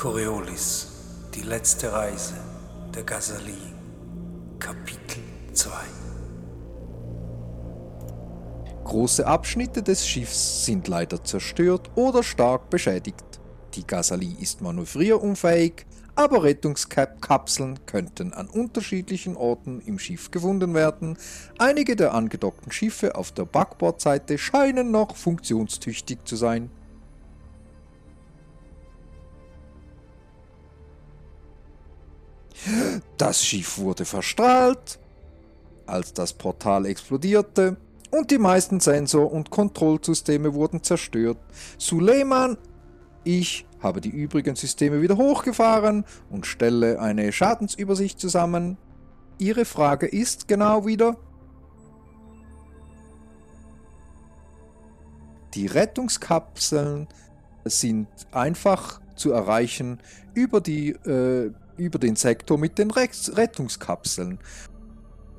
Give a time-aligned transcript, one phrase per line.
[0.00, 0.88] Coriolis,
[1.34, 2.32] die letzte Reise
[2.94, 3.52] der Gazali,
[4.58, 5.70] Kapitel 2
[8.84, 13.40] Große Abschnitte des Schiffs sind leider zerstört oder stark beschädigt.
[13.74, 21.18] Die Gazali ist manövrierunfähig, aber Rettungskapseln könnten an unterschiedlichen Orten im Schiff gefunden werden.
[21.58, 26.70] Einige der angedockten Schiffe auf der Backbordseite scheinen noch funktionstüchtig zu sein.
[33.16, 34.98] Das Schiff wurde verstrahlt,
[35.86, 37.76] als das Portal explodierte
[38.10, 41.38] und die meisten Sensor- und Kontrollsysteme wurden zerstört.
[41.78, 42.58] Suleiman,
[43.24, 48.76] ich habe die übrigen Systeme wieder hochgefahren und stelle eine Schadensübersicht zusammen.
[49.38, 51.16] Ihre Frage ist genau wieder,
[55.54, 57.08] Die Rettungskapseln
[57.64, 59.98] sind einfach zu erreichen
[60.34, 64.38] über, die, äh, über den Sektor mit den Rettungskapseln.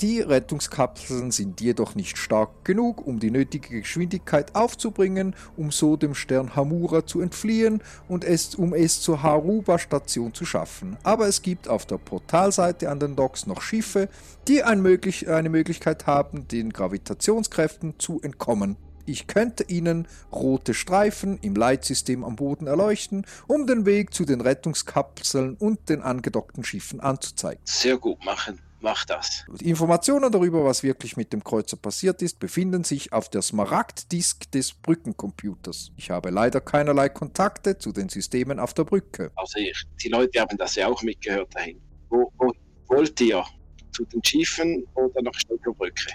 [0.02, 6.16] Die Rettungskapseln sind jedoch nicht stark genug, um die nötige Geschwindigkeit aufzubringen, um so dem
[6.16, 10.98] Stern Hamura zu entfliehen und es, um es zur Haruba-Station zu schaffen.
[11.04, 14.10] Aber es gibt auf der Portalseite an den Docks noch Schiffe,
[14.48, 18.78] die ein möglich, eine Möglichkeit haben, den Gravitationskräften zu entkommen.
[19.06, 24.42] Ich könnte Ihnen rote Streifen im Leitsystem am Boden erleuchten, um den Weg zu den
[24.42, 27.62] Rettungskapseln und den angedockten Schiffen anzuzeigen.
[27.66, 28.60] Sehr gut machen.
[28.84, 29.46] Mach das.
[29.62, 34.74] Informationen darüber, was wirklich mit dem Kreuzer passiert ist, befinden sich auf der Smaragd-Disk des
[34.74, 35.92] Brückencomputers.
[35.98, 39.32] Ich habe leider keinerlei Kontakte zu den Systemen auf der Brücke.
[39.36, 41.80] Also ich, die Leute haben das ja auch mitgehört dahin.
[42.10, 42.52] Wo, wo
[42.88, 43.44] wollt ihr?
[43.92, 46.14] Zu den Schiffen oder nach Stöckerbrücke?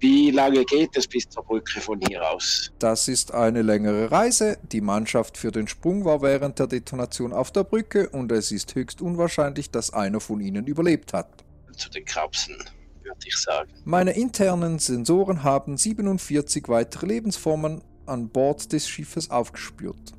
[0.00, 2.70] Wie lange geht es bis zur Brücke von hier aus?
[2.78, 4.56] Das ist eine längere Reise.
[4.70, 8.76] Die Mannschaft für den Sprung war während der Detonation auf der Brücke und es ist
[8.76, 11.44] höchst unwahrscheinlich, dass einer von ihnen überlebt hat.
[11.76, 12.56] Zu den Krapsen,
[13.02, 13.72] würde ich sagen.
[13.84, 20.12] Meine internen Sensoren haben 47 weitere Lebensformen an Bord des Schiffes aufgespürt.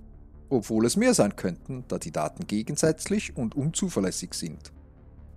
[0.50, 4.74] Obwohl es mehr sein könnten, da die Daten gegensätzlich und unzuverlässig sind.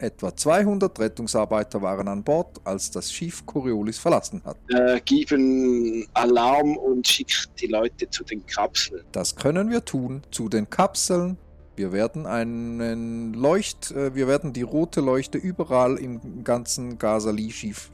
[0.03, 4.57] Etwa 200 Rettungsarbeiter waren an Bord, als das Schiff Coriolis verlassen hat.
[4.69, 9.05] Äh, geben Alarm und schickt die Leute zu den Kapseln.
[9.13, 10.23] Das können wir tun.
[10.33, 11.39] Zu den Kapseln.
[11.77, 17.91] Wir werden einen Leucht, äh, wir werden die rote Leuchte überall im ganzen Gazali-Schiff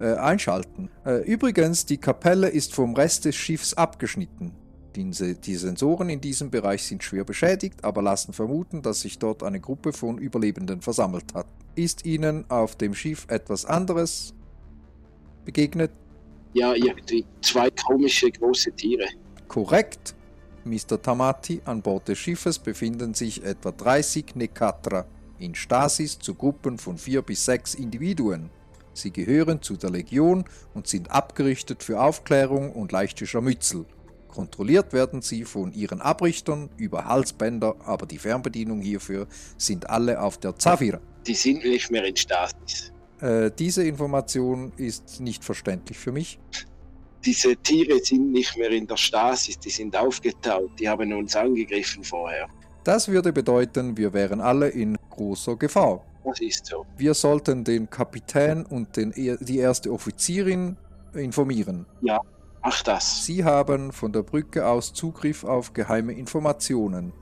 [0.00, 0.88] äh, einschalten.
[1.04, 4.52] Äh, übrigens, die Kapelle ist vom Rest des Schiffs abgeschnitten.
[4.96, 9.42] Die, die Sensoren in diesem Bereich sind schwer beschädigt, aber lassen vermuten, dass sich dort
[9.42, 11.46] eine Gruppe von Überlebenden versammelt hat.
[11.76, 14.34] Ist Ihnen auf dem Schiff etwas anderes
[15.44, 15.92] begegnet?
[16.52, 19.06] Ja, irgendwie zwei komische große Tiere.
[19.46, 20.14] Korrekt.
[20.64, 21.00] Mr.
[21.00, 25.06] Tamati, an Bord des Schiffes befinden sich etwa 30 Nekatra
[25.38, 28.50] in Stasis zu Gruppen von vier bis sechs Individuen.
[28.92, 33.86] Sie gehören zu der Legion und sind abgerichtet für Aufklärung und leichte Scharmützel.
[34.30, 39.26] Kontrolliert werden sie von ihren Abrichtern über Halsbänder, aber die Fernbedienung hierfür
[39.56, 41.00] sind alle auf der Zafira.
[41.26, 42.92] Die sind nicht mehr in Stasis.
[43.20, 46.38] Äh, diese Information ist nicht verständlich für mich.
[47.24, 52.02] Diese Tiere sind nicht mehr in der Stasis, die sind aufgetaut, die haben uns angegriffen
[52.02, 52.48] vorher.
[52.84, 56.02] Das würde bedeuten, wir wären alle in großer Gefahr.
[56.24, 56.86] Das ist so.
[56.96, 60.76] Wir sollten den Kapitän und den, die erste Offizierin
[61.12, 61.84] informieren.
[62.00, 62.20] Ja,
[62.62, 63.24] Ach das.
[63.24, 67.12] Sie haben von der Brücke aus Zugriff auf geheime Informationen.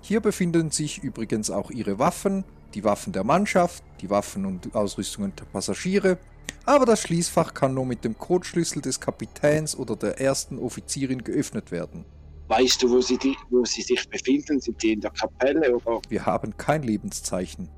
[0.00, 2.44] Hier befinden sich übrigens auch Ihre Waffen,
[2.74, 6.18] die Waffen der Mannschaft, die Waffen und Ausrüstungen der Passagiere,
[6.64, 11.70] aber das Schließfach kann nur mit dem Codeschlüssel des Kapitäns oder der ersten Offizierin geöffnet
[11.70, 12.04] werden.
[12.48, 14.60] Weißt du, wo sie, die, wo sie sich befinden?
[14.60, 16.00] Sind die in der Kapelle oder?
[16.08, 17.68] Wir haben kein Lebenszeichen.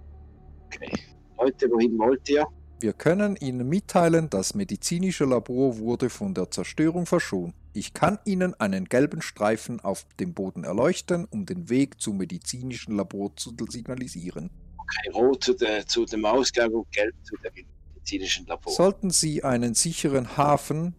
[0.66, 0.91] Okay.
[1.38, 2.46] Leute, wohin wollt ihr?
[2.84, 7.54] Wir können Ihnen mitteilen, das medizinische Labor wurde von der Zerstörung verschont.
[7.72, 12.94] Ich kann Ihnen einen gelben Streifen auf dem Boden erleuchten, um den Weg zum medizinischen
[12.94, 14.50] Labor zu signalisieren.
[14.76, 17.64] Okay, rot zu, de, zu dem Ausgang und gelb zu dem
[17.94, 18.70] medizinischen Labor.
[18.70, 20.94] Sollten Sie einen sicheren Hafen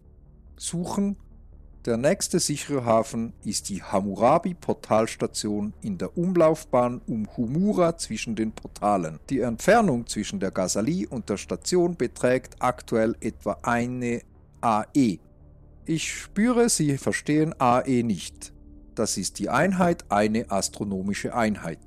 [0.56, 1.16] suchen,
[1.86, 9.20] der nächste sichere Hafen ist die Hammurabi-Portalstation in der Umlaufbahn um Humura zwischen den Portalen.
[9.30, 14.22] Die Entfernung zwischen der Gazali und der Station beträgt aktuell etwa eine
[14.60, 15.18] AE.
[15.84, 18.52] Ich spüre, Sie verstehen AE nicht.
[18.96, 21.78] Das ist die Einheit eine astronomische Einheit.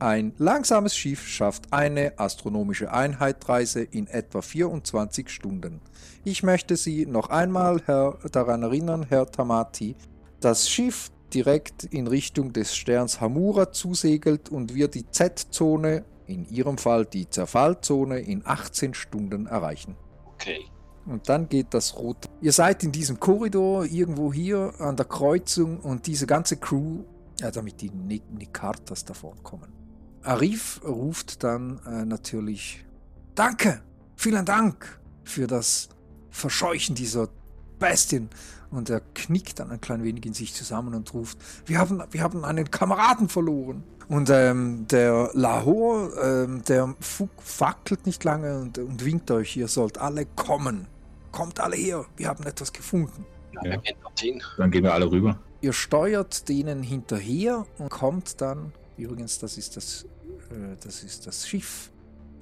[0.00, 5.80] Ein langsames Schiff schafft eine astronomische Einheitreise in etwa 24 Stunden.
[6.24, 9.94] Ich möchte Sie noch einmal Herr, daran erinnern, Herr Tamati,
[10.40, 16.78] das Schiff, direkt in Richtung des Sterns Hamura zusegelt und wir die Z-Zone, in Ihrem
[16.78, 19.96] Fall die Zerfallzone, in 18 Stunden erreichen.
[20.34, 20.60] Okay.
[21.06, 22.28] Und dann geht das rote.
[22.40, 27.00] Ihr seid in diesem Korridor irgendwo hier an der Kreuzung und diese ganze Crew,
[27.40, 29.83] ja, damit die Nikartas davon kommen.
[30.24, 32.84] Arif ruft dann äh, natürlich:
[33.34, 33.82] Danke,
[34.16, 35.88] vielen Dank für das
[36.30, 37.28] Verscheuchen dieser
[37.78, 38.30] Bestien.
[38.70, 42.22] Und er knickt dann ein klein wenig in sich zusammen und ruft: Wir haben, wir
[42.22, 43.84] haben einen Kameraden verloren.
[44.08, 46.94] Und ähm, der Lahore, ähm, der
[47.38, 50.86] fackelt nicht lange und, und winkt euch: Ihr sollt alle kommen.
[51.32, 53.26] Kommt alle her, wir haben etwas gefunden.
[53.64, 53.76] Ja.
[54.56, 55.38] Dann gehen wir alle rüber.
[55.60, 60.04] Ihr steuert denen hinterher und kommt dann, übrigens, das ist das,
[60.50, 61.90] äh, das, ist das Schiff,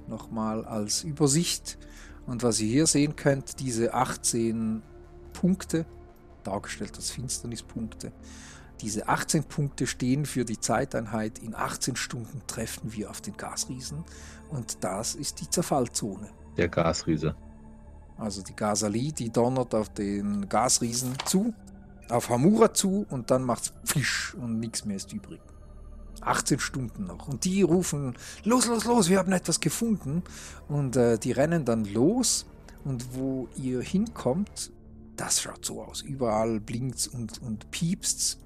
[0.07, 1.77] nochmal als Übersicht.
[2.25, 4.81] Und was ihr hier sehen könnt, diese 18
[5.33, 5.85] Punkte,
[6.43, 8.11] dargestellt als Finsternispunkte,
[8.81, 11.39] diese 18 Punkte stehen für die Zeiteinheit.
[11.39, 14.03] In 18 Stunden treffen wir auf den Gasriesen
[14.49, 16.29] und das ist die Zerfallzone.
[16.57, 17.35] Der Gasriese.
[18.17, 21.53] Also die Gasali, die donnert auf den Gasriesen zu,
[22.09, 25.41] auf Hamura zu und dann macht's Fisch und nichts mehr ist übrig.
[26.27, 27.27] 18 Stunden noch.
[27.27, 30.23] Und die rufen, los, los, los, wir haben etwas gefunden.
[30.67, 32.45] Und äh, die rennen dann los.
[32.83, 34.71] Und wo ihr hinkommt,
[35.15, 36.01] das schaut so aus.
[36.01, 38.39] Überall blinkt's und, und piepst's.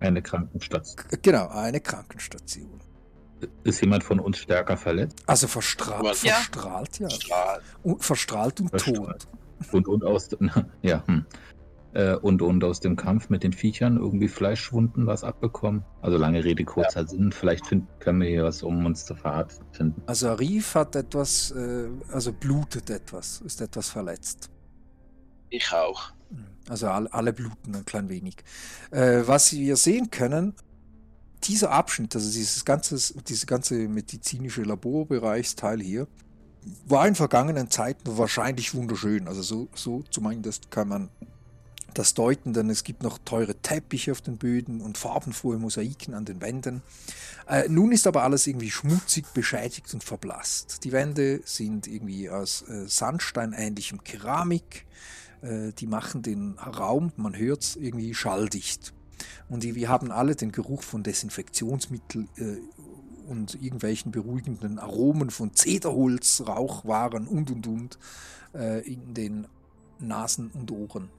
[0.00, 1.06] Eine Krankenstation.
[1.22, 2.80] Genau, eine Krankenstation.
[3.64, 5.22] Ist jemand von uns stärker verletzt?
[5.26, 6.34] Also verstrahlt, Ja.
[6.34, 7.10] verstrahlt, ja.
[7.10, 7.60] Strahl.
[7.82, 8.96] Und, verstrahlt und Verstrahlt.
[8.96, 9.72] tot.
[9.72, 10.28] Und, und aus
[10.82, 11.24] ja, hm.
[11.94, 15.84] Äh, und, und aus dem Kampf mit den Viechern irgendwie Fleischwunden was abbekommen.
[16.02, 17.32] Also lange Rede, kurzer Sinn.
[17.32, 19.94] Vielleicht find, können wir hier was, um uns zu verarzten.
[20.06, 24.50] Also Arif hat etwas, äh, also blutet etwas, ist etwas verletzt.
[25.48, 26.12] Ich auch.
[26.68, 28.36] Also alle, alle bluten ein klein wenig.
[28.92, 30.54] Äh, was wir sehen können,
[31.44, 36.06] dieser Abschnitt, also dieses ganze, diese ganze medizinische Laborbereichsteil hier,
[36.86, 39.26] war in vergangenen Zeiten wahrscheinlich wunderschön.
[39.26, 41.08] Also so, so zumindest kann man
[41.98, 46.24] das deuten, denn es gibt noch teure Teppiche auf den Böden und farbenfrohe Mosaiken an
[46.24, 46.82] den Wänden.
[47.46, 50.84] Äh, nun ist aber alles irgendwie schmutzig, beschädigt und verblasst.
[50.84, 54.86] Die Wände sind irgendwie aus äh, Sandsteinähnlichem Keramik.
[55.42, 58.92] Äh, die machen den Raum, man hört es, irgendwie schalldicht.
[59.48, 62.56] Und wir haben alle den Geruch von Desinfektionsmittel äh,
[63.28, 67.98] und irgendwelchen beruhigenden Aromen von Zederholz, Rauchwaren und und und
[68.54, 69.46] äh, in den
[69.98, 71.10] Nasen und Ohren.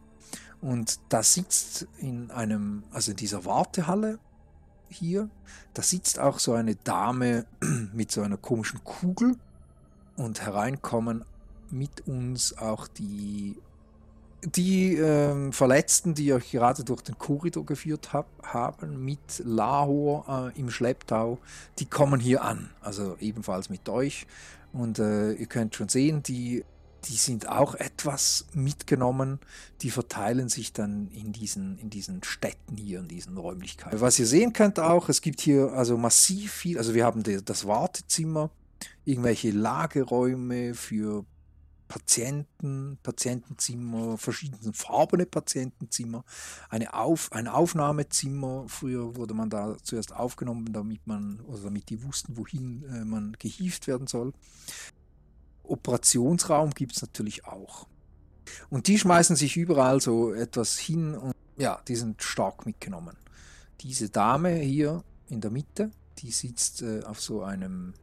[0.62, 4.20] Und da sitzt in einem, also in dieser Wartehalle
[4.90, 5.30] hier,
[5.74, 7.46] da sitzt auch so eine Dame
[7.94, 9.38] mit so einer komischen Kugel
[10.16, 11.26] und hereinkommen
[11.72, 13.58] mit uns auch die
[14.44, 20.60] die ähm, Verletzten, die euch gerade durch den Korridor geführt hab, haben, mit Lahor äh,
[20.60, 21.38] im Schlepptau,
[21.80, 22.72] die kommen hier an.
[22.82, 24.26] Also ebenfalls mit euch.
[24.74, 26.64] Und äh, ihr könnt schon sehen, die,
[27.06, 29.40] die sind auch etwas mitgenommen.
[29.82, 34.00] Die verteilen sich dann in diesen, in diesen Städten hier, in diesen Räumlichkeiten.
[34.00, 37.66] Was ihr sehen könnt auch, es gibt hier also massiv viel, also wir haben das
[37.66, 38.52] Wartezimmer,
[39.06, 41.26] irgendwelche Lageräume für
[41.92, 46.24] Patienten, Patientenzimmer, verschiedene farbene Patientenzimmer,
[46.70, 48.64] eine Auf, ein Aufnahmezimmer.
[48.70, 53.36] Früher wurde man da zuerst aufgenommen, damit man, oder damit die wussten, wohin äh, man
[53.40, 54.32] gehievt werden soll.
[55.72, 57.88] Operationsraum gibt es natürlich auch.
[58.70, 63.18] Und die schmeißen sich überall so etwas hin und ja, die sind stark mitgenommen.
[63.82, 67.94] Diese Dame hier in der Mitte, die sitzt äh, auf so einem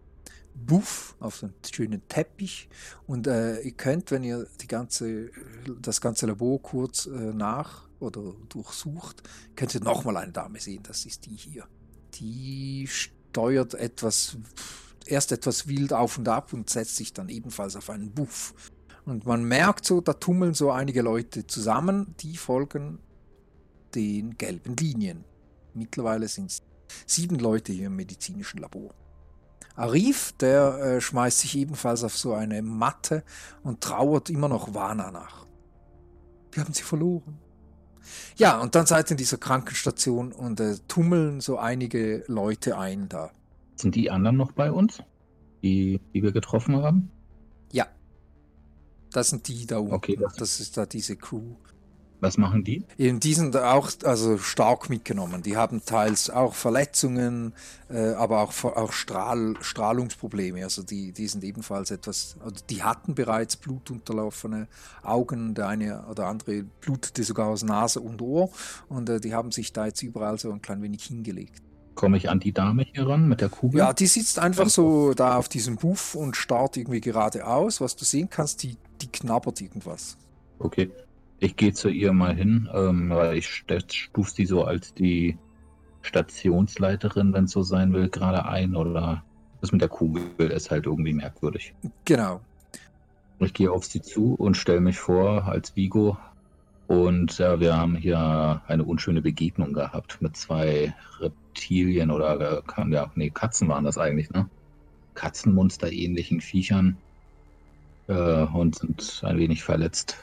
[0.66, 2.68] Buff auf so einem schönen Teppich
[3.06, 5.30] und äh, ihr könnt, wenn ihr die ganze,
[5.80, 9.22] das ganze Labor kurz äh, nach oder durchsucht,
[9.56, 11.64] könnt ihr nochmal eine Dame sehen, das ist die hier.
[12.14, 14.36] Die steuert etwas,
[15.08, 18.54] erst etwas wild auf und ab und setzt sich dann ebenfalls auf einen Buff.
[19.04, 22.98] Und man merkt so, da tummeln so einige Leute zusammen, die folgen
[23.94, 25.24] den gelben Linien.
[25.74, 26.62] Mittlerweile sind es
[27.06, 28.94] sieben Leute hier im medizinischen Labor.
[29.76, 33.22] Arif, der äh, schmeißt sich ebenfalls auf so eine Matte
[33.62, 35.46] und trauert immer noch Wana nach.
[36.52, 37.38] Wir haben sie verloren.
[38.36, 43.08] Ja, und dann seid ihr in dieser Krankenstation und äh, tummeln so einige Leute ein
[43.08, 43.30] da.
[43.80, 45.02] Sind die anderen noch bei uns,
[45.62, 47.10] die, die wir getroffen haben?
[47.72, 47.86] Ja.
[49.12, 49.94] Das sind die da unten.
[49.94, 51.54] Okay, das- das ist da diese Crew.
[52.20, 52.84] Was machen die?
[52.98, 55.40] Eben, die sind auch also stark mitgenommen.
[55.44, 57.54] Die haben teils auch Verletzungen,
[57.88, 60.64] äh, aber auch, auch Strahl, Strahlungsprobleme.
[60.64, 64.66] Also die, die sind ebenfalls etwas, also die hatten bereits blutunterlaufene
[65.04, 65.54] Augen.
[65.54, 68.50] Der eine oder andere blutete sogar aus Nase und Ohr.
[68.88, 71.62] Und äh, die haben sich da jetzt überall so ein klein wenig hingelegt.
[71.98, 73.78] Komme ich an die Dame hier ran mit der Kugel?
[73.78, 77.80] Ja, die sitzt einfach so da auf diesem Buff und starrt irgendwie geradeaus.
[77.80, 80.16] Was du sehen kannst, die, die knabbert irgendwas.
[80.60, 80.92] Okay.
[81.40, 85.38] Ich gehe zu ihr mal hin, ähm, weil ich stufe sie so als die
[86.02, 89.24] Stationsleiterin, wenn es so sein will, gerade ein oder
[89.60, 91.74] das mit der Kugel ist halt irgendwie merkwürdig.
[92.04, 92.40] Genau.
[93.40, 96.16] Ich gehe auf sie zu und stelle mich vor als Vigo.
[96.88, 103.12] Und ja, wir haben hier eine unschöne Begegnung gehabt mit zwei Reptilien oder äh, ja,
[103.14, 104.48] nee, Katzen waren das eigentlich, ne?
[105.14, 106.96] Katzenmonster ähnlichen Viechern
[108.06, 110.16] äh, und sind ein wenig verletzt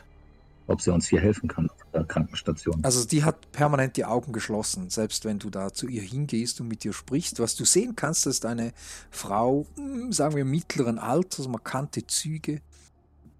[0.67, 2.83] ob sie uns hier helfen kann auf der Krankenstation.
[2.83, 6.67] Also die hat permanent die Augen geschlossen, selbst wenn du da zu ihr hingehst und
[6.67, 7.39] mit ihr sprichst.
[7.39, 8.73] Was du sehen kannst, ist eine
[9.11, 12.61] Frau, hm, sagen wir mittleren Alters, markante Züge.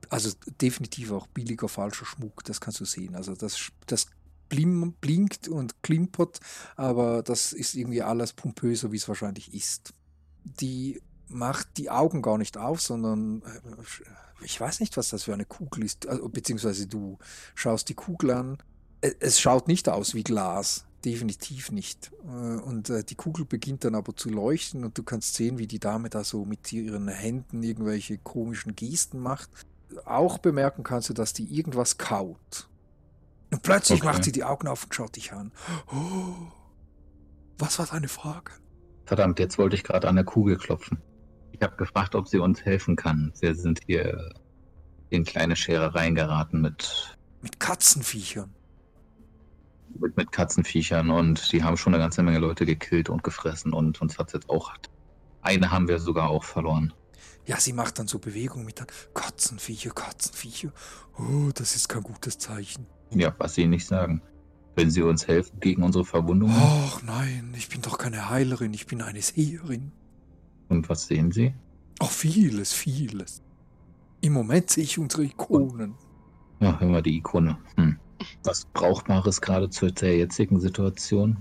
[0.09, 0.31] Also
[0.61, 3.15] definitiv auch billiger falscher Schmuck, das kannst du sehen.
[3.15, 4.07] Also das, das
[4.49, 6.39] blinkt und klimpert,
[6.75, 9.93] aber das ist irgendwie alles pompöser, wie es wahrscheinlich ist.
[10.43, 15.33] Die macht die Augen gar nicht auf, sondern äh, ich weiß nicht, was das für
[15.33, 17.17] eine Kugel ist, also, beziehungsweise du
[17.55, 18.57] schaust die Kugel an.
[19.01, 22.11] Es schaut nicht aus wie Glas, definitiv nicht.
[22.23, 25.67] Äh, und äh, die Kugel beginnt dann aber zu leuchten und du kannst sehen, wie
[25.67, 29.49] die Dame da so mit ihren Händen irgendwelche komischen Gesten macht.
[30.05, 32.69] Auch bemerken kannst du, dass die irgendwas kaut.
[33.51, 34.11] Und plötzlich okay.
[34.11, 35.51] macht sie die Augen auf und schaut dich an.
[35.91, 36.51] Oh,
[37.57, 38.51] was war deine Frage?
[39.05, 41.01] Verdammt, jetzt wollte ich gerade an der Kugel klopfen.
[41.51, 43.31] Ich habe gefragt, ob sie uns helfen kann.
[43.39, 44.33] Wir sind hier
[45.09, 47.17] in kleine Scherereien geraten mit.
[47.41, 48.53] Mit Katzenviechern.
[49.97, 54.01] Mit, mit Katzenviechern und die haben schon eine ganze Menge Leute gekillt und gefressen und
[54.01, 54.73] uns hat jetzt auch.
[55.41, 56.91] Eine haben wir sogar auch verloren.
[57.45, 60.71] Ja, sie macht dann so Bewegungen mit dann Katzenviecher, Katzenviecher.
[61.17, 62.87] Oh, das ist kein gutes Zeichen.
[63.11, 64.21] Ja, was sie nicht sagen.
[64.75, 66.55] Wenn sie uns helfen gegen unsere Verwundungen?
[66.57, 69.91] Ach nein, ich bin doch keine Heilerin, ich bin eine Seherin.
[70.67, 71.53] Und was sehen Sie?
[71.99, 73.41] Ach, vieles, vieles.
[74.21, 75.95] Im Moment sehe ich unsere Ikonen.
[76.59, 77.57] Ja, immer die Ikone.
[77.77, 77.97] Hm.
[78.43, 81.37] Was Brauchbares gerade zu der jetzigen Situation?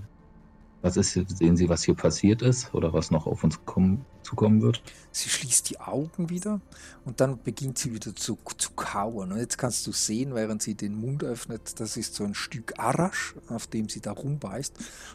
[0.81, 4.61] Was ist, sehen Sie, was hier passiert ist oder was noch auf uns kommen, zukommen
[4.61, 4.81] wird?
[5.11, 6.59] Sie schließt die Augen wieder
[7.05, 9.31] und dann beginnt sie wieder zu, zu kauen.
[9.31, 12.77] Und jetzt kannst du sehen, während sie den Mund öffnet, das ist so ein Stück
[12.77, 14.73] Arasch, auf dem sie da rumbeißt.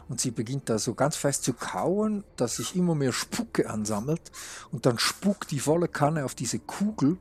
[0.09, 4.31] Und sie beginnt da so ganz fest zu kauen, dass sich immer mehr Spucke ansammelt.
[4.71, 7.17] Und dann spuckt die volle Kanne auf diese Kugel,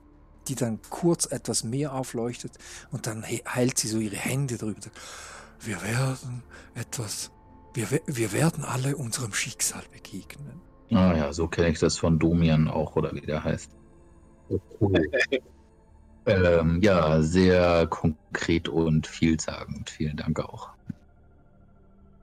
[0.48, 2.52] die dann kurz etwas mehr aufleuchtet.
[2.90, 4.80] Und dann heilt sie so ihre Hände drüber.
[5.60, 6.42] Wir werden
[6.74, 7.30] etwas
[7.74, 10.60] wir, wir werden alle unserem Schicksal begegnen.
[10.92, 13.70] Ah ja, so kenne ich das von Domian auch, oder wie der heißt.
[14.80, 15.10] Cool.
[16.26, 19.90] ähm, ja, sehr konkret und vielsagend.
[19.90, 20.70] Vielen Dank auch.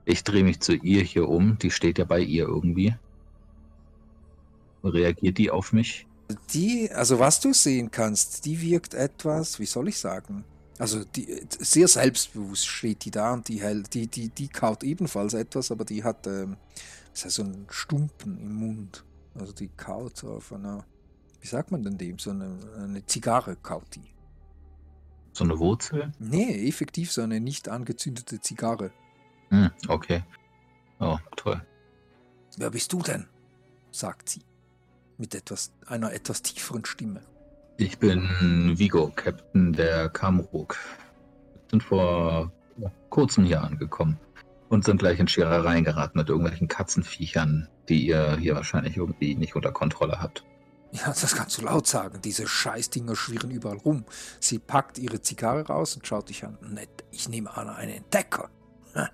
[0.04, 1.58] Ich drehe mich zu ihr hier um.
[1.58, 2.94] Die steht ja bei ihr irgendwie.
[4.84, 6.06] Reagiert die auf mich?
[6.52, 10.44] Die, also was du sehen kannst, die wirkt etwas, wie soll ich sagen?
[10.78, 13.60] Also die, sehr selbstbewusst steht die da und die,
[13.92, 16.56] die, die, die kaut ebenfalls etwas, aber die hat ähm,
[17.26, 19.04] so einen Stumpen im Mund.
[19.34, 20.84] Also die kaut auf einer,
[21.40, 24.14] wie sagt man denn dem, so eine, eine Zigarre kaut die.
[25.32, 26.12] So eine Wurzel?
[26.18, 28.90] Nee, effektiv so eine nicht angezündete Zigarre.
[29.50, 30.24] Hm, okay.
[30.98, 31.62] Oh, toll.
[32.56, 33.26] Wer bist du denn?
[33.90, 34.42] sagt sie.
[35.16, 37.22] Mit etwas, einer etwas tieferen Stimme.
[37.76, 40.76] Ich bin Vigo, Captain der Kamruk.
[41.52, 42.52] Wir sind vor
[43.10, 44.18] kurzem hier angekommen
[44.68, 49.56] und sind gleich in Scherereien geraten mit irgendwelchen Katzenviechern, die ihr hier wahrscheinlich irgendwie nicht
[49.56, 50.44] unter Kontrolle habt.
[50.92, 52.20] Ja, das kannst du laut sagen.
[52.24, 54.04] Diese Scheißdinger schwirren überall rum.
[54.40, 56.56] Sie packt ihre Zigarre raus und schaut dich an.
[56.62, 58.48] Nett, ich nehme an, einen Entdecker.
[58.94, 59.10] Ha.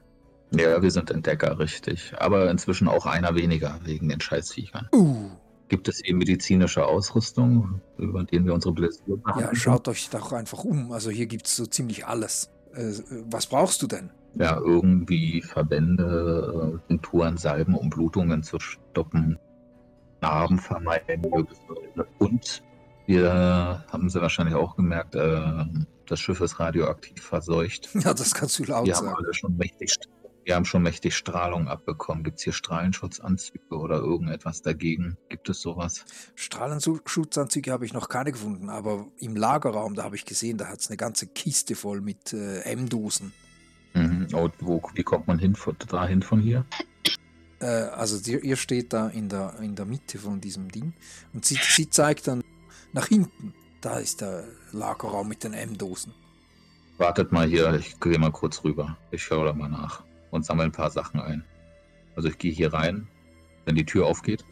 [0.53, 2.15] Ja, wir sind Entdecker, richtig.
[2.19, 4.89] Aber inzwischen auch einer weniger wegen den Scheißviechern.
[4.93, 5.31] Uh,
[5.69, 9.43] Gibt es eben medizinische Ausrüstung, über die wir unsere Blessur machen?
[9.43, 10.93] Ja, schaut euch doch einfach um.
[10.93, 12.51] Also hier gibt es so ziemlich alles.
[12.75, 12.93] Äh,
[13.27, 14.11] was brauchst du denn?
[14.37, 19.39] Ja, irgendwie Verbände, äh, Tinkturen, Salben, um Blutungen zu stoppen,
[20.21, 21.25] Narben vermeiden.
[22.19, 22.63] Und
[23.07, 25.65] wir haben sie wahrscheinlich auch gemerkt, äh,
[26.07, 27.91] das Schiff ist radioaktiv verseucht.
[27.95, 29.07] Ja, das kannst du laut wir sagen.
[29.07, 29.97] Wir haben alle schon mächtig
[30.45, 32.25] Wir haben schon mächtig Strahlung abbekommen.
[32.25, 35.17] Gibt es hier Strahlenschutzanzüge oder irgendetwas dagegen?
[35.29, 36.05] Gibt es sowas?
[36.35, 40.81] Strahlenschutzanzüge habe ich noch keine gefunden, aber im Lagerraum, da habe ich gesehen, da hat
[40.81, 43.33] es eine ganze Kiste voll mit äh, M-Dosen.
[43.95, 44.29] Mhm.
[44.33, 46.65] Oh, wo, wie kommt man hin, von, dahin von hier?
[47.61, 50.93] Äh, also die, ihr steht da in der, in der Mitte von diesem Ding
[51.33, 52.43] und sie, sie zeigt dann
[52.93, 53.55] nach hinten.
[53.81, 56.13] Da ist der Lagerraum mit den M-Dosen.
[56.97, 58.97] Wartet mal hier, ich gehe mal kurz rüber.
[59.11, 61.45] Ich schaue da mal nach und sammle ein paar Sachen ein.
[62.17, 63.09] Also ich gehe hier rein,
[63.65, 64.45] wenn die Tür aufgeht.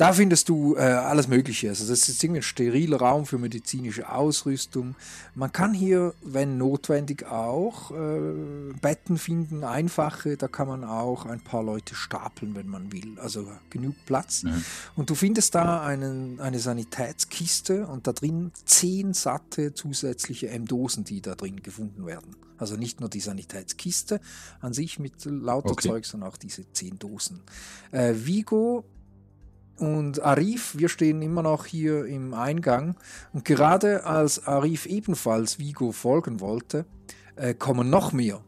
[0.00, 1.68] Da findest du äh, alles Mögliche.
[1.68, 4.94] Also das ist irgendwie ein steriler Raum für medizinische Ausrüstung.
[5.34, 10.38] Man kann hier, wenn notwendig, auch äh, Betten finden, einfache.
[10.38, 13.18] Da kann man auch ein paar Leute stapeln, wenn man will.
[13.18, 14.44] Also genug Platz.
[14.44, 14.64] Mhm.
[14.96, 21.20] Und du findest da einen, eine Sanitätskiste und da drin zehn satte zusätzliche M-Dosen, die
[21.20, 22.36] da drin gefunden werden.
[22.56, 24.18] Also nicht nur die Sanitätskiste
[24.60, 25.88] an sich mit lauter okay.
[25.88, 27.42] Zeug, sondern auch diese zehn Dosen.
[27.90, 28.86] Äh, Vigo
[29.80, 32.96] und Arif, wir stehen immer noch hier im Eingang.
[33.32, 36.84] Und gerade als Arif ebenfalls Vigo folgen wollte,
[37.36, 38.40] äh, kommen noch mehr.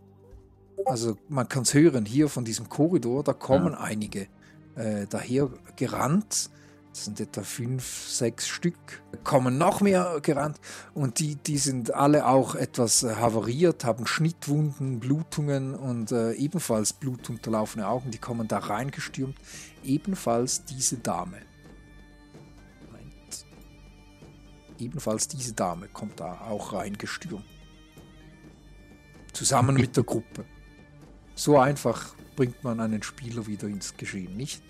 [0.84, 3.80] Also man kann es hören, hier von diesem Korridor, da kommen ja.
[3.80, 4.26] einige
[4.74, 6.50] äh, daher gerannt
[6.92, 10.60] das sind etwa fünf, sechs Stück, kommen noch mehr gerannt
[10.92, 16.92] und die, die sind alle auch etwas äh, havariert, haben Schnittwunden, Blutungen und äh, ebenfalls
[16.92, 19.36] blutunterlaufene Augen, die kommen da reingestürmt.
[19.82, 21.38] Ebenfalls diese Dame.
[22.86, 23.46] Moment.
[24.78, 27.44] Ebenfalls diese Dame kommt da auch reingestürmt.
[29.32, 30.44] Zusammen mit der Gruppe.
[31.34, 34.62] So einfach bringt man einen Spieler wieder ins Geschehen, nicht?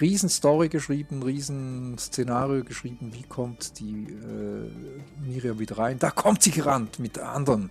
[0.00, 5.98] Riesen Story geschrieben, riesen Szenario geschrieben, wie kommt die äh, Miriam wieder rein.
[5.98, 7.70] Da kommt sie gerannt mit anderen,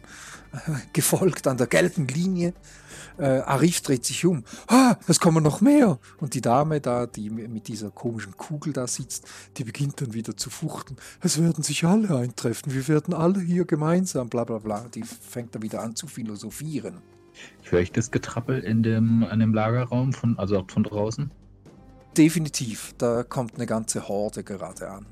[0.54, 2.54] äh, gefolgt an der gelben Linie.
[3.18, 4.44] Äh, Arif dreht sich um.
[4.68, 6.00] Ah, es kommen noch mehr.
[6.20, 10.38] Und die Dame da, die mit dieser komischen Kugel da sitzt, die beginnt dann wieder
[10.38, 10.98] zu fuchten.
[11.22, 12.74] Es werden sich alle eintreffen.
[12.74, 14.86] Wir werden alle hier gemeinsam, bla bla bla.
[14.94, 17.02] Die fängt da wieder an zu philosophieren.
[17.64, 21.32] Höre ich das Getrappel in dem, in dem Lagerraum, von, also von draußen?
[22.18, 22.94] Definitiv.
[22.98, 25.06] Da kommt eine ganze Horde gerade an.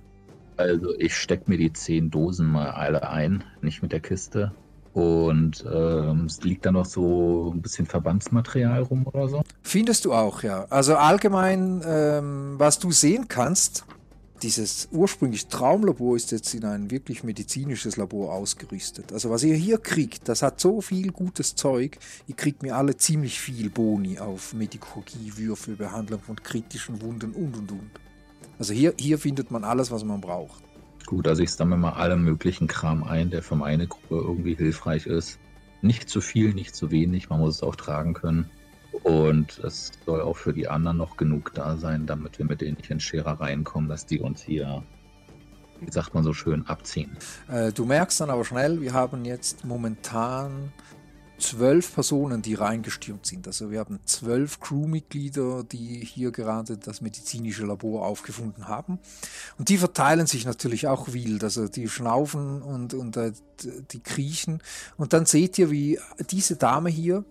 [0.57, 4.51] Also ich stecke mir die zehn Dosen mal alle ein, nicht mit der Kiste.
[4.93, 9.41] Und ähm, es liegt da noch so ein bisschen Verbandsmaterial rum oder so.
[9.61, 10.65] Findest du auch, ja.
[10.69, 13.85] Also allgemein, ähm, was du sehen kannst,
[14.43, 19.12] dieses ursprüngliche Traumlabor ist jetzt in ein wirklich medizinisches Labor ausgerüstet.
[19.13, 21.97] Also was ihr hier kriegt, das hat so viel gutes Zeug.
[22.28, 27.58] Ihr kriegt mir alle ziemlich viel Boni auf Medikologie, Würfel, Behandlung von kritischen Wunden und
[27.58, 27.91] und und.
[28.58, 30.63] Also hier, hier findet man alles, was man braucht.
[31.06, 35.06] Gut, also ich sammle mal alle möglichen Kram ein, der für meine Gruppe irgendwie hilfreich
[35.06, 35.39] ist.
[35.82, 38.49] Nicht zu viel, nicht zu wenig, man muss es auch tragen können.
[39.04, 42.99] Und es soll auch für die anderen noch genug da sein, damit wir mit in
[42.99, 44.84] Scherereien kommen, dass die uns hier,
[45.80, 47.15] wie sagt man so schön, abziehen.
[47.47, 50.71] Äh, du merkst dann aber schnell, wir haben jetzt momentan
[51.39, 53.47] zwölf Personen, die reingestürmt sind.
[53.47, 58.99] Also wir haben zwölf Crewmitglieder, die hier gerade das medizinische Labor aufgefunden haben.
[59.58, 61.43] Und die verteilen sich natürlich auch wild.
[61.43, 63.32] Also die schnaufen und, und äh,
[63.91, 64.62] die kriechen.
[64.97, 65.99] Und dann seht ihr, wie
[66.30, 67.23] diese Dame hier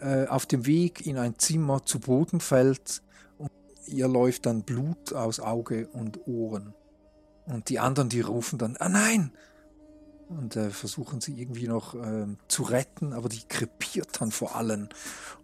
[0.00, 3.02] äh, auf dem Weg in ein Zimmer zu Boden fällt
[3.38, 3.50] und
[3.86, 6.74] ihr läuft dann Blut aus Auge und Ohren.
[7.46, 9.32] Und die anderen, die rufen dann, ah nein!
[10.28, 14.88] Und äh, versuchen sie irgendwie noch äh, zu retten, aber die krepiert dann vor allen.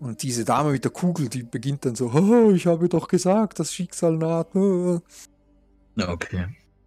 [0.01, 3.61] Und diese Dame mit der Kugel, die beginnt dann so, oh, ich habe doch gesagt,
[3.61, 4.49] das Schicksal naht.
[5.95, 6.47] Okay.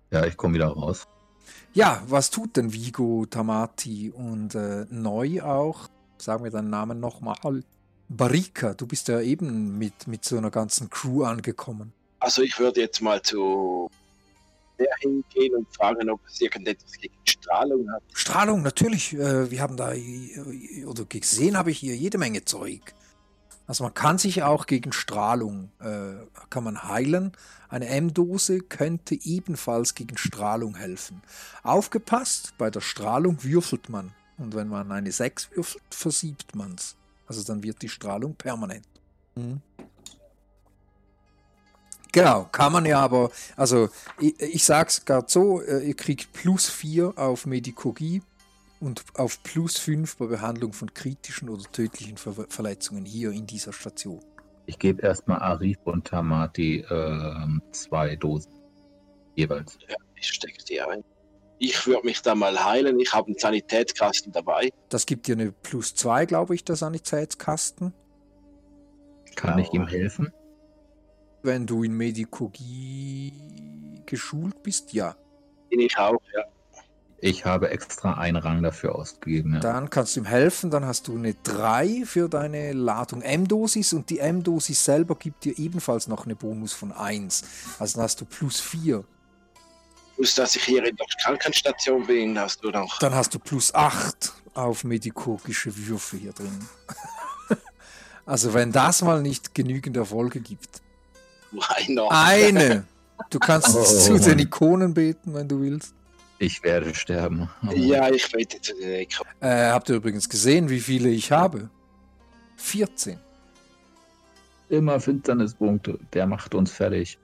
[0.09, 1.07] Ja, ich komme wieder raus.
[1.73, 5.89] Ja, was tut denn Vigo, Tamati und äh, Neu auch?
[6.25, 7.63] Sagen wir deinen Namen nochmal.
[8.09, 11.93] Barika, du bist ja eben mit, mit so einer ganzen Crew angekommen.
[12.19, 13.89] Also ich würde jetzt mal zu
[14.77, 18.03] der hingehen und fragen, ob es irgendetwas gegen Strahlung hat.
[18.13, 19.13] Strahlung, natürlich.
[19.13, 19.93] Äh, wir haben da,
[20.85, 22.93] oder gesehen habe ich hier jede Menge Zeug.
[23.67, 26.15] Also man kann sich auch gegen Strahlung, äh,
[26.49, 27.31] kann man heilen.
[27.69, 31.21] Eine M-Dose könnte ebenfalls gegen Strahlung helfen.
[31.63, 34.13] Aufgepasst, bei der Strahlung würfelt man.
[34.37, 36.95] Und wenn man eine 6 würfelt, versiebt man es.
[37.27, 38.85] Also dann wird die Strahlung permanent.
[39.35, 39.61] Mhm.
[42.11, 46.69] Genau, kann man ja aber, also ich, ich sag's gerade so, äh, ihr kriegt plus
[46.69, 48.21] 4 auf Medikogie
[48.79, 53.73] und auf plus 5 bei Behandlung von kritischen oder tödlichen Ver Verletzungen hier in dieser
[53.73, 54.23] Station.
[54.65, 58.53] Ich gebe erstmal Arif und Tamati äh, zwei Dosen
[59.35, 59.77] jeweils.
[59.87, 61.03] Ja, ich stecke die ein.
[61.57, 62.99] Ich würde mich da mal heilen.
[62.99, 64.71] Ich habe einen Sanitätskasten dabei.
[64.89, 67.93] Das gibt dir eine plus 2, glaube ich, der Sanitätskasten.
[69.35, 70.31] Kann ich ihm helfen?
[71.43, 73.33] Wenn du in Medikogie
[74.05, 75.15] geschult bist, ja.
[75.69, 76.43] Bin ich auch, ja.
[77.19, 79.53] Ich habe extra einen Rang dafür ausgegeben.
[79.55, 79.59] Ja.
[79.59, 84.09] Dann kannst du ihm helfen, dann hast du eine 3 für deine Ladung M-Dosis und
[84.09, 87.43] die M-Dosis selber gibt dir ebenfalls noch eine Bonus von 1.
[87.79, 89.05] Also dann hast du plus 4.
[90.15, 92.99] Plus, dass ich hier in der Krankenstation bin, hast du noch.
[92.99, 96.65] Dann hast du plus 8 auf medikogische Würfe hier drin.
[98.25, 100.81] also wenn das mal nicht genügend Erfolge gibt.
[101.69, 102.11] Einer.
[102.11, 102.85] Eine!
[103.29, 105.93] Du kannst Oh, zu den Ikonen beten, wenn du willst.
[106.37, 107.49] Ich werde sterben.
[107.61, 109.25] Aber Ja, ich bete zu den Ecken.
[109.39, 111.69] Äh, habt ihr übrigens gesehen, wie viele ich habe?
[112.57, 113.17] 14.
[114.69, 115.99] Immer Finsternispunkte.
[116.13, 117.17] Der macht uns fertig.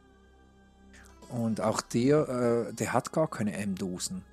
[1.32, 4.24] Und auch der, äh, der hat gar keine M-Dosen.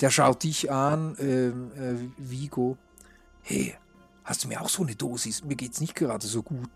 [0.00, 2.76] Der schaut dich an, ähm, äh, Vigo.
[3.42, 3.76] Hey,
[4.24, 5.44] hast du mir auch so eine Dosis?
[5.44, 6.68] Mir geht's nicht gerade so gut.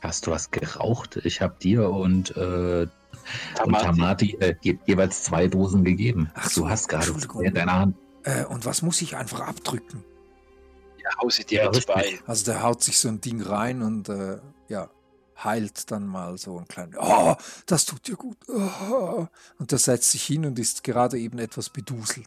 [0.00, 1.20] Hast du was geraucht?
[1.24, 2.88] Ich habe dir und, äh, und
[3.54, 3.84] Tamati.
[3.84, 6.30] Tamati äh, je, jeweils zwei Dosen gegeben.
[6.34, 7.96] Ach so, du hast gerade in deiner Hand.
[8.24, 10.04] Äh, und was muss ich einfach abdrücken?
[11.02, 12.18] Ja, hau sie dir Ja, bei.
[12.26, 14.38] Also der haut sich so ein Ding rein und äh,
[15.36, 16.96] heilt dann mal so ein kleines.
[16.98, 17.34] Oh,
[17.66, 18.36] das tut dir gut.
[18.48, 19.26] Oh.
[19.58, 22.26] Und der setzt sich hin und ist gerade eben etwas beduselt.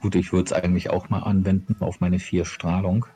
[0.00, 3.06] Gut, ich würde es eigentlich auch mal anwenden auf meine vier Strahlung.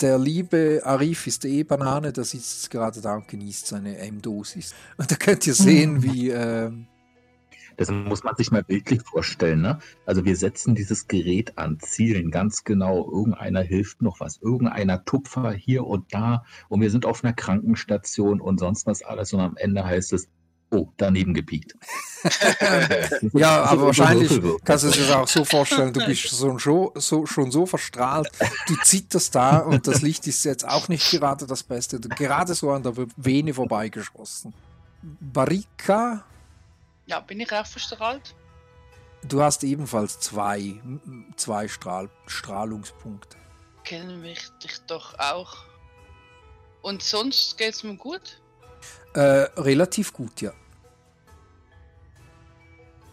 [0.00, 4.74] Der liebe Arif ist eh Banane, der sitzt gerade da und genießt seine M-Dosis.
[4.96, 6.30] Und da könnt ihr sehen, wie.
[6.30, 6.86] ähm,
[7.80, 9.62] Das muss man sich mal bildlich vorstellen.
[9.62, 9.78] Ne?
[10.04, 13.10] Also wir setzen dieses Gerät an, zielen ganz genau.
[13.10, 16.44] Irgendeiner hilft noch was, irgendeiner Tupfer hier und da.
[16.68, 19.32] Und wir sind auf einer Krankenstation und sonst was alles.
[19.32, 20.28] Und am Ende heißt es,
[20.70, 21.74] oh, daneben gepiekt.
[23.32, 24.28] ja, aber wahrscheinlich
[24.62, 28.28] kannst du es dir auch so vorstellen, du bist schon so, so, schon so verstrahlt,
[28.66, 31.98] du zitterst da und das Licht ist jetzt auch nicht gerade das Beste.
[31.98, 34.52] Gerade so an der Vene vorbeigeschossen.
[35.02, 36.26] Barika,
[37.10, 38.34] Ja, bin ich auch verstrahlt?
[39.24, 40.80] du hast ebenfalls zwei,
[41.36, 43.36] zwei Strahl, Strahlungspunkte.
[43.84, 45.56] Kennen mich dich doch auch.
[46.82, 48.40] Und sonst geht's mir gut?
[49.14, 50.52] Äh, relativ gut, ja.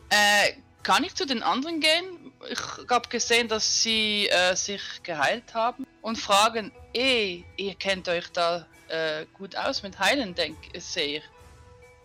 [0.10, 2.32] Äh, kann ich zu den anderen gehen?
[2.50, 8.32] Ich habe gesehen, dass sie äh, sich geheilt haben und fragen, eh, ihr kennt euch
[8.32, 11.24] da äh, gut aus mit Heilen, denk ich, sehe ich.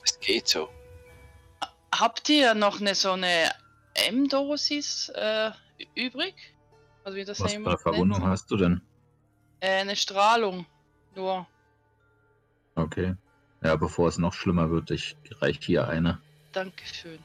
[0.01, 0.69] Das geht so.
[1.95, 3.51] Habt ihr noch eine so eine
[4.09, 5.51] M-Dosis äh,
[5.95, 6.35] übrig?
[7.05, 8.31] Also wie das Was für Verwundung nennt?
[8.31, 8.81] hast du denn?
[9.61, 10.67] Äh, eine Strahlung.
[11.15, 11.47] Nur.
[12.75, 13.15] Okay.
[13.63, 16.21] Ja, bevor es noch schlimmer wird, ich reiche hier eine.
[16.53, 17.19] Dankeschön.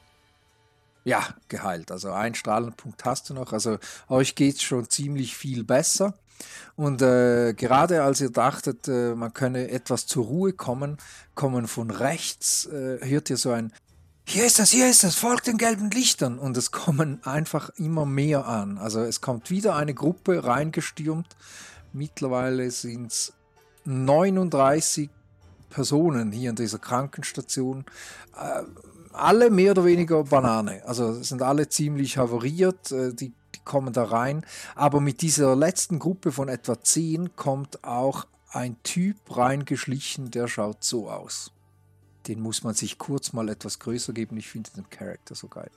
[1.04, 1.90] Ja, geheilt.
[1.90, 3.52] Also ein Strahlenpunkt hast du noch.
[3.52, 3.78] Also
[4.08, 6.14] euch geht es schon ziemlich viel besser.
[6.76, 10.98] Und äh, gerade als ihr dachtet, äh, man könne etwas zur Ruhe kommen,
[11.34, 13.72] kommen von rechts, äh, hört ihr so ein
[14.30, 16.38] Hier ist es, hier ist es, folgt den gelben Lichtern.
[16.38, 18.76] Und es kommen einfach immer mehr an.
[18.76, 21.34] Also es kommt wieder eine Gruppe reingestürmt.
[21.94, 23.32] Mittlerweile sind es
[23.86, 25.08] 39
[25.70, 27.86] Personen hier in dieser Krankenstation.
[28.38, 28.64] Äh,
[29.14, 30.82] alle mehr oder weniger Banane.
[30.84, 34.44] Also sind alle ziemlich havariert, äh, die, die kommen da rein.
[34.74, 40.84] Aber mit dieser letzten Gruppe von etwa 10 kommt auch ein Typ reingeschlichen, der schaut
[40.84, 41.50] so aus.
[42.28, 44.36] Den muss man sich kurz mal etwas größer geben.
[44.36, 45.70] Ich finde den Charakter so geil.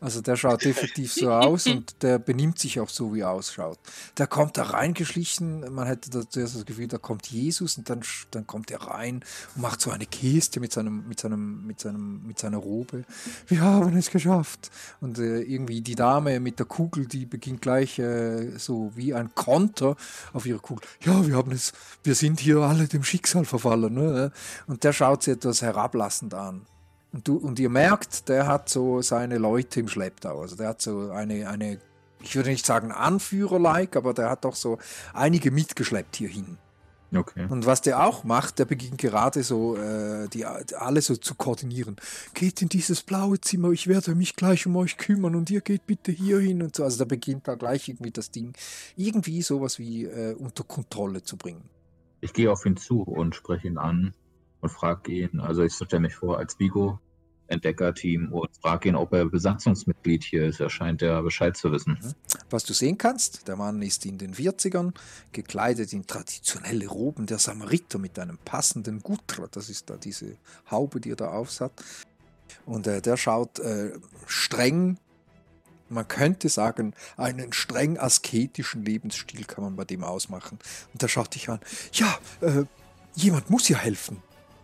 [0.00, 3.78] Also der schaut definitiv so aus und der benimmt sich auch so, wie er ausschaut.
[4.16, 8.02] Der kommt da reingeschlichen, man hätte da zuerst das Gefühl, da kommt Jesus und dann,
[8.30, 12.26] dann kommt er rein und macht so eine Geste mit, seinem, mit, seinem, mit, seinem,
[12.26, 13.04] mit seiner Robe.
[13.46, 14.70] Wir haben es geschafft.
[15.00, 19.34] Und äh, irgendwie die Dame mit der Kugel, die beginnt gleich äh, so wie ein
[19.34, 19.96] Konter
[20.32, 20.86] auf ihre Kugel.
[21.00, 23.94] Ja, wir haben es, wir sind hier alle dem Schicksal verfallen.
[23.94, 24.32] Ne?
[24.66, 26.66] Und der schaut sie etwas herablassend an.
[27.12, 30.40] Und, du, und ihr merkt, der hat so seine Leute im Schlepptau.
[30.40, 31.78] Also der hat so eine, eine
[32.20, 34.78] ich würde nicht sagen Anführer-like, aber der hat doch so
[35.14, 36.58] einige mitgeschleppt hierhin.
[37.14, 37.46] Okay.
[37.48, 41.96] Und was der auch macht, der beginnt gerade so, äh, die, alle so zu koordinieren.
[42.34, 45.86] Geht in dieses blaue Zimmer, ich werde mich gleich um euch kümmern und ihr geht
[45.86, 46.84] bitte hier hin und so.
[46.84, 48.52] Also der beginnt da gleich irgendwie das Ding
[48.96, 51.62] irgendwie sowas wie äh, unter Kontrolle zu bringen.
[52.20, 54.12] Ich gehe auf ihn zu und spreche ihn an
[54.60, 56.98] und frage ihn, also ich stelle mich vor als Vigo,
[57.48, 60.60] Entdeckerteam und frage ihn, ob er Besatzungsmitglied hier ist.
[60.60, 61.98] Er scheint ja Bescheid zu wissen.
[62.50, 64.94] Was du sehen kannst, der Mann ist in den 40ern,
[65.32, 70.36] gekleidet in traditionelle Roben der Samariter mit einem passenden Gutra, das ist da diese
[70.70, 71.72] Haube, die er da aufs hat.
[72.66, 73.92] Und äh, der schaut äh,
[74.26, 74.98] streng,
[75.88, 80.58] man könnte sagen, einen streng asketischen Lebensstil kann man bei dem ausmachen.
[80.92, 81.60] Und der schaut dich an,
[81.92, 82.64] ja, äh,
[83.14, 84.22] jemand muss ihr helfen.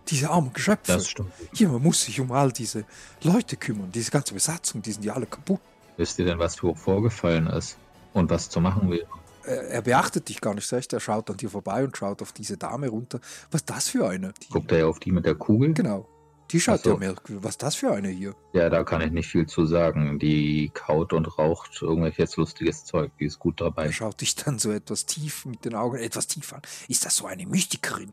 [0.09, 0.93] Diese armen Geschöpfe.
[0.93, 1.33] Das stimmt.
[1.55, 2.85] Jemand muss sich um all diese
[3.23, 3.91] Leute kümmern.
[3.93, 5.61] Diese ganze Besatzung, die sind ja alle kaputt.
[5.97, 7.77] Wisst ihr denn, was vorgefallen ist?
[8.13, 9.07] Und was zu machen wäre?
[9.45, 10.93] Er, er beachtet dich gar nicht so echt.
[10.93, 13.21] Er schaut an dir vorbei und schaut auf diese Dame runter.
[13.51, 14.33] Was ist das für eine?
[14.43, 15.75] Die, Guckt er ja auf die mit der Kugel?
[15.75, 16.09] Genau.
[16.51, 16.91] Die schaut so.
[16.91, 17.43] ja merkwürdig.
[17.43, 18.35] Was ist das für eine hier?
[18.53, 20.19] Ja, da kann ich nicht viel zu sagen.
[20.19, 23.11] Die kaut und raucht irgendwelches lustiges Zeug.
[23.19, 23.91] Die ist gut Er dabei.
[23.91, 26.61] schaut dich dann so etwas tief mit den Augen, etwas tief an.
[26.89, 28.13] Ist das so eine Mystikerin?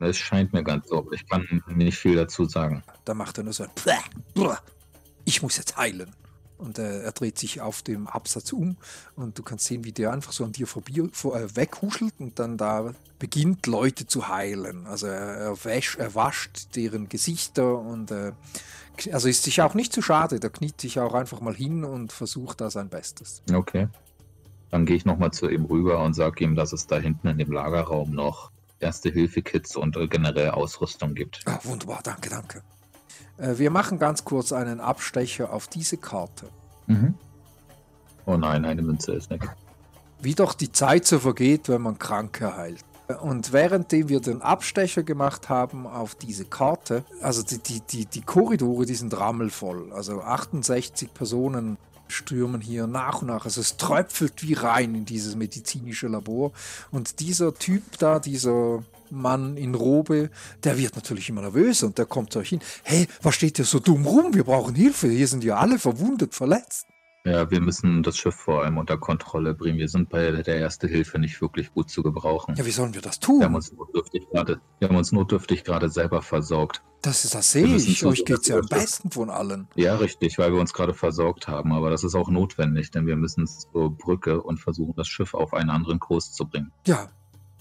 [0.00, 2.82] Es scheint mir ganz so, ich kann nicht viel dazu sagen.
[3.04, 3.94] Da macht er nur so ein Bläh,
[4.34, 4.56] Bläh.
[5.24, 6.14] Ich muss jetzt heilen.
[6.58, 8.76] Und äh, er dreht sich auf dem Absatz um
[9.14, 12.38] und du kannst sehen, wie der einfach so an dir vorbei, vor, äh, weghuschelt und
[12.40, 14.86] dann da beginnt, Leute zu heilen.
[14.88, 18.32] Also er, er, wäsch, er wascht deren Gesichter und äh,
[19.12, 20.40] also ist sich auch nicht zu schade.
[20.40, 23.42] Der kniet sich auch einfach mal hin und versucht da sein Bestes.
[23.52, 23.86] Okay.
[24.70, 27.38] Dann gehe ich nochmal zu ihm rüber und sage ihm, dass es da hinten in
[27.38, 31.40] dem Lagerraum noch Erste-Hilfe-Kits und äh, generell Ausrüstung gibt.
[31.46, 32.62] Ah, wunderbar, danke, danke.
[33.38, 36.48] Äh, wir machen ganz kurz einen Abstecher auf diese Karte.
[36.86, 37.14] Mhm.
[38.26, 39.48] Oh nein, eine Münze ist weg.
[40.20, 42.84] wie doch die Zeit so vergeht, wenn man Kranke heilt.
[43.22, 48.20] Und währenddem wir den Abstecher gemacht haben auf diese Karte, also die, die, die, die
[48.20, 49.92] Korridore, die sind rammelvoll.
[49.94, 51.78] Also 68 Personen
[52.12, 53.44] stürmen hier nach und nach.
[53.44, 56.52] Also es tröpfelt wie rein in dieses medizinische Labor.
[56.90, 60.30] Und dieser Typ da, dieser Mann in Robe,
[60.64, 62.60] der wird natürlich immer nervös und der kommt zu euch hin.
[62.82, 64.34] Hey, was steht hier so dumm rum?
[64.34, 65.08] Wir brauchen Hilfe.
[65.08, 66.86] Hier sind ja alle verwundet, verletzt.
[67.26, 69.76] Ja, wir müssen das Schiff vor allem unter Kontrolle bringen.
[69.78, 72.54] Wir sind bei der Erste Hilfe nicht wirklich gut zu gebrauchen.
[72.56, 73.54] Ja, wie sollen wir das Wir haben tun?
[73.56, 76.82] uns notdürftig gerade, wir haben uns notdürftig gerade selber versorgt.
[77.02, 78.04] Das, ist- das sehe ich.
[78.06, 79.68] Euch geht es ja am besten von allen.
[79.74, 81.72] Ja, richtig, weil wir uns gerade versorgt haben.
[81.72, 85.52] Aber das ist auch notwendig, denn wir müssen zur Brücke und versuchen, das Schiff auf
[85.54, 86.72] einen anderen Kurs zu bringen.
[86.86, 87.08] Ja,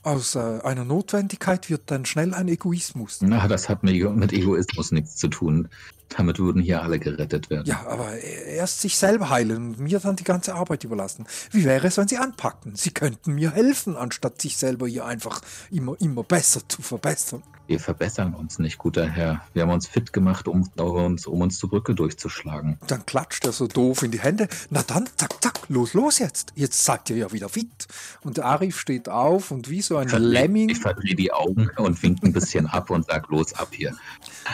[0.03, 3.19] aus äh, einer Notwendigkeit wird dann schnell ein Egoismus.
[3.21, 5.67] Na, das hat mit mit Egoismus nichts zu tun.
[6.15, 7.65] Damit würden hier alle gerettet werden.
[7.65, 11.25] Ja, aber erst sich selber heilen und mir dann die ganze Arbeit überlassen.
[11.51, 12.75] Wie wäre es, wenn Sie anpacken?
[12.75, 17.43] Sie könnten mir helfen, anstatt sich selber hier einfach immer, immer besser zu verbessern.
[17.67, 19.41] Wir verbessern uns nicht, guter Herr.
[19.53, 22.79] Wir haben uns fit gemacht, um uns, um uns zur Brücke durchzuschlagen.
[22.87, 24.47] Dann klatscht er so doof in die Hände.
[24.69, 26.53] Na dann, zack, zack, los, los jetzt.
[26.55, 27.87] Jetzt seid ihr ja wieder fit.
[28.21, 30.69] Und der Arif steht auf und wie so ein Ich verdreh- Lemming.
[30.69, 33.93] Ich verdrehe die Augen und wink ein bisschen ab und sag, los ab hier.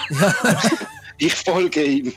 [1.18, 2.14] Ich folge ihm.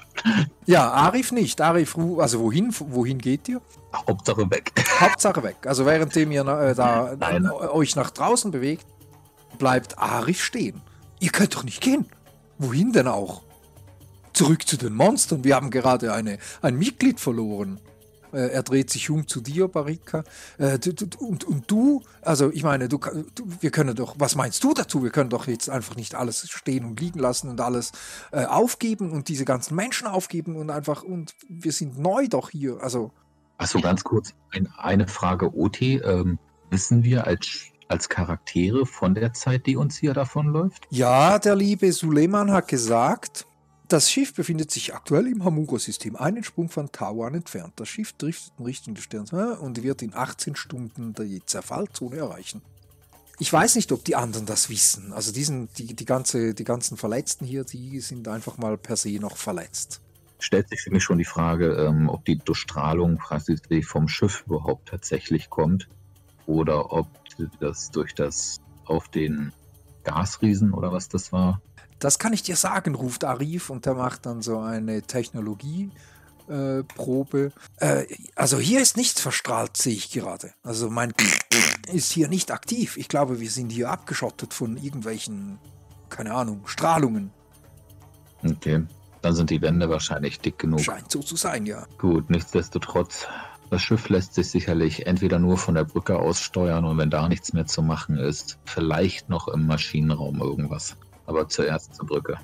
[0.64, 1.60] Ja, Arif nicht.
[1.60, 3.60] Arif, also wohin, wohin geht ihr?
[3.94, 4.72] Hauptsache weg.
[5.00, 5.56] Hauptsache weg.
[5.66, 7.44] Also währenddem ihr äh, da Nein.
[7.44, 8.86] äh, euch nach draußen bewegt,
[9.58, 10.82] bleibt Arif stehen.
[11.20, 12.06] Ihr könnt doch nicht gehen.
[12.58, 13.42] Wohin denn auch?
[14.32, 15.44] Zurück zu den Monstern.
[15.44, 17.80] Wir haben gerade eine, ein Mitglied verloren.
[18.36, 20.22] Äh, er dreht sich um zu dir, Barika.
[20.58, 20.78] Äh,
[21.18, 23.00] und, und du, also ich meine, du,
[23.60, 25.02] wir können doch, was meinst du dazu?
[25.02, 27.92] Wir können doch jetzt einfach nicht alles stehen und liegen lassen und alles
[28.32, 32.78] äh, aufgeben und diese ganzen Menschen aufgeben und einfach, und wir sind neu doch hier.
[32.82, 33.10] Also,
[33.56, 35.80] Achso, ganz kurz ein, eine Frage, OT.
[35.80, 36.38] Ähm,
[36.70, 40.86] wissen wir als, als Charaktere von der Zeit, die uns hier davonläuft?
[40.90, 43.46] Ja, der liebe Suleiman hat gesagt,
[43.88, 47.74] das Schiff befindet sich aktuell im Hamuro-System, einen Sprung von Taiwan entfernt.
[47.76, 52.16] Das Schiff driftet in Richtung des Sterns äh, und wird in 18 Stunden die Zerfallzone
[52.16, 52.62] erreichen.
[53.38, 55.12] Ich weiß nicht, ob die anderen das wissen.
[55.12, 59.18] Also diesen, die, die, ganze, die ganzen Verletzten hier, die sind einfach mal per se
[59.20, 60.00] noch verletzt.
[60.38, 64.88] Stellt sich für mich schon die Frage, ähm, ob die Durchstrahlung quasi vom Schiff überhaupt
[64.88, 65.88] tatsächlich kommt
[66.46, 67.08] oder ob
[67.60, 69.52] das durch das auf den
[70.04, 71.60] Gasriesen oder was das war.
[71.98, 75.92] Das kann ich dir sagen, ruft Arif und der macht dann so eine Technologieprobe.
[76.48, 77.52] Äh, Probe.
[77.78, 78.04] äh,
[78.34, 80.52] also hier ist nichts verstrahlt, sehe ich gerade.
[80.62, 81.12] Also mein
[81.92, 82.96] ist hier nicht aktiv.
[82.96, 85.58] Ich glaube, wir sind hier abgeschottet von irgendwelchen,
[86.08, 87.30] keine Ahnung, Strahlungen.
[88.44, 88.84] Okay,
[89.22, 90.80] dann sind die Wände wahrscheinlich dick genug.
[90.80, 91.86] Scheint so zu sein, ja.
[91.98, 93.26] Gut, nichtsdestotrotz,
[93.70, 97.28] das Schiff lässt sich sicherlich entweder nur von der Brücke aus steuern und wenn da
[97.28, 100.96] nichts mehr zu machen ist, vielleicht noch im Maschinenraum irgendwas.
[101.26, 102.38] Aber zuerst zur Brücke.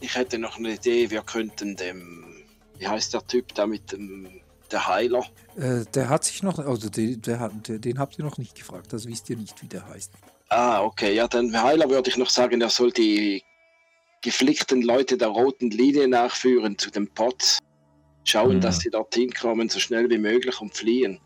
[0.00, 2.44] Ich hätte noch eine Idee, wir könnten dem,
[2.78, 4.28] wie heißt der Typ da mit dem,
[4.70, 5.24] der Heiler?
[5.56, 8.92] Äh, der hat sich noch, also den, der der, den habt ihr noch nicht gefragt.
[8.92, 10.12] Das wisst ihr nicht, wie der heißt.
[10.48, 13.42] Ah, okay, ja, dem Heiler würde ich noch sagen, er soll die
[14.22, 17.58] geflickten Leute der roten Linie nachführen zu dem Pott.
[18.24, 18.60] Schauen, Mhm.
[18.60, 21.20] dass sie dorthin kommen, so schnell wie möglich und fliehen.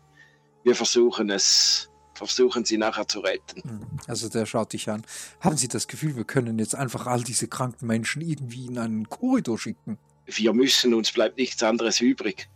[0.63, 1.89] Wir versuchen es,
[2.25, 3.61] versuchen sie nachher zu retten.
[3.63, 5.03] Hm, Also der schaut dich an.
[5.39, 9.09] Haben Sie das Gefühl, wir können jetzt einfach all diese kranken Menschen irgendwie in einen
[9.09, 9.97] Korridor schicken?
[10.27, 12.47] wir müssen, uns bleibt nichts anderes übrig.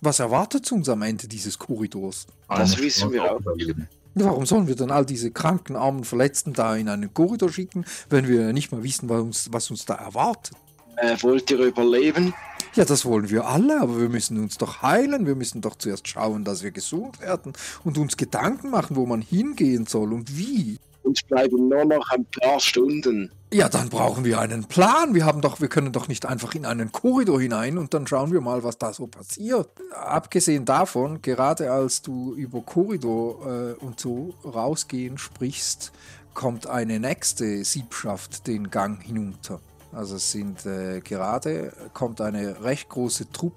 [0.00, 2.26] Was erwartet uns am Ende dieses Korridors?
[2.48, 3.40] Das wissen wir auch.
[3.40, 3.88] Überleben.
[4.14, 8.26] Warum sollen wir dann all diese kranken, armen, Verletzten da in einen Korridor schicken, wenn
[8.26, 10.56] wir nicht mal wissen, was uns, was uns da erwartet?
[11.00, 12.34] Äh, wollt ihr überleben?
[12.74, 15.26] Ja, das wollen wir alle, aber wir müssen uns doch heilen.
[15.26, 17.52] Wir müssen doch zuerst schauen, dass wir gesund werden
[17.84, 20.78] und uns Gedanken machen, wo man hingehen soll und wie.
[21.02, 23.30] Uns bleiben nur noch ein paar Stunden.
[23.52, 25.14] Ja, dann brauchen wir einen Plan.
[25.14, 28.30] Wir haben doch, wir können doch nicht einfach in einen Korridor hinein und dann schauen
[28.30, 29.70] wir mal, was da so passiert.
[29.94, 35.92] Abgesehen davon, gerade als du über Korridor äh, und so rausgehen sprichst,
[36.34, 39.60] kommt eine nächste Siebschaft den Gang hinunter.
[39.92, 43.56] Also es sind äh, gerade kommt eine recht große Truppe,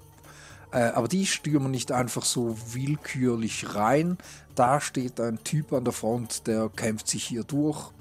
[0.72, 4.18] äh, aber die stürmen nicht einfach so willkürlich rein.
[4.54, 7.92] Da steht ein Typ an der Front, der kämpft sich hier durch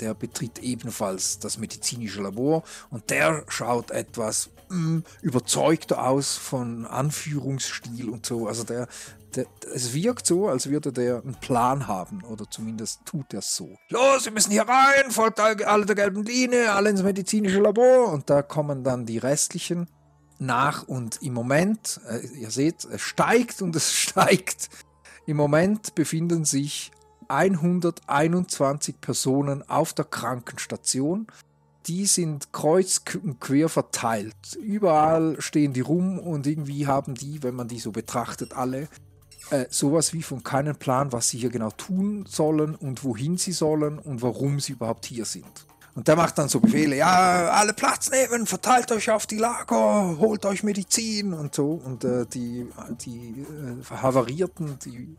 [0.00, 8.08] der betritt ebenfalls das medizinische Labor und der schaut etwas mm, überzeugter aus von Anführungsstil
[8.08, 8.48] und so.
[8.48, 8.88] Also der,
[9.36, 13.76] es wirkt so, als würde der einen Plan haben oder zumindest tut er so.
[13.90, 18.12] Los, wir müssen hier rein, folgt all- alle der gelben Linie, alle ins medizinische Labor
[18.12, 19.88] und da kommen dann die restlichen
[20.38, 24.68] nach und im Moment, äh, ihr seht, es steigt und es steigt.
[25.26, 26.90] Im Moment befinden sich
[27.28, 31.26] 121 Personen auf der Krankenstation.
[31.86, 34.34] Die sind kreuz und quer verteilt.
[34.60, 38.88] Überall stehen die rum und irgendwie haben die, wenn man die so betrachtet, alle
[39.50, 43.52] äh, sowas wie von keinen Plan, was sie hier genau tun sollen und wohin sie
[43.52, 45.66] sollen und warum sie überhaupt hier sind.
[45.94, 50.16] Und der macht dann so Befehle, ja, alle Platz nehmen, verteilt euch auf die Lager,
[50.18, 51.72] holt euch Medizin und so.
[51.72, 52.66] Und äh, die,
[53.04, 55.16] die äh, Havarierten, die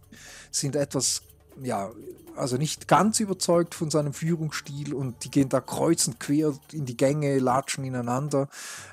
[0.50, 1.24] sind etwas,
[1.62, 1.91] ja,
[2.38, 6.96] also nicht ganz überzeugt von seinem Führungsstil und die gehen da kreuzend quer in die
[6.96, 8.48] Gänge, latschen ineinander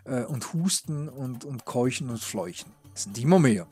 [0.05, 2.73] äh, und husten und, und keuchen und fleuchen.
[2.95, 3.69] Es sind immer mehr.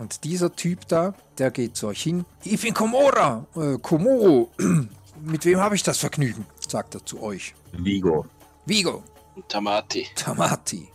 [0.00, 2.24] Und dieser Typ da, der geht zu euch hin.
[2.42, 4.50] Ich bin Komora, äh, Komoro.
[5.22, 6.46] Mit wem habe ich das Vergnügen?
[6.66, 7.54] sagt er zu euch.
[7.72, 8.26] Vigo.
[8.64, 9.02] Vigo,
[9.34, 10.06] Und Tamati.
[10.14, 10.88] Tamati.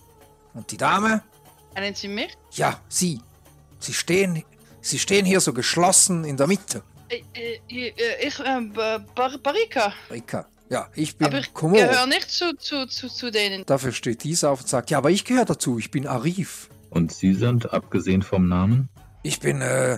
[0.54, 1.22] Und die Dame?
[1.76, 2.36] Kennen Sie mich?
[2.54, 3.20] Ja, sie.
[3.80, 4.44] Sie stehen,
[4.82, 6.82] sie stehen hier so geschlossen in der Mitte.
[7.10, 8.62] Äh, äh, äh, Ich, äh,
[9.14, 9.94] Bar Barika.
[10.10, 10.48] Rika.
[10.70, 11.82] Ja, ich bin Aber ich Komoro.
[11.82, 13.66] gehöre nicht zu, zu, zu, zu denen.
[13.66, 16.70] Dafür steht dieser auf und sagt, ja, aber ich gehöre dazu, ich bin Arif.
[16.90, 18.90] Und Sie sind, abgesehen vom Namen?
[19.26, 19.98] Ich bin äh,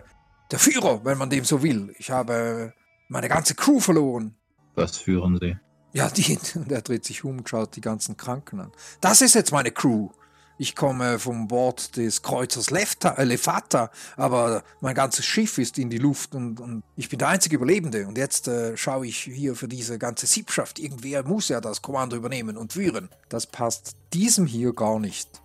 [0.51, 1.93] der Führer, wenn man dem so will.
[1.97, 2.73] Ich habe
[3.09, 4.35] meine ganze Crew verloren.
[4.75, 5.57] Was führen Sie?
[5.91, 8.71] Ja, die, und er dreht sich um und schaut die ganzen Kranken an.
[9.01, 10.11] Das ist jetzt meine Crew.
[10.57, 15.89] Ich komme vom Bord des Kreuzers Lefta, äh, Lefata, aber mein ganzes Schiff ist in
[15.89, 18.07] die Luft und, und ich bin der einzige Überlebende.
[18.07, 20.79] Und jetzt äh, schaue ich hier für diese ganze Siebschaft.
[20.79, 23.09] Irgendwer muss ja das Kommando übernehmen und führen.
[23.27, 25.41] Das passt diesem hier gar nicht.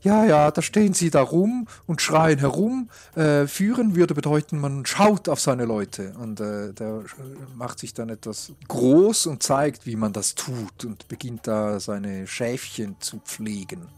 [0.00, 2.88] Ja, ja, da stehen sie da rum und schreien herum.
[3.16, 6.14] Äh, führen würde bedeuten, man schaut auf seine Leute.
[6.18, 7.02] Und äh, der äh,
[7.56, 12.26] macht sich dann etwas groß und zeigt, wie man das tut und beginnt da seine
[12.26, 13.88] Schäfchen zu pflegen.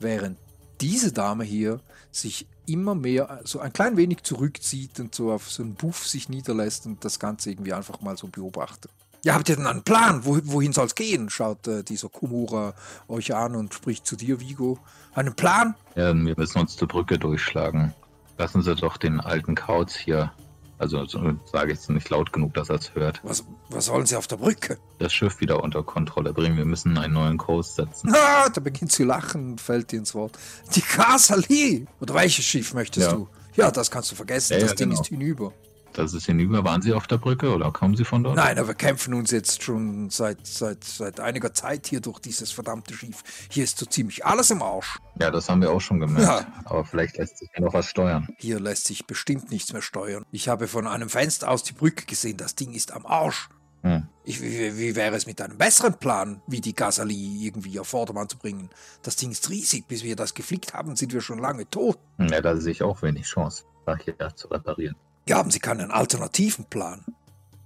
[0.00, 0.38] Während
[0.80, 5.62] diese Dame hier sich immer mehr so ein klein wenig zurückzieht und so auf so
[5.62, 8.90] einen Buff sich niederlässt und das Ganze irgendwie einfach mal so beobachtet.
[9.24, 10.24] Ja, habt ihr denn einen Plan?
[10.26, 11.30] Wo, wohin soll es gehen?
[11.30, 12.74] Schaut äh, dieser Komura
[13.08, 14.78] euch an und spricht zu dir, Vigo.
[15.14, 15.74] Einen Plan?
[15.96, 17.94] Ja, wir müssen uns zur Brücke durchschlagen.
[18.36, 20.30] Lassen Sie doch den alten Kauz hier.
[20.76, 23.20] Also so sage ich es nicht laut genug, dass er es hört.
[23.22, 24.76] Was, was sollen sie auf der Brücke?
[24.98, 26.56] Das Schiff wieder unter Kontrolle bringen.
[26.58, 28.12] Wir müssen einen neuen Kurs setzen.
[28.14, 30.36] Ah, da beginnt zu lachen und fällt dir ins Wort.
[30.74, 31.86] Die Kasali!
[32.00, 33.12] Oder welches Schiff möchtest Ja.
[33.16, 33.28] du?
[33.54, 34.54] Ja, das kannst du vergessen.
[34.54, 35.00] Ja, ja, das Ding genau.
[35.00, 35.52] ist hinüber.
[35.94, 36.64] Das ist hinüber.
[36.64, 38.36] Waren Sie auf der Brücke oder kommen Sie von dort?
[38.36, 42.50] Nein, aber wir kämpfen uns jetzt schon seit, seit, seit einiger Zeit hier durch dieses
[42.50, 43.22] verdammte Schiff.
[43.48, 44.98] Hier ist so ziemlich alles im Arsch.
[45.20, 46.28] Ja, das haben wir auch schon gemerkt.
[46.28, 46.62] Ja.
[46.64, 48.28] Aber vielleicht lässt sich noch was steuern.
[48.38, 50.24] Hier lässt sich bestimmt nichts mehr steuern.
[50.32, 52.36] Ich habe von einem Fenster aus die Brücke gesehen.
[52.36, 53.48] Das Ding ist am Arsch.
[53.82, 54.08] Hm.
[54.24, 58.28] Ich, wie, wie wäre es mit einem besseren Plan, wie die Gasali irgendwie auf Vordermann
[58.28, 58.70] zu bringen?
[59.02, 59.86] Das Ding ist riesig.
[59.86, 61.98] Bis wir das geflickt haben, sind wir schon lange tot.
[62.18, 64.96] Ja, da sehe ich auch wenig Chance, da hier zu reparieren.
[65.28, 67.04] Ja, haben Sie keinen alternativen Plan?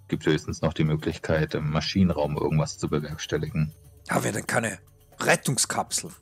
[0.09, 3.73] Gibt höchstens noch die Möglichkeit, im Maschinenraum irgendwas zu bewerkstelligen.
[4.09, 4.79] Haben wir denn keine
[5.21, 6.15] Rettungskapseln?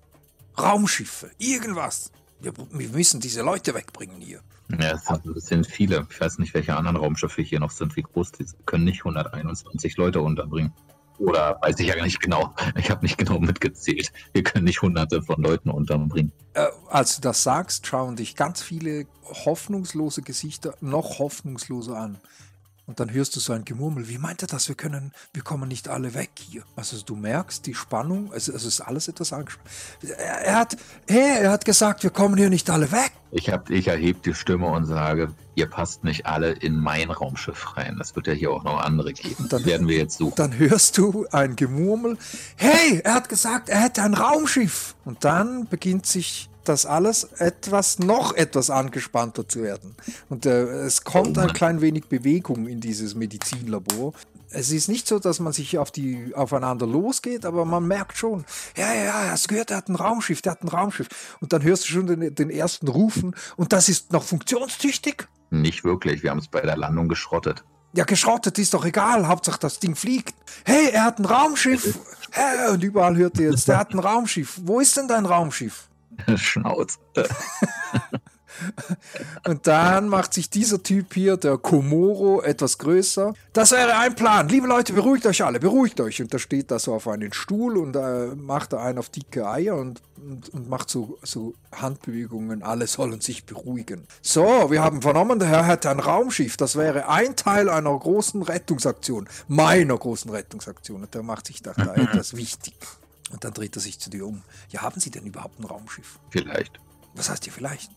[0.59, 1.31] Raumschiffe?
[1.39, 2.11] Irgendwas?
[2.41, 4.41] Wir, wir müssen diese Leute wegbringen hier.
[4.81, 6.07] Ja, es sind- viele.
[6.11, 8.67] Ich weiß nicht, welche anderen Raumschiffe hier noch sind, wie groß die sind.
[8.67, 10.73] Können nicht 121 Leute unterbringen.
[11.19, 12.55] Oder weiß ich ja nicht genau.
[12.77, 14.13] Ich habe nicht genau mitgezählt.
[14.33, 16.33] Wir können nicht hunderte von Leuten unterbringen.
[16.55, 22.19] Äh, als du das sagst, schauen dich ganz viele hoffnungslose Gesichter noch hoffnungsloser an.
[22.87, 24.09] Und dann hörst du so ein Gemurmel.
[24.09, 24.69] Wie meint er das?
[24.69, 26.63] Wir können, wir kommen nicht alle weg hier.
[26.77, 28.33] Also du merkst die Spannung.
[28.33, 29.69] Also es ist alles etwas angespannt.
[30.03, 30.77] Er, er hat,
[31.09, 33.11] hey, er hat gesagt, wir kommen hier nicht alle weg.
[33.33, 37.77] Ich, hab, ich erhebe die Stimme und sage, ihr passt nicht alle in mein Raumschiff
[37.77, 37.97] rein.
[37.99, 39.35] Das wird ja hier auch noch andere geben.
[39.49, 40.35] Dann- Dann werden wir jetzt suchen.
[40.37, 42.17] Dann hörst du ein Gemurmel.
[42.55, 44.95] Hey, er hat gesagt, er hätte ein Raumschiff.
[45.05, 49.95] Und dann beginnt sich das alles etwas, noch etwas angespannter zu werden.
[50.29, 54.13] Und äh, es kommt ein klein wenig Bewegung in dieses Medizinlabor.
[54.51, 58.45] Es ist nicht so, dass man sich auf die, aufeinander losgeht, aber man merkt schon,
[58.77, 61.09] ja, ja, ja, hast gehört, er hat ein Raumschiff, der hat ein Raumschiff.
[61.41, 65.29] Und dann hörst du schon den, den ersten Rufen und das ist noch funktionstüchtig.
[65.51, 66.23] Nicht wirklich.
[66.23, 67.65] Wir haben es bei der Landung geschrottet.
[67.93, 69.27] Ja, geschrottet ist doch egal.
[69.27, 70.35] Hauptsache das Ding fliegt.
[70.65, 71.99] Hey, er hat ein Raumschiff.
[72.31, 74.61] Hey, und überall hört ihr jetzt, der hat ein Raumschiff.
[74.63, 75.89] Wo ist denn dein Raumschiff?
[76.37, 76.99] Schnauz.
[79.47, 83.35] Und dann macht sich dieser Typ hier, der Komoro, etwas größer.
[83.53, 84.49] Das wäre ein Plan.
[84.49, 86.21] Liebe Leute, beruhigt euch alle, beruhigt euch.
[86.23, 89.49] Und da steht da so auf einen Stuhl und äh, macht da einen auf dicke
[89.49, 92.63] Eier und, und, und macht so, so Handbewegungen.
[92.63, 94.07] Alle sollen sich beruhigen.
[94.23, 96.57] So, wir haben vernommen, der Herr hätte ein Raumschiff.
[96.57, 99.29] Das wäre ein Teil einer großen Rettungsaktion.
[99.49, 101.03] Meiner großen Rettungsaktion.
[101.03, 102.75] Und der macht sich da, da etwas wichtig.
[103.31, 104.43] Und dann dreht er sich zu dir um.
[104.71, 106.19] Ja, haben Sie denn überhaupt ein Raumschiff?
[106.31, 106.79] Vielleicht.
[107.15, 107.91] Was heißt ihr vielleicht?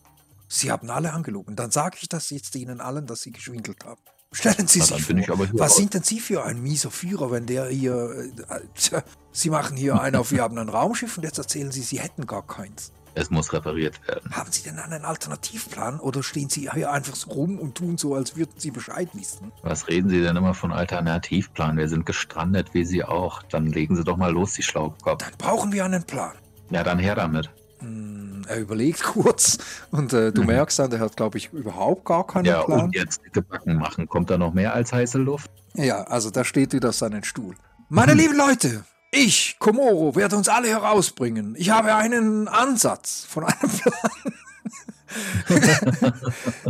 [0.48, 1.54] Sie haben alle angelogen.
[1.54, 4.00] Dann sage ich das jetzt Ihnen allen, dass Sie geschwindelt haben.
[4.32, 5.76] Stellen Sie Na, sich vor, hier was raus.
[5.76, 8.30] sind denn Sie für ein mieser Führer, wenn der hier...
[8.48, 9.02] Äh, tja,
[9.32, 12.26] Sie machen hier einen auf, wir haben ein Raumschiff und jetzt erzählen Sie, Sie hätten
[12.26, 12.92] gar keins.
[13.14, 14.30] Es muss repariert werden.
[14.32, 18.14] Haben Sie denn einen Alternativplan oder stehen Sie hier einfach so rum und tun so,
[18.14, 19.52] als würden Sie Bescheid wissen?
[19.62, 21.76] Was reden Sie denn immer von Alternativplan?
[21.76, 23.42] Wir sind gestrandet, wie Sie auch.
[23.44, 25.22] Dann legen Sie doch mal los, die Schlaukopf.
[25.24, 26.32] Dann brauchen wir einen Plan.
[26.70, 27.50] Ja, dann her damit.
[27.80, 29.58] Hm, er überlegt kurz
[29.90, 30.46] und äh, du Mhm.
[30.48, 32.82] merkst dann, der hat, glaube ich, überhaupt gar keinen Ja, Plan.
[32.84, 34.06] und jetzt gebacken machen.
[34.08, 35.50] Kommt da noch mehr als heiße Luft?
[35.74, 37.54] Ja, also da steht wieder seinen Stuhl.
[37.88, 41.54] Meine lieben Leute, ich, Komoro, werde uns alle herausbringen.
[41.58, 44.12] Ich habe einen Ansatz von einem Plan.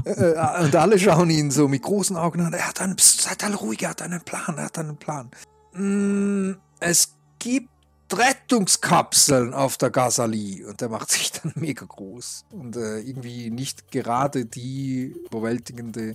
[0.07, 2.55] Äh, Und alle schauen ihn so mit großen Augen an.
[2.55, 5.31] Er hat einen, Psst, seid alle ruhig, er hat einen Plan, er hat einen Plan.
[5.75, 7.69] Mm, Es gibt
[8.13, 13.93] Rettungskapseln auf der Gazali und der macht sich dann mega groß und äh, irgendwie nicht
[13.93, 16.15] gerade die überwältigende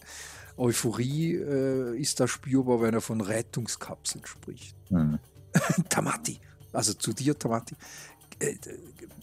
[0.58, 4.76] Euphorie äh, ist da spürbar, wenn er von Rettungskapseln spricht.
[4.90, 5.20] Hm.
[5.90, 6.40] Tamati,
[6.74, 7.76] also zu dir, Tamati.
[8.40, 8.56] Äh,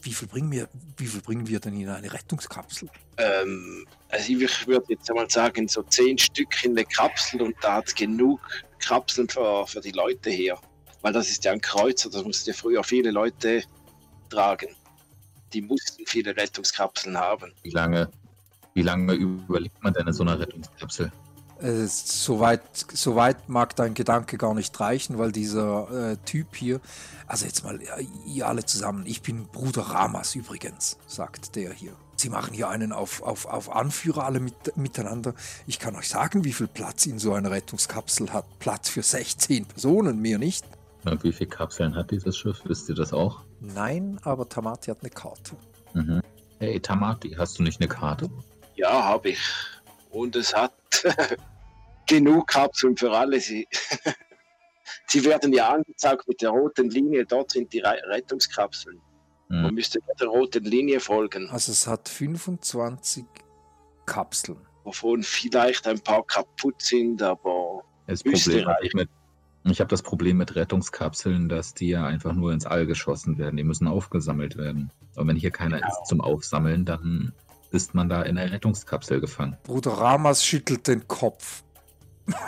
[0.02, 2.88] wie, viel bringen wir, wie viel bringen wir denn in eine Rettungskapsel?
[3.18, 7.74] Ähm, also ich würde jetzt einmal sagen, so zehn Stück in der Kapsel und da
[7.76, 8.40] hat genug
[8.78, 10.58] Kapseln für, für die Leute her.
[11.02, 13.62] Weil das ist ja ein Kreuzer, das mussten ja früher viele Leute
[14.30, 14.68] tragen.
[15.52, 17.52] Die mussten viele Rettungskapseln haben.
[17.62, 18.10] Wie lange,
[18.74, 21.12] wie lange überlebt man denn in so einer Rettungskapsel?
[21.62, 26.80] Äh, Soweit so weit mag dein Gedanke gar nicht reichen, weil dieser äh, Typ hier,
[27.26, 27.78] also jetzt mal,
[28.26, 31.92] ihr alle zusammen, ich bin Bruder Ramas übrigens, sagt der hier.
[32.16, 35.34] Sie machen hier einen auf, auf, auf Anführer alle mit, miteinander.
[35.66, 38.44] Ich kann euch sagen, wie viel Platz in so einer Rettungskapsel hat.
[38.58, 40.64] Platz für 16 Personen, mehr nicht.
[41.04, 42.60] Und wie viele Kapseln hat dieses Schiff?
[42.64, 43.40] Wisst ihr das auch?
[43.60, 45.56] Nein, aber Tamati hat eine Karte.
[45.94, 46.22] Mhm.
[46.58, 48.30] Hey, Tamati, hast du nicht eine Karte?
[48.76, 49.40] Ja, habe ich.
[50.10, 50.72] Und es hat
[52.16, 53.40] genug Kapseln für alle.
[53.40, 53.66] Sie,
[55.06, 57.24] Sie werden ja angezeigt mit der roten Linie.
[57.26, 59.00] Dort sind die Re Rettungskapseln.
[59.48, 59.74] Man Hm.
[59.74, 63.24] müsste der roten Linie folgen, Also es hat 25
[64.06, 64.58] Kapseln.
[64.84, 69.08] wovon vielleicht ein paar kaputt sind, aber Das Müsste Problem mit.
[69.64, 73.56] Ich habe das Problem mit Rettungskapseln, dass die ja einfach nur ins All geschossen werden.
[73.56, 74.90] Die müssen aufgesammelt werden.
[75.14, 77.32] Und wenn hier keiner ist zum Aufsammeln, dann
[77.70, 79.56] ist man da in der Rettungskapsel gefangen.
[79.62, 81.62] Bruder Ramas schüttelt den Kopf.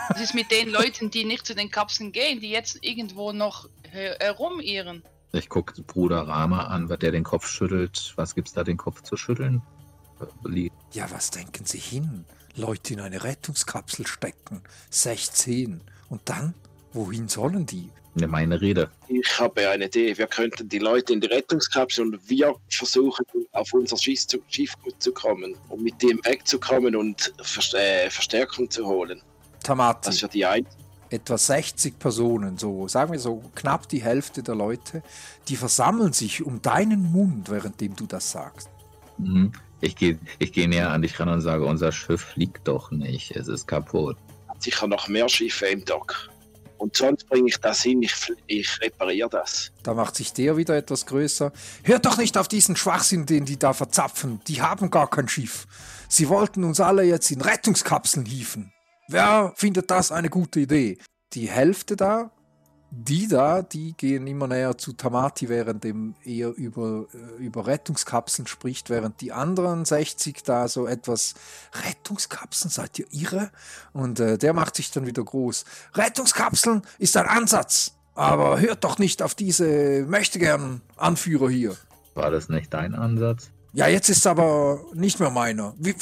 [0.09, 3.67] Was ist mit den Leuten, die nicht zu den Kapseln gehen, die jetzt irgendwo noch
[3.89, 5.03] her herumirren?
[5.33, 8.13] Ich gucke Bruder Rama an, was der den Kopf schüttelt.
[8.15, 9.61] Was gibt's da, den Kopf zu schütteln?
[10.45, 12.23] Li- Ja, was denken Sie hin?
[12.55, 14.61] Leute in eine Rettungskapsel stecken.
[14.89, 15.81] 16.
[16.09, 16.53] Und dann?
[16.93, 17.89] Wohin sollen die?
[18.13, 18.89] Ne, Meine Rede.
[19.09, 20.17] ich habe eine Idee.
[20.17, 25.01] Wir könnten die Leute in die Rettungskapsel und wir versuchen, auf unser Schiff zu, Schiffgut
[25.03, 27.33] zu kommen, um mit dem wegzukommen und
[27.73, 29.21] äh, Verstärkung zu holen.
[29.65, 30.65] Das Tamati, für die ein
[31.09, 35.03] etwa 60 Personen, so sagen wir so knapp die Hälfte der Leute,
[35.47, 38.69] die versammeln sich um deinen Mund, währenddem du das sagst.
[39.17, 39.51] Mhm.
[39.81, 43.35] Ich gehe ich geh näher an dich ran und sage, unser Schiff fliegt doch nicht.
[43.35, 44.17] Es ist kaputt.
[44.47, 46.29] hat sicher noch mehr Schiffe im Dock.
[46.77, 48.13] Und sonst bringe ich das hin, ich,
[48.47, 49.71] ich repariere das.
[49.83, 51.53] Da macht sich der wieder etwas größer.
[51.83, 54.41] Hört doch nicht auf diesen Schwachsinn, den die da verzapfen.
[54.47, 55.67] Die haben gar kein Schiff.
[56.09, 58.74] Sie wollten uns alle jetzt in Rettungskapseln hieven.
[59.07, 60.97] Wer findet das eine gute Idee?
[61.33, 62.31] Die Hälfte da,
[62.89, 68.47] die da, die gehen immer näher zu Tamati, während dem er über, äh, über Rettungskapseln
[68.47, 71.35] spricht, während die anderen 60 da so etwas
[71.85, 73.51] Rettungskapseln, seid ihr irre?
[73.93, 75.65] Und äh, der macht sich dann wieder groß.
[75.93, 81.75] Rettungskapseln ist ein Ansatz, aber hört doch nicht auf diese möchtegern Anführer hier.
[82.15, 83.51] War das nicht dein Ansatz?
[83.75, 85.73] Ja, jetzt ist aber nicht mehr meiner.
[85.77, 85.93] Wie,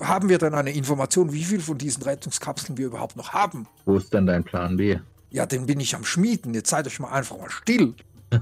[0.00, 3.66] haben wir denn eine Information, wie viel von diesen Rettungskapseln wir überhaupt noch haben?
[3.86, 4.98] Wo ist denn dein Plan B?
[5.30, 6.52] Ja, den bin ich am Schmieden.
[6.52, 7.94] Jetzt seid euch mal einfach mal still.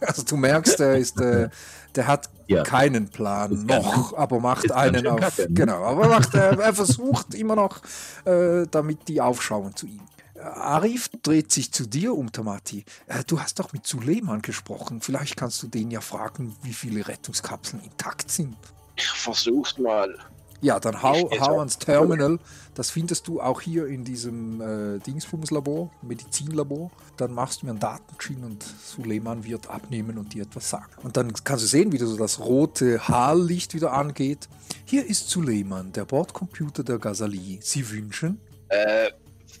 [0.00, 1.48] also du merkst, der ist, äh,
[1.96, 2.62] der hat Ja.
[2.62, 5.18] keinen Plan noch, aber macht einen auf.
[5.20, 5.48] kacke, ne?
[5.50, 7.80] Genau, aber macht, er, er versucht immer noch,
[8.24, 10.00] äh, damit die aufschauen zu ihm.
[10.42, 12.84] Arif dreht sich zu dir um, Tamati.
[13.06, 15.00] Äh, du hast doch mit Suleiman gesprochen.
[15.00, 18.56] Vielleicht kannst du den ja fragen, wie viele Rettungskapseln intakt sind.
[18.96, 20.16] Ich versuch's mal.
[20.60, 22.40] Ja, dann hau, hau ans Terminal.
[22.74, 26.90] Das findest du auch hier in diesem äh, Dingsbums-Labor, Medizinlabor.
[27.16, 30.90] Dann machst du mir einen Datenschein und Suleiman wird abnehmen und dir etwas sagen.
[31.04, 34.48] Und dann kannst du sehen, wie so das rote Haarlicht wieder angeht.
[34.84, 37.60] Hier ist Suleiman, der Bordcomputer der Gazali.
[37.62, 39.10] Sie wünschen Äh,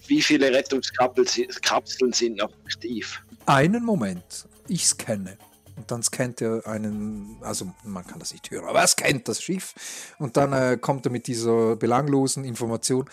[0.06, 3.22] wie viele Rettungskapseln sind noch aktiv?
[3.48, 4.46] einen Moment.
[4.68, 5.38] Ich scanne.
[5.76, 9.42] Und dann scannt er einen, also man kann das nicht hören, aber er scannt das
[9.42, 9.74] Schiff.
[10.18, 13.08] Und dann äh, kommt er mit dieser belanglosen Information.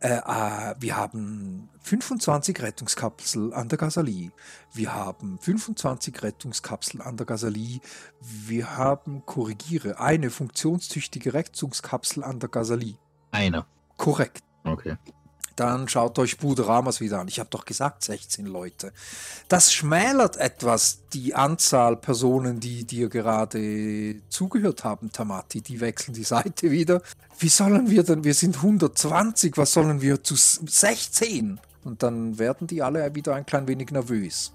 [0.00, 4.30] Äh, äh, wir haben 25 Rettungskapsel an der Gazali.
[4.72, 7.80] Wir haben 25 Rettungskapsel an der Gazali.
[8.20, 12.96] Wir haben, korrigiere, eine funktionstüchtige Rettungskapsel an der Gazali.
[13.32, 13.66] Eine.
[13.96, 14.44] Korrekt.
[14.64, 14.96] Okay.
[15.56, 17.28] Dann schaut euch Bruder Ramas wieder an.
[17.28, 18.92] Ich habe doch gesagt 16 Leute.
[19.48, 25.62] Das schmälert etwas die Anzahl Personen, die dir gerade zugehört haben, Tamati.
[25.62, 27.00] Die wechseln die Seite wieder.
[27.38, 28.22] Wie sollen wir denn?
[28.22, 29.56] Wir sind 120.
[29.56, 31.58] Was sollen wir zu s- 16?
[31.84, 34.52] Und dann werden die alle wieder ein klein wenig nervös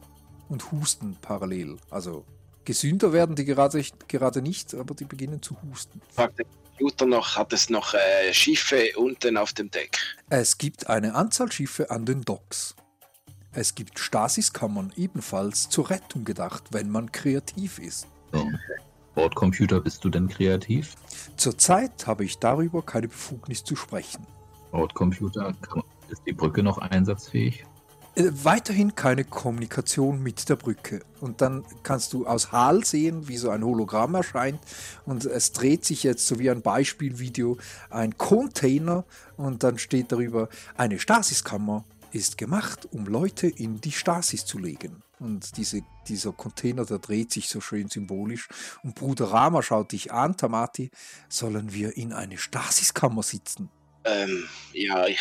[0.50, 1.78] und husten parallel.
[1.90, 2.26] Also
[2.66, 6.00] gesünder werden die gerade, gerade nicht, aber die beginnen zu husten.
[6.18, 6.30] Der
[6.82, 10.00] Computer noch, hat es noch äh, Schiffe unten auf dem Deck?
[10.30, 12.76] Es gibt eine Anzahl Schiffe an den Docks.
[13.54, 18.08] Es gibt Stasiskammern ebenfalls zur Rettung gedacht, wenn man kreativ ist.
[18.32, 18.48] So.
[19.14, 20.96] Bordcomputer, bist du denn kreativ?
[21.38, 24.26] Zurzeit habe ich darüber keine Befugnis zu sprechen.
[24.72, 25.54] Bordcomputer,
[26.10, 27.64] ist die Brücke noch einsatzfähig?
[28.14, 31.02] Äh, weiterhin keine Kommunikation mit der Brücke.
[31.22, 34.60] Und dann kannst du aus HAL sehen, wie so ein Hologramm erscheint.
[35.06, 37.58] Und es dreht sich jetzt, so wie ein Beispielvideo,
[37.90, 39.06] ein Container.
[39.38, 45.02] Und dann steht darüber, eine Stasiskammer ist gemacht, um Leute in die Stasis zu legen.
[45.20, 48.50] Und diese, dieser Container, der dreht sich so schön symbolisch.
[48.84, 50.92] Und Bruder Rama schaut dich an, Tamati,
[51.30, 53.70] sollen wir in eine Stasiskammer sitzen?
[54.06, 55.20] Ähm, ja, ich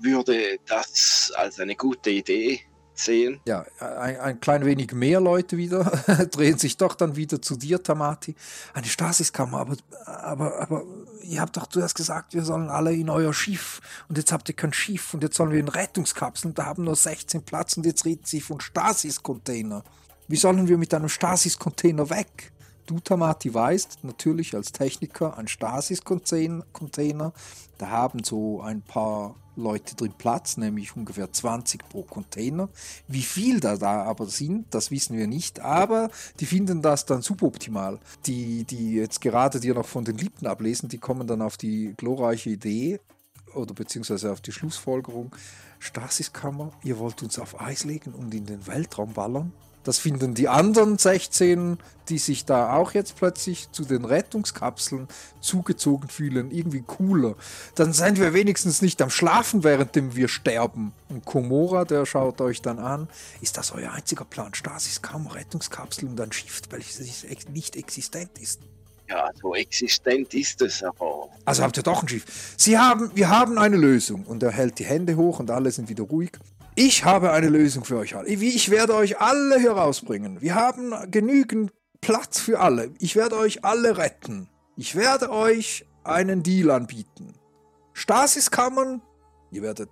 [0.00, 2.60] würde das als eine gute Idee
[2.94, 3.40] sehen.
[3.46, 5.84] Ja, ein, ein klein wenig mehr Leute wieder
[6.30, 8.34] drehen sich doch dann wieder zu dir, Tamati.
[8.74, 10.84] Eine Stasiskammer, aber, aber, aber
[11.22, 13.80] ihr habt doch zuerst gesagt, wir sollen alle in euer Schiff.
[14.08, 16.96] Und jetzt habt ihr kein Schiff und jetzt sollen wir in Rettungskapseln, da haben nur
[16.96, 19.82] 16 Platz und jetzt reden sie von Stasis-Container.
[20.28, 22.52] Wie sollen wir mit einem Stasis-Container weg?
[22.86, 27.32] Du, Tamati, weißt natürlich als Techniker, ein Stasis-Container,
[27.78, 32.68] da haben so ein paar Leute drin Platz, nämlich ungefähr 20 pro Container.
[33.08, 36.10] Wie viel da da aber sind, das wissen wir nicht, aber
[36.40, 37.98] die finden das dann suboptimal.
[38.26, 41.94] Die, die jetzt gerade dir noch von den Lippen ablesen, die kommen dann auf die
[41.96, 43.00] glorreiche Idee
[43.54, 45.34] oder beziehungsweise auf die Schlussfolgerung,
[45.78, 49.52] Stasiskammer, ihr wollt uns auf Eis legen und in den Weltraum ballern?
[49.82, 51.78] Das finden die anderen 16,
[52.10, 55.08] die sich da auch jetzt plötzlich zu den Rettungskapseln
[55.40, 57.34] zugezogen fühlen, irgendwie cooler.
[57.76, 60.92] Dann sind wir wenigstens nicht am Schlafen, währenddem wir sterben.
[61.08, 63.08] Und Komora, der schaut euch dann an.
[63.40, 64.54] Ist das euer einziger Plan?
[64.54, 68.60] Stasiskammer, Rettungskapsel und ein Schiff, welches nicht existent ist?
[69.08, 72.54] Ja, so existent ist es, aber Also habt ihr doch ein Schiff.
[72.56, 74.24] Sie haben, wir haben eine Lösung.
[74.24, 76.32] Und er hält die Hände hoch und alle sind wieder ruhig.
[76.76, 78.28] Ich habe eine Lösung für euch alle.
[78.28, 80.40] Ich werde euch alle hier rausbringen.
[80.40, 82.92] Wir haben genügend Platz für alle.
[83.00, 84.48] Ich werde euch alle retten.
[84.76, 87.34] Ich werde euch einen Deal anbieten.
[87.92, 89.02] Stasiskammern,
[89.50, 89.90] ihr werdet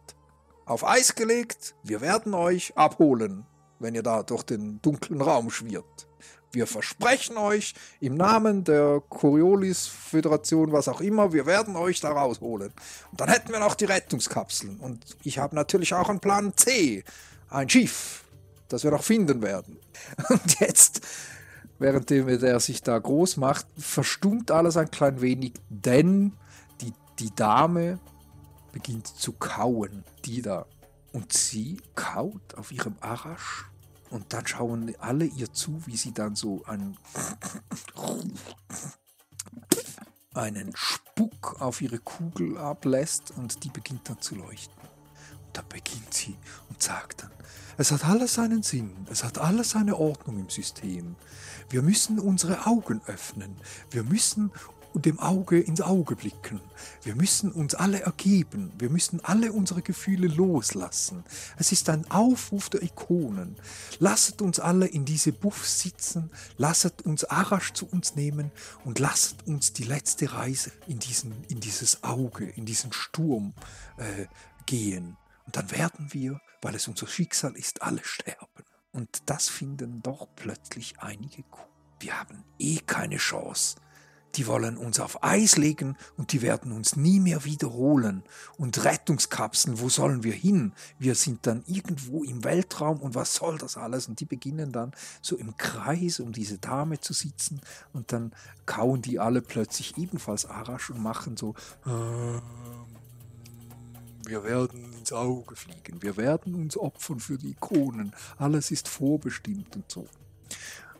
[0.64, 1.74] auf Eis gelegt.
[1.82, 3.44] Wir werden euch abholen,
[3.80, 6.07] wenn ihr da durch den dunklen Raum schwirrt.
[6.50, 12.72] Wir versprechen euch im Namen der Coriolis-Föderation, was auch immer, wir werden euch da rausholen.
[13.10, 14.78] Und dann hätten wir noch die Rettungskapseln.
[14.80, 17.04] Und ich habe natürlich auch einen Plan C,
[17.50, 18.24] ein Schiff,
[18.68, 19.78] das wir noch finden werden.
[20.30, 21.02] Und jetzt,
[21.78, 26.32] währenddem er sich da groß macht, verstummt alles ein klein wenig, denn
[26.80, 27.98] die, die Dame
[28.72, 30.66] beginnt zu kauen, die da.
[31.12, 33.66] Und sie kaut auf ihrem Arasch
[34.10, 36.96] und dann schauen alle ihr zu, wie sie dann so einen,
[40.34, 44.76] einen Spuck auf ihre Kugel ablässt und die beginnt dann zu leuchten.
[45.46, 46.36] Und dann beginnt sie
[46.68, 47.30] und sagt dann,
[47.76, 51.14] es hat alles seinen Sinn, es hat alles seine Ordnung im System.
[51.70, 53.56] Wir müssen unsere Augen öffnen,
[53.90, 54.50] wir müssen
[54.94, 56.60] dem Auge ins Auge blicken.
[57.02, 58.72] Wir müssen uns alle ergeben.
[58.78, 61.24] Wir müssen alle unsere Gefühle loslassen.
[61.56, 63.56] Es ist ein Aufruf der Ikonen.
[63.98, 66.30] Lasset uns alle in diese Buffs sitzen.
[66.56, 68.50] Lasset uns Arash zu uns nehmen
[68.84, 73.54] und lasset uns die letzte Reise in, diesen, in dieses Auge, in diesen Sturm
[73.98, 74.26] äh,
[74.66, 75.16] gehen.
[75.46, 78.64] Und dann werden wir, weil es unser Schicksal ist, alle sterben.
[78.92, 81.66] Und das finden doch plötzlich einige gut.
[82.00, 83.76] Wir haben eh keine Chance
[84.34, 88.22] die wollen uns auf Eis legen und die werden uns nie mehr wiederholen.
[88.56, 90.72] Und Rettungskapseln, wo sollen wir hin?
[90.98, 94.06] Wir sind dann irgendwo im Weltraum und was soll das alles?
[94.06, 97.60] Und die beginnen dann so im Kreis um diese Dame zu sitzen
[97.92, 98.32] und dann
[98.66, 101.54] kauen die alle plötzlich ebenfalls Arash und machen so,
[101.86, 102.42] ähm,
[104.26, 109.74] wir werden ins Auge fliegen, wir werden uns opfern für die Ikonen, alles ist vorbestimmt
[109.74, 110.06] und so.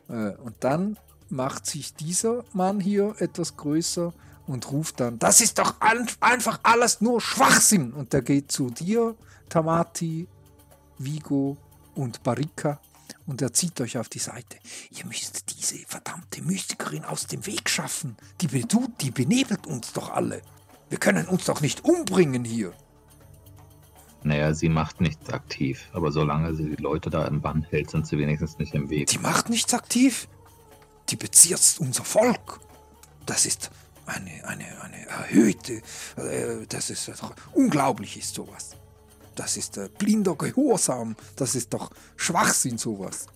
[0.09, 0.97] Äh, und dann
[1.31, 4.13] macht sich dieser Mann hier etwas größer
[4.47, 7.93] und ruft dann, das ist doch einfach alles nur Schwachsinn.
[7.93, 9.15] Und der geht zu dir,
[9.47, 10.27] Tamati,
[10.97, 11.57] Vigo
[11.95, 12.79] und Barika
[13.25, 14.57] und er zieht euch auf die Seite.
[14.89, 18.17] Ihr müsst diese verdammte Mystikerin aus dem Weg schaffen.
[18.41, 20.41] Die, bedut, die benebelt uns doch alle.
[20.89, 22.73] Wir können uns doch nicht umbringen hier.
[24.23, 28.05] Naja, sie macht nichts aktiv, aber solange sie die Leute da im Bann hält, sind
[28.05, 29.07] sie wenigstens nicht im Weg.
[29.07, 30.27] Die macht nichts aktiv?
[31.09, 32.59] Die bezirzt unser Volk.
[33.25, 33.71] Das ist
[34.05, 35.81] eine, eine, eine erhöhte,
[36.17, 38.75] äh, das ist doch unglaublich ist sowas.
[39.35, 43.27] Das ist äh, blinder Gehorsam, das ist doch Schwachsinn sowas.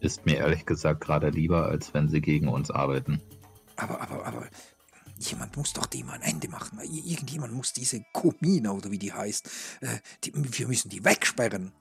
[0.00, 3.22] Ist mir ehrlich gesagt gerade lieber, als wenn sie gegen uns arbeiten.
[3.76, 4.48] Aber, aber, aber,
[5.16, 6.80] jemand muss doch dem ein Ende machen.
[6.80, 9.48] Irgendjemand muss diese Komina oder wie die heißt,
[9.80, 11.72] äh, die, wir müssen die wegsperren.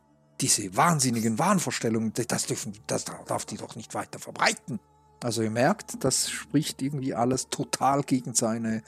[0.41, 4.79] Diese wahnsinnigen Wahnvorstellungen, das, dürfen, das darf die doch nicht weiter verbreiten.
[5.21, 8.83] Also ihr merkt, das spricht irgendwie alles total gegen seine,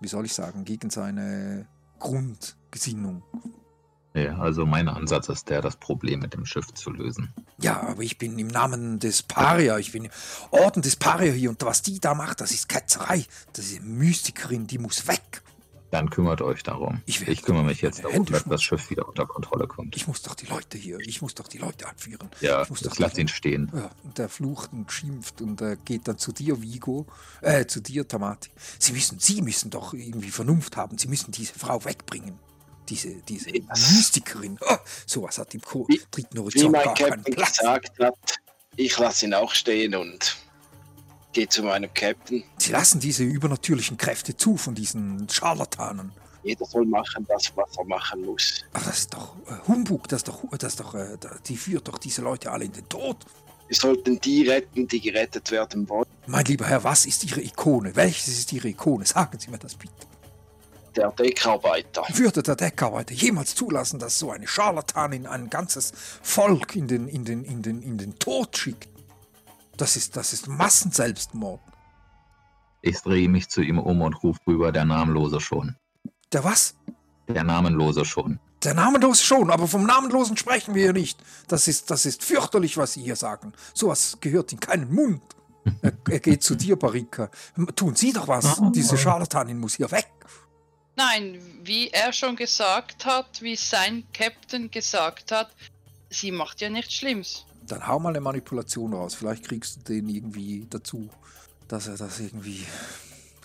[0.00, 1.66] wie soll ich sagen, gegen seine
[1.98, 3.22] Grundgesinnung.
[4.14, 7.32] Ja, also mein Ansatz ist der, das Problem mit dem Schiff zu lösen.
[7.58, 10.10] Ja, aber ich bin im Namen des Paria, ich bin im
[10.50, 13.24] Orden des Paria hier und was die da macht, das ist Ketzerei.
[13.54, 15.42] Das ist eine Mystikerin, die muss weg.
[15.92, 17.02] Dann kümmert euch darum.
[17.04, 19.94] Ich, ich kümmere mich jetzt darum, dass das Schiff wieder unter Kontrolle kommt.
[19.94, 22.30] Ich muss doch die Leute hier, ich muss doch die Leute anführen.
[22.40, 23.70] Ja, ich muss doch lass ihn stehen.
[23.74, 27.04] Ja, und der flucht und schimpft und äh, geht dann zu dir, Vigo,
[27.42, 28.48] äh, zu dir, Tamati.
[28.78, 30.96] Sie müssen, Sie müssen doch irgendwie Vernunft haben.
[30.96, 32.38] Sie müssen diese Frau wegbringen.
[32.88, 34.58] Diese, diese Mystikerin.
[34.62, 38.40] Oh, sowas hat im Co wie, dritten Horizont wie mein Captain gesagt hat,
[38.76, 40.38] ich lasse ihn auch stehen und
[41.32, 42.44] Geh zu meinem Captain.
[42.58, 46.12] Sie lassen diese übernatürlichen Kräfte zu von diesen Scharlatanen.
[46.42, 48.64] Jeder soll machen das, was er machen muss.
[48.72, 51.16] Aber das ist doch äh, Humbug, das ist doch, das ist doch, äh,
[51.46, 53.16] die führt doch diese Leute alle in den Tod.
[53.68, 56.06] Wir sollten die retten, die gerettet werden wollen.
[56.26, 57.94] Mein lieber Herr, was ist Ihre Ikone?
[57.96, 59.06] Welches ist Ihre Ikone?
[59.06, 59.94] Sagen Sie mir das bitte.
[60.94, 62.04] Der Deckarbeiter.
[62.12, 67.24] Würde der Deckarbeiter jemals zulassen, dass so eine Scharlatanin ein ganzes Volk in den, in
[67.24, 68.88] den, in den, in den Tod schickt?
[69.76, 71.60] Das ist, das ist Massenselbstmord.
[72.82, 75.76] Ich drehe mich zu ihm um und rufe rüber, der Namenlose schon.
[76.32, 76.74] Der was?
[77.28, 78.40] Der Namenlose schon.
[78.64, 81.18] Der Namenlose schon, aber vom Namenlosen sprechen wir hier nicht.
[81.48, 83.52] Das ist, das ist fürchterlich, was Sie hier sagen.
[83.74, 85.22] Sowas gehört in keinen Mund.
[85.82, 87.30] er, er, geht zu dir, Barika.
[87.76, 88.60] Tun Sie doch was.
[88.72, 90.10] Diese Scharlatanin muss hier weg.
[90.96, 95.54] Nein, wie er schon gesagt hat, wie sein Captain gesagt hat,
[96.10, 99.14] sie macht ja nichts Schlimmes dann hau mal eine Manipulation raus.
[99.14, 101.08] Vielleicht kriegst du den irgendwie dazu,
[101.68, 102.64] dass er das irgendwie,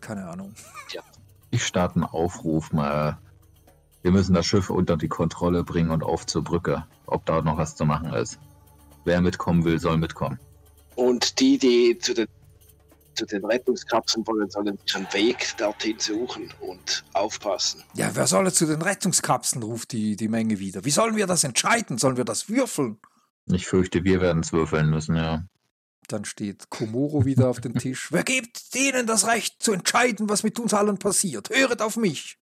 [0.02, 0.54] keine Ahnung.
[0.92, 1.02] Ja.
[1.52, 3.18] Ich starte einen Aufruf mal.
[4.02, 7.58] Wir müssen das Schiff unter die Kontrolle bringen und auf zur Brücke, ob da noch
[7.58, 8.40] was zu machen ist.
[9.06, 10.40] Wer mitkommen will, soll mitkommen.
[10.96, 12.28] Und die, die zu den,
[13.16, 17.84] zu den Rettungskapseln wollen, sollen sich einen Weg dorthin suchen und aufpassen.
[17.94, 20.86] Ja, wer soll zu den Rettungskapseln, ruft die, die Menge wieder.
[20.86, 21.98] Wie sollen wir das entscheiden?
[21.98, 23.00] Sollen wir das würfeln?
[23.52, 25.44] Ich fürchte, wir werden es würfeln müssen, ja.
[26.08, 28.10] Dann steht Komoro wieder auf dem Tisch.
[28.12, 31.50] Wer gibt denen das Recht zu entscheiden, was mit uns allen passiert?
[31.50, 32.38] Höret auf mich.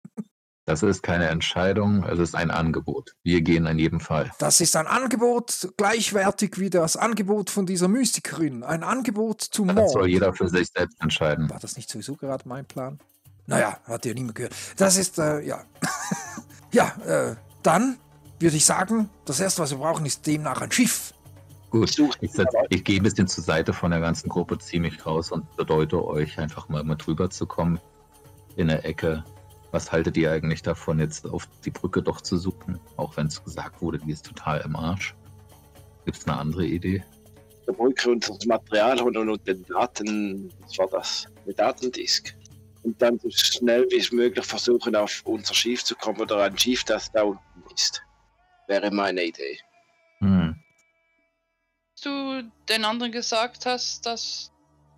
[0.67, 3.15] Das ist keine Entscheidung, es ist ein Angebot.
[3.21, 4.31] Wir gehen in jedem Fall.
[4.39, 8.63] Das ist ein Angebot gleichwertig wie das Angebot von dieser Mystikerin.
[8.63, 9.77] Ein Angebot zum Mord.
[9.77, 11.51] Das soll jeder für sich selbst entscheiden.
[11.51, 12.99] War das nicht sowieso gerade mein Plan?
[13.45, 14.55] Naja, hat ihr niemand gehört.
[14.77, 15.63] Das ist, äh, ja.
[16.71, 17.97] ja, äh, dann
[18.39, 21.13] würde ich sagen, das erste, was wir brauchen, ist demnach ein Schiff.
[21.69, 22.31] Gut, ich,
[22.69, 26.05] ich gehe ein bisschen zur Seite von der ganzen Gruppe, ziehe mich raus und bedeute
[26.05, 27.79] euch einfach mal mit drüber zu kommen
[28.55, 29.23] in der Ecke.
[29.71, 32.79] Was haltet ihr eigentlich davon, jetzt auf die Brücke doch zu suchen?
[32.95, 35.15] Auch wenn es gesagt wurde, die ist total im Arsch.
[36.05, 37.03] Gibt es eine andere Idee?
[37.65, 41.27] der Brücke und das Material holen und den Daten, was war das?
[41.45, 42.35] Den Datendisk.
[42.83, 46.57] Und dann so schnell wie es möglich versuchen, auf unser Schiff zu kommen oder ein
[46.57, 47.41] Schiff, das da unten
[47.73, 48.03] ist.
[48.67, 49.59] Wäre meine Idee.
[50.19, 50.55] Hm.
[52.03, 54.51] du den anderen gesagt hast, dass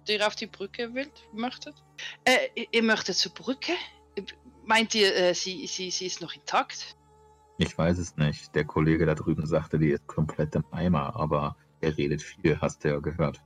[0.08, 1.76] ihr auf die Brücke wollt, möchtet?
[2.26, 3.74] Äh, ihr- ihr möchtet zur Brücke?
[4.66, 6.96] Meint ihr, äh, sie, sie, sie ist noch intakt?
[7.58, 8.54] Ich weiß es nicht.
[8.56, 12.84] Der Kollege da drüben sagte, die ist komplett im Eimer, aber er redet viel, hast
[12.84, 13.42] du ja gehört.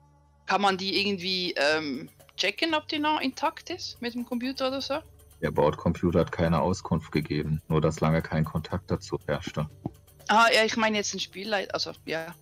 [0.45, 4.81] Kann man die irgendwie ähm, checken, ob die noch intakt ist mit dem Computer oder
[4.81, 4.99] so?
[5.41, 9.69] Der Bordcomputer hat keine Auskunft gegeben, nur dass lange kein Kontakt dazu herrschte.
[10.31, 12.33] Ah, ja, ich meine jetzt ein Spielleit, also ja.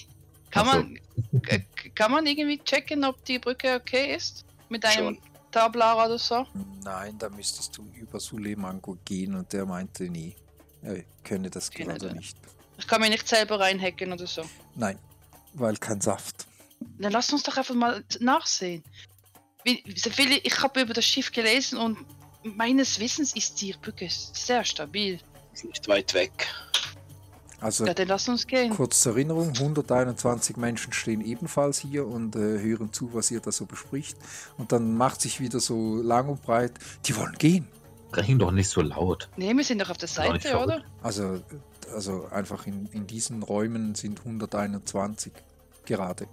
[0.50, 0.98] kann man
[1.46, 1.60] äh,
[1.94, 4.44] kann man irgendwie checken, ob die Brücke okay ist?
[4.68, 5.18] Mit einem Schon.
[5.52, 6.44] Tablar oder so?
[6.82, 10.34] Nein, da müsstest du über Sulemango gehen und der meinte nie.
[10.82, 12.36] Er könne das Okay, gerade also- nicht.
[12.78, 14.42] Ich kann mich nicht selber reinhacken oder so.
[14.74, 14.98] Nein,
[15.54, 16.46] weil kein Saft.
[16.98, 18.82] Dann lass uns doch einfach mal nachsehen.
[19.62, 21.96] Ich habe über das Schiff gelesen und
[22.42, 25.20] meines Wissens ist die Brücke sehr stabil.
[25.52, 26.48] Ist nicht weit weg.
[27.60, 28.70] Also Ja, dann lass uns gehen.
[28.70, 33.50] kurz zur Erinnerung, 121 Menschen stehen ebenfalls hier und äh, hören zu, was ihr da
[33.50, 34.16] so bespricht.
[34.58, 36.72] Und dann macht sich wieder so lang und breit,
[37.06, 37.66] die wollen gehen.
[38.08, 39.28] Sprechen doch nicht so laut.
[39.36, 40.82] Nee, wir sind doch auf der Seite, oder?
[41.02, 41.40] Also,
[41.92, 45.32] also einfach in, in diesen Räumen sind 121
[45.84, 46.26] gerade.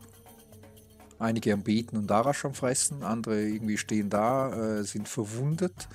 [1.20, 5.88] Einige am Beten und Darasch am Fressen, andere irgendwie stehen da, äh, sind verwundet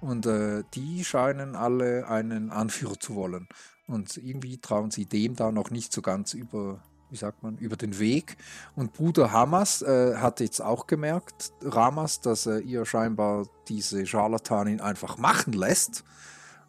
[0.00, 3.48] und äh, die scheinen alle einen Anführer zu wollen.
[3.86, 7.76] Und irgendwie trauen sie dem da noch nicht so ganz über, wie sagt man, über
[7.76, 8.36] den Weg.
[8.74, 14.80] Und Bruder Hamas äh, hat jetzt auch gemerkt, Ramas, dass er ihr scheinbar diese Scharlatanin
[14.80, 16.04] einfach machen lässt.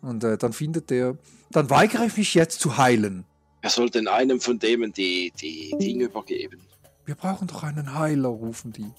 [0.01, 1.17] Und äh, dann findet er,
[1.49, 3.25] dann weigere ich mich jetzt zu heilen.
[3.61, 6.61] Er soll den einem von denen die, die Dinge übergeben.
[7.05, 8.91] Wir brauchen doch einen Heiler, rufen die.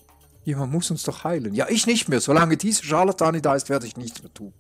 [0.45, 1.55] Jemand muss uns doch heilen.
[1.55, 2.21] Ja, ich nicht mehr.
[2.21, 4.53] Solange diese Scharlatani da ist, werde ich nichts mehr tun.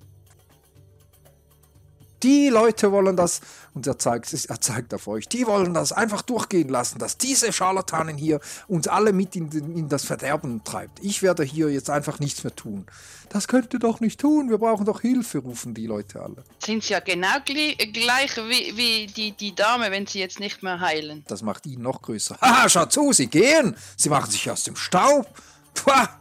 [2.22, 3.40] Die Leute wollen das,
[3.74, 7.16] und er zeigt, es- er zeigt auf euch, die wollen das einfach durchgehen lassen, dass
[7.16, 10.98] diese Scharlatanin hier uns alle mit in, in das Verderben treibt.
[11.04, 12.86] Ich werde hier jetzt einfach nichts mehr tun.
[13.28, 16.42] Das könnt ihr doch nicht tun, wir brauchen doch Hilfe, rufen die Leute alle.
[16.64, 20.80] Sind sie ja genau gleich wie, wie die, die Dame, wenn sie jetzt nicht mehr
[20.80, 21.24] heilen.
[21.28, 22.36] Das macht ihn noch größer.
[22.40, 23.76] Haha, schaut zu, sie gehen.
[23.96, 25.26] Sie machen sich aus dem Staub.
[25.74, 26.18] Pah.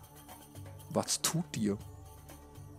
[0.89, 1.77] Was tut ihr?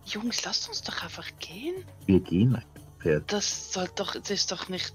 [0.05, 1.83] Jungs, lasst uns doch einfach gehen.
[2.07, 2.61] Wir gehen.
[2.99, 3.31] Pferd.
[3.31, 4.93] Das soll doch, das ist doch nicht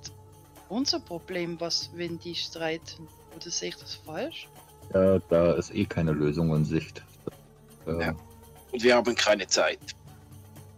[0.69, 3.09] unser Problem, was, wenn die streiten.
[3.37, 4.49] Oder sehe ich das falsch?
[4.93, 7.03] Ja, da ist eh keine Lösung in Sicht.
[7.87, 8.15] Äh, Ja.
[8.73, 9.79] Und wir haben keine Zeit.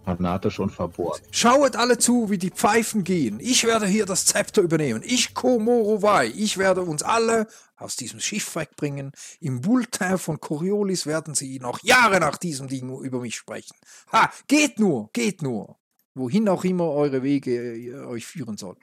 [0.04, 1.20] Fanatisch und verbohrt.
[1.32, 3.40] Schaut alle zu, wie die Pfeifen gehen.
[3.40, 5.02] Ich werde hier das Zepter übernehmen.
[5.04, 9.10] Ich, Komorowai, ich werde uns alle aus diesem Schiff wegbringen.
[9.40, 13.76] Im Bulletin von Coriolis werden sie noch Jahre nach diesem Ding über mich sprechen.
[14.12, 15.76] Ha, geht nur, geht nur.
[16.16, 18.76] Wohin auch immer eure Wege äh, euch führen soll.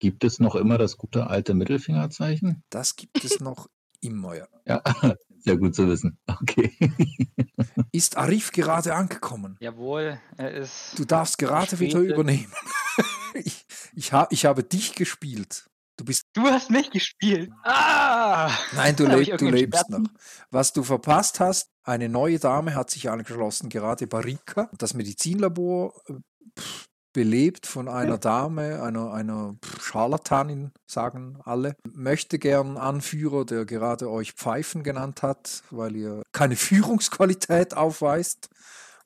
[0.00, 2.62] Gibt es noch immer das gute alte Mittelfingerzeichen?
[2.68, 3.68] Das gibt es noch
[4.00, 4.36] immer.
[4.36, 4.46] ja.
[4.66, 4.82] Ja,
[5.38, 6.18] sehr gut zu wissen.
[6.26, 6.72] Okay.
[7.92, 9.56] Ist Arif gerade angekommen?
[9.60, 10.98] Jawohl, er ist.
[10.98, 12.52] Du darfst gerade wieder übernehmen.
[13.34, 15.70] ich, ich, ha, ich habe dich gespielt.
[15.96, 16.24] Du bist.
[16.32, 17.50] Du hast mich gespielt.
[17.62, 18.50] Ah!
[18.72, 20.02] Nein, du, leb, du lebst Schmerzen?
[20.04, 20.10] noch.
[20.50, 24.68] Was du verpasst hast, eine neue Dame hat sich angeschlossen, gerade Barika.
[24.76, 26.14] Das Medizinlabor äh,
[26.58, 31.76] pff, belebt von einer Dame, einer, einer pff, Scharlatanin, sagen alle.
[31.92, 38.48] Möchte gern Anführer, der gerade euch Pfeifen genannt hat, weil ihr keine Führungsqualität aufweist.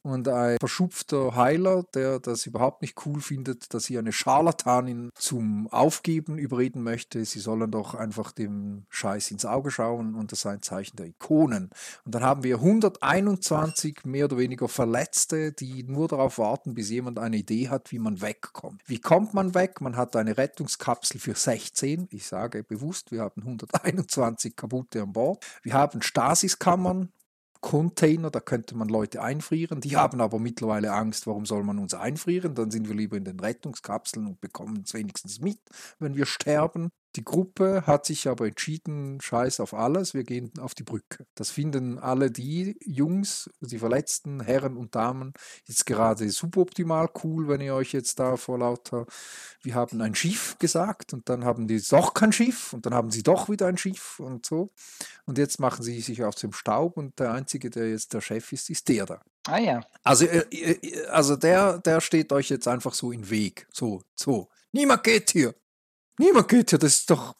[0.03, 5.67] Und ein verschupfter Heiler, der das überhaupt nicht cool findet, dass ihr eine Scharlatanin zum
[5.69, 7.25] Aufgeben überreden möchte.
[7.25, 11.07] Sie sollen doch einfach dem Scheiß ins Auge schauen und das sei ein Zeichen der
[11.07, 11.71] Ikonen.
[12.05, 17.19] Und dann haben wir 121 mehr oder weniger Verletzte, die nur darauf warten, bis jemand
[17.19, 18.83] eine Idee hat, wie man wegkommt.
[18.87, 19.81] Wie kommt man weg?
[19.81, 22.09] Man hat eine Rettungskapsel für 16.
[22.11, 25.45] Ich sage bewusst, wir haben 121 kaputte an Bord.
[25.63, 27.13] Wir haben Stasiskammern,
[27.61, 29.81] Container, da könnte man Leute einfrieren.
[29.81, 32.55] Die haben aber mittlerweile Angst, warum soll man uns einfrieren?
[32.55, 35.59] Dann sind wir lieber in den Rettungskapseln und bekommen es wenigstens mit,
[35.99, 36.91] wenn wir sterben.
[37.19, 41.27] Die Gruppe hat sich aber entschieden, scheiß auf alles, wir gehen auf die Brücke.
[41.35, 45.33] Das finden alle die Jungs, die verletzten Herren und Damen,
[45.65, 49.07] jetzt gerade suboptimal cool, wenn ihr euch jetzt da vor lauter,
[49.63, 53.11] wir haben ein Schiff gesagt und dann haben die doch kein Schiff und dann haben
[53.11, 54.71] sie doch wieder ein Schiff und so.
[55.27, 58.53] Und jetzt machen sie sich aus dem Staub und der Einzige, der jetzt der Chef
[58.53, 59.21] ist, ist der da.
[59.49, 59.81] Ah ja.
[60.05, 63.67] Also, äh, äh, also der, der steht euch jetzt einfach so im Weg.
[63.73, 64.49] So, so.
[64.71, 65.53] Niemand geht hier.
[66.19, 66.79] Niemand geht hier.
[66.79, 67.35] Das ist doch,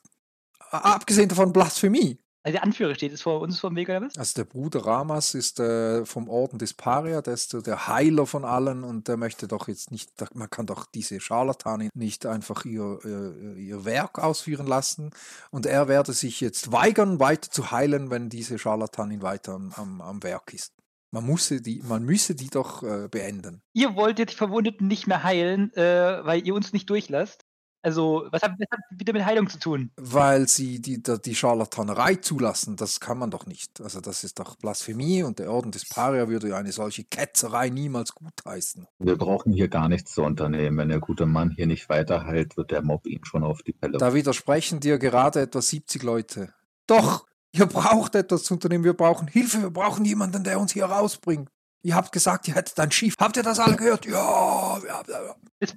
[0.71, 2.19] abgesehen davon, Blasphemie.
[2.45, 4.17] Also der Anführer steht jetzt vor uns vom Weg oder was?
[4.17, 8.27] Also der Bruder Ramas ist äh, vom Orden des Paria, der ist so der Heiler
[8.27, 12.65] von allen und der möchte doch jetzt nicht, man kann doch diese Scharlatane nicht einfach
[12.65, 15.11] ihr, äh, ihr Werk ausführen lassen
[15.51, 20.01] und er werde sich jetzt weigern, weiter zu heilen, wenn diese Scharlatanin weiter am, am,
[20.01, 20.73] am Werk ist.
[21.11, 23.63] Man, müsse die, man müsse die doch äh, beenden.
[23.73, 27.45] Ihr wolltet die Verwundeten nicht mehr heilen, äh, weil ihr uns nicht durchlasst.
[27.83, 29.93] Also, was hat, was hat wieder mit Heilung zu tun?
[29.97, 33.81] Weil sie die, die, die Scharlatanerei zulassen, das kann man doch nicht.
[33.81, 38.15] Also das ist doch Blasphemie und der Orden des Paria würde eine solche Ketzerei niemals
[38.15, 38.87] gutheißen.
[38.99, 40.79] Wir brauchen hier gar nichts zu unternehmen.
[40.79, 43.99] Wenn der gute Mann hier nicht weiterheilt, wird der Mob ihn schon auf die Pelle.
[43.99, 46.53] Da widersprechen dir gerade etwa 70 Leute.
[46.89, 50.87] Doch, ihr braucht etwas zu unternehmen, wir brauchen Hilfe, wir brauchen jemanden, der uns hier
[50.87, 51.49] rausbringt.
[51.83, 53.15] Ihr habt gesagt, ihr hättet ein Schiff.
[53.21, 54.05] Habt ihr das alle gehört?
[54.05, 55.69] Ja, ja, ja.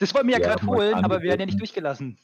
[0.00, 2.18] Das, wollten wir ja gerade holen, aber wir werden ja nicht durchgelassen.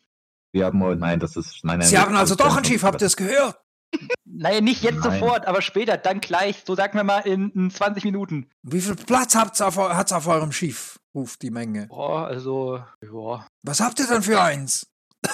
[0.52, 1.88] Wir haben, nein, das ist, nein, nein.
[1.88, 3.60] Sie haben also doch ein Schiff, habt ihr es gehört?
[4.38, 5.18] Naja, nicht jetzt Nein.
[5.18, 8.50] sofort, aber später, dann gleich, so sagen wir mal in, in 20 Minuten.
[8.62, 10.98] Wie viel Platz hat's auf, hat's auf eurem Schiff?
[11.16, 11.86] ruft die Menge.
[11.88, 13.46] Boah, also, ja.
[13.62, 14.86] Was habt ihr denn für eins?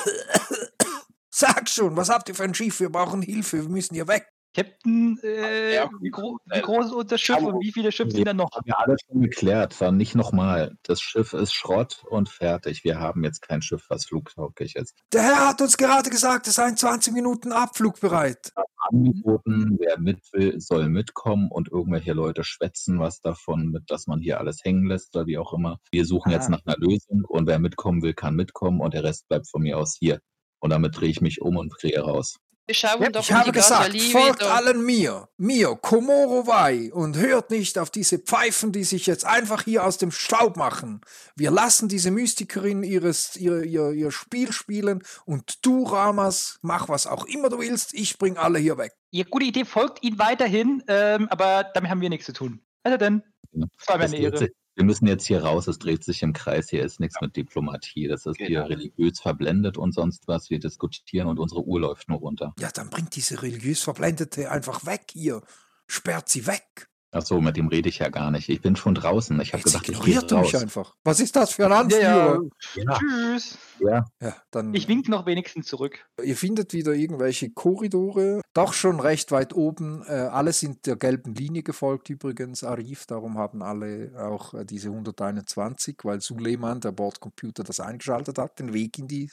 [1.34, 2.80] Sag schon, was habt ihr für ein Schiff?
[2.80, 4.30] Wir brauchen Hilfe, wir müssen hier weg.
[4.54, 8.26] Captain, äh, Ja, wie, gro wie groß ist unser Schiff und wie viele Schiffe sind
[8.26, 8.50] da noch?
[8.52, 9.80] Haben wir alles schon geklärt.
[9.80, 10.76] Dann nicht nochmal.
[10.82, 12.84] Das Schiff ist Schrott und fertig.
[12.84, 14.94] Wir haben jetzt kein Schiff, was flugtauglich ist.
[15.12, 18.52] Der Herr hat uns gerade gesagt, es seien 20 Minuten abflugbereit.
[18.90, 24.20] Angeboten, wer mit will, soll mitkommen und irgendwelche Leute schwätzen was davon, mit, dass man
[24.20, 25.78] hier alles hängen lässt oder wie auch immer.
[25.90, 26.50] Wir suchen jetzt Ah.
[26.50, 29.78] nach einer Lösung und wer mitkommen will, kann mitkommen und der Rest bleibt von mir
[29.78, 30.20] aus hier.
[30.60, 32.36] Und damit drehe ich mich um und drehe raus.
[32.74, 37.16] Schauen Ja, doch Ich um habe die gesagt, folgt allen mir, mir, Komoro Wai, und
[37.16, 41.00] hört nicht auf diese Pfeifen, die sich jetzt einfach hier aus dem Staub machen.
[41.36, 47.06] Wir lassen diese Mystikerin ihres, ihr, ihr, ihr Spiel spielen und du, Ramas, mach was
[47.06, 48.92] auch immer du willst, ich bring alle hier weg.
[49.10, 52.60] Ja, gute Idee, folgt ihnen weiterhin, ähm, aber damit haben wir nichts zu tun.
[52.82, 53.66] Also dann, Ja.
[53.78, 54.48] das war mir Es eine Ehre.
[54.74, 58.08] Wir müssen jetzt hier raus, es dreht sich im Kreis, hier ist nichts mit Diplomatie.
[58.08, 58.66] Das ist hier Genau.
[58.66, 60.48] religiös verblendet und sonst was.
[60.50, 62.54] Wir diskutieren und unsere Uhr läuft nur runter.
[62.58, 65.42] Ja, dann bringt diese religiös Verblendete einfach weg hier.
[65.86, 66.88] Sperrt sie weg.
[67.14, 68.48] Ach so, mit dem rede ich ja gar nicht.
[68.48, 69.38] Ich bin schon draußen.
[69.42, 70.62] Ich habe gesagt, ich gehe ignoriert mich raus.
[70.62, 70.94] einfach.
[71.04, 72.40] Was ist das für ein Ja, Anführer?
[72.74, 72.82] ja.
[72.84, 73.58] Ja, Tschüss.
[73.80, 74.04] ja.
[74.20, 76.06] Ja, dann Ich wink noch wenigstens zurück.
[76.24, 80.02] Ihr findet wieder irgendwelche Korridore, doch schon recht weit oben.
[80.06, 83.04] Äh, alle sind der gelben Linie gefolgt übrigens, Arif.
[83.04, 88.72] Darum haben alle auch äh, diese 121, weil Suleiman, der Bordcomputer, das eingeschaltet hat, den
[88.72, 89.30] Weg in die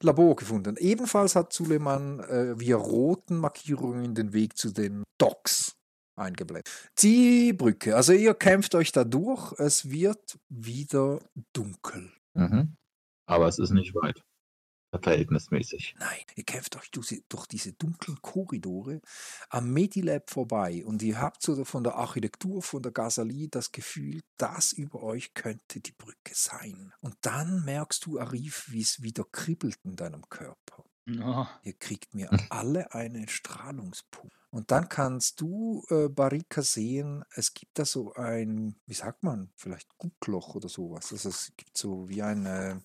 [0.00, 0.74] Labor gefunden.
[0.76, 5.76] Ebenfalls hat Suleiman äh, via roten Markierungen den Weg zu den Docks
[6.16, 6.70] eingeblendet.
[6.98, 9.52] Die Brücke, also ihr kämpft euch da durch.
[9.58, 11.20] Es wird wieder
[11.52, 12.12] dunkel.
[12.34, 12.76] Mhm.
[13.26, 14.22] Aber es ist nicht weit.
[15.02, 15.94] Verhältnismäßig.
[15.98, 19.00] Nein, ihr kämpft euch durch, die- durch diese dunklen Korridore
[19.48, 24.20] am Medilab vorbei und ihr habt so von der Architektur von der Gasalie das Gefühl,
[24.36, 26.92] das über euch könnte die Brücke sein.
[27.00, 30.84] Und dann merkst du, Arif, wie es wieder kribbelt in deinem Körper.
[31.08, 31.46] Oh.
[31.62, 34.36] Ihr kriegt mir alle einen Strahlungspunkt.
[34.52, 39.50] Und dann kannst du, äh, Barika, sehen, es gibt da so ein, wie sagt man,
[39.56, 41.10] vielleicht Guckloch oder sowas.
[41.10, 42.76] Also es gibt so wie ein, äh,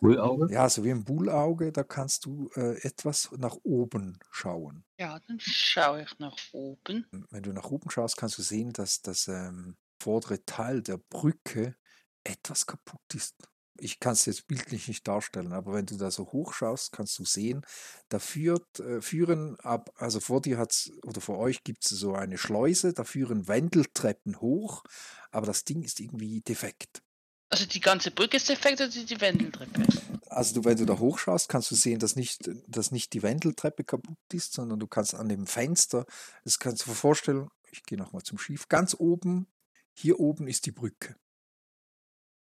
[0.00, 0.52] Bullauge?
[0.52, 4.84] ja, so wie ein Bullauge, da kannst du äh, etwas nach oben schauen.
[4.98, 7.06] Ja, dann schaue ich nach oben.
[7.30, 11.74] Wenn du nach oben schaust, kannst du sehen, dass das ähm, vordere Teil der Brücke
[12.22, 13.34] etwas kaputt ist.
[13.76, 17.18] Ich kann es jetzt bildlich nicht darstellen, aber wenn du da so hoch schaust, kannst
[17.18, 17.66] du sehen,
[18.08, 22.14] da führt, äh, führen ab, also vor dir hat's oder vor euch gibt es so
[22.14, 24.84] eine Schleuse, da führen Wendeltreppen hoch,
[25.30, 27.02] aber das Ding ist irgendwie defekt.
[27.50, 29.82] Also die ganze Brücke ist defekt oder die Wendeltreppe?
[30.28, 33.84] Also du, wenn du da hochschaust, kannst du sehen, dass nicht, dass nicht die Wendeltreppe
[33.84, 36.06] kaputt ist, sondern du kannst an dem Fenster,
[36.42, 39.46] das kannst du dir vorstellen, ich gehe nochmal zum Schiff, ganz oben,
[39.92, 41.16] hier oben ist die Brücke.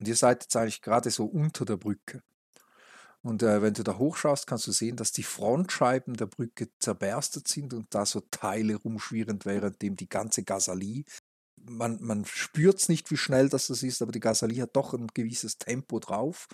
[0.01, 2.21] Und ihr seid jetzt eigentlich gerade so unter der Brücke.
[3.21, 7.47] Und äh, wenn du da hochschaust, kannst du sehen, dass die Frontscheiben der Brücke zerberstet
[7.47, 11.05] sind und da so Teile rumschwirren, währenddem die ganze Gasalie,
[11.55, 15.07] man, man spürt es nicht, wie schnell das ist, aber die Gasalie hat doch ein
[15.13, 16.47] gewisses Tempo drauf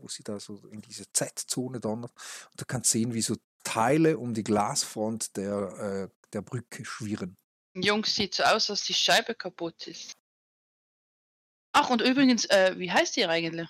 [0.00, 2.12] wo sie da so in diese Z-Zone donnert.
[2.50, 7.36] Und du kannst sehen, wie so Teile um die Glasfront der, äh, der Brücke schwirren.
[7.74, 10.12] Jungs, sieht so aus, dass die Scheibe kaputt ist.
[11.72, 13.68] Ach, und übrigens, äh, wie heißt ihr eigentlich?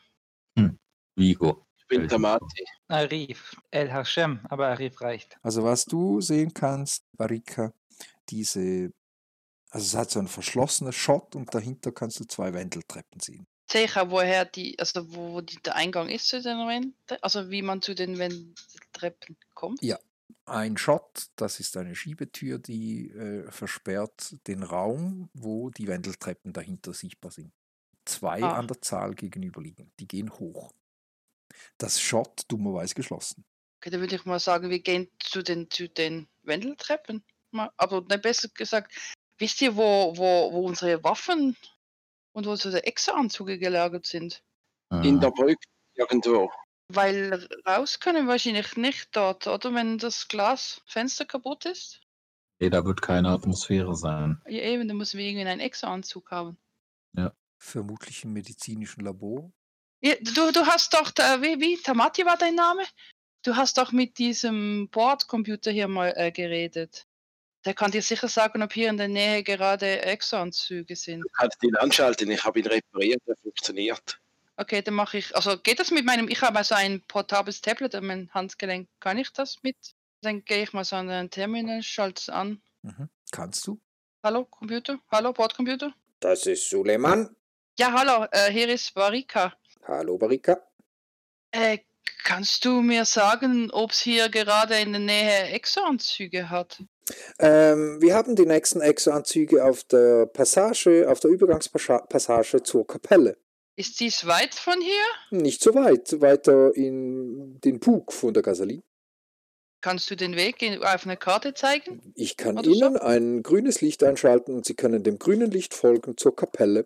[1.20, 1.66] Vigo.
[1.76, 2.64] Ich bin Tamati.
[2.88, 3.56] Arif.
[3.70, 5.36] El Hashem, aber Arif reicht.
[5.42, 7.72] Also was du sehen kannst, Barika,
[8.28, 8.92] diese,
[9.70, 13.46] also es hat so ein verschlossenes Schott und dahinter kannst du zwei Wendeltreppen sehen.
[13.70, 16.94] Sehe ich auch, woher die, also wo, die, der Eingang ist zu den Wänden?
[17.20, 19.82] Also wie man zu den Wendeltreppen kommt?
[19.82, 19.98] Ja.
[20.46, 26.92] Ein Schott, das ist eine Schiebetür, die äh, versperrt den Raum, wo die Wendeltreppen dahinter
[26.92, 27.52] sichtbar sind.
[28.04, 28.58] Zwei Ah.
[28.58, 29.92] an der Zahl gegenüberliegen.
[30.00, 30.72] Die gehen hoch.
[31.78, 33.44] Das Schott dummerweise geschlossen.
[33.80, 37.24] Okay, dann würde ich mal sagen, wir gehen zu den, zu den Wendeltreppen.
[37.76, 38.92] Aber ne, besser gesagt,
[39.38, 41.56] wisst ihr, wo, wo, wo unsere Waffen
[42.32, 44.42] und wo unsere Exo-Anzüge gelagert sind?
[44.90, 46.50] In Äh, der Brücke irgendwo.
[46.92, 49.72] Weil raus können wir wahrscheinlich nicht dort, oder?
[49.74, 52.00] Wenn das Glasfenster kaputt ist?
[52.62, 54.42] nee, da wird keine Atmosphäre sein.
[54.46, 56.58] Ja, eben, dann müssen wir irgendwie einen Exo-Anzug haben.
[57.62, 59.52] Vermutlich im medizinischen Labor.
[60.00, 62.82] Ja, du, du hast doch, da, wie, wie, Tamati war dein Name?
[63.42, 67.06] Du hast doch mit diesem Bordcomputer hier mal äh, geredet.
[67.66, 71.20] Der kann dir sicher sagen, ob hier in der Nähe gerade Exo-Anzüge sind.
[71.20, 72.30] Du kannst ihn anschalten.
[72.30, 73.20] Ich habe ihn repariert.
[73.26, 74.18] Er funktioniert.
[74.56, 77.94] Okay, dann mache ich, also geht das mit meinem, ich habe also ein portables Tablet
[77.94, 78.88] an meinem Handgelenk.
[79.00, 79.76] Kann ich das mit?
[80.22, 82.62] Dann gehe ich mal so an den Terminal, schalte es an.
[82.82, 83.10] Mhm.
[83.32, 83.78] Kannst du?
[84.22, 84.98] Hallo, Computer?
[85.10, 85.94] Hallo, Bordcomputer?
[86.20, 87.34] Das ist Suleiman.
[87.80, 89.54] Ja, hallo, äh, hier ist Barika.
[89.86, 90.60] Hallo Barika.
[91.50, 91.78] Äh,
[92.24, 96.82] kannst du mir sagen, ob es hier gerade in der Nähe Exo-Anzüge hat?
[97.38, 103.38] Ähm, wir haben die nächsten Exo-Anzüge auf der Passage, auf der Übergangspassage zur Kapelle.
[103.76, 105.40] Ist dies weit von hier?
[105.40, 108.82] Nicht so weit, weiter in den Pug von der Gasalie.
[109.80, 112.12] Kannst du den Weg auf einer Karte zeigen?
[112.14, 112.76] Ich kann Oder so?
[112.76, 116.84] Ihnen ein grünes Licht einschalten und Sie können dem grünen Licht folgen zur Kapelle.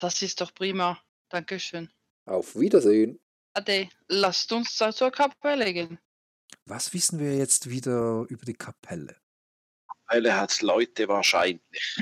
[0.00, 0.98] Das ist doch prima.
[1.28, 1.90] Dankeschön.
[2.24, 3.20] Auf Wiedersehen.
[3.54, 5.98] Ade, lasst uns da zur Kapelle gehen.
[6.64, 9.16] Was wissen wir jetzt wieder über die Kapelle?
[10.08, 11.96] Er hat Leute wahrscheinlich.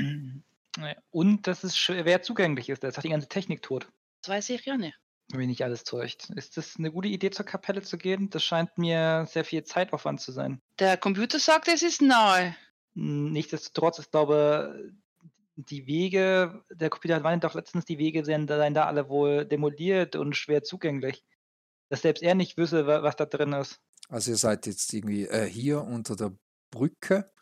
[0.79, 2.83] Naja, Und dass es schwer zugänglich ist.
[2.83, 3.91] Da ist auch die ganze Technik tot.
[4.23, 4.99] Das weiß ich ja nicht.
[5.31, 6.31] Wenn mich nicht alles täuscht.
[6.31, 8.31] Ist das eine gute Idee, zur Kapelle zu gehen?
[8.31, 10.63] Das scheint mir sehr viel Zeitaufwand zu sein.
[10.79, 12.57] Der Computer sagt, es ist nahe.
[12.95, 14.91] Hm, Nichtsdestotrotz, ich glaube,
[15.61, 20.15] die Wege, der Computer meinte doch letztens, die Wege seien, seien da alle wohl demoliert
[20.17, 21.25] und schwer zugänglich.
[21.91, 23.81] Dass selbst er nicht wüsste, wa- was da drin ist.
[24.09, 26.33] Also ihr seid jetzt irgendwie äh, hier unter der
[26.71, 27.33] Brücke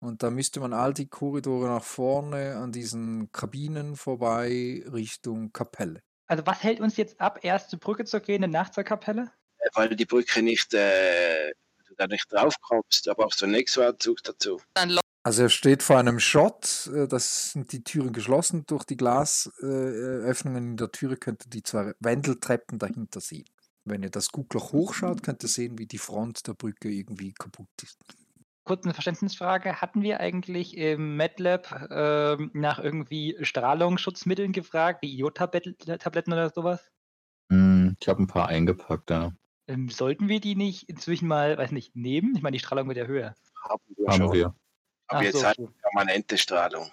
[0.00, 6.02] und da müsste man all die Korridore nach vorne an diesen Kabinen vorbei Richtung Kapelle.
[6.26, 9.32] Also was hält uns jetzt ab, erst zur Brücke zu gehen und nach zur Kapelle?
[9.58, 11.52] Äh, Weil die Brücke nicht, äh,
[11.86, 13.06] du da nicht draufkommst.
[13.06, 14.60] Da brauchst du einen Exo-Anzug dazu.
[14.74, 14.90] Dann
[15.24, 18.66] Also er steht vor einem Schott, äh, das sind die Türen geschlossen.
[18.66, 23.44] Durch die Glasöffnungen in der Türe könnt ihr die zwei Wendeltreppen dahinter sehen.
[23.84, 27.68] Wenn ihr das Guckloch hochschaut, könnt ihr sehen, wie die Front der Brücke irgendwie kaputt
[27.82, 27.98] ist.
[28.64, 29.80] Kurz eine Verständnisfrage.
[29.80, 36.80] Hatten wir eigentlich im MATLAB ähm, nach irgendwie Strahlungsschutzmitteln gefragt, wie Iodtabletten oder sowas?
[37.50, 39.32] Hm, ich habe ein paar eingepackt da.
[39.66, 42.34] Ähm, sollten wir die nicht inzwischen mal, weiß nicht, nehmen?
[42.36, 43.34] Ich meine, die Strahlung wird ja höher.
[43.68, 44.32] Haben wir Haben schon.
[44.32, 44.54] wir.
[45.08, 45.72] Aber Ach jetzt so, halt okay.
[45.80, 46.90] permanente Strahlung.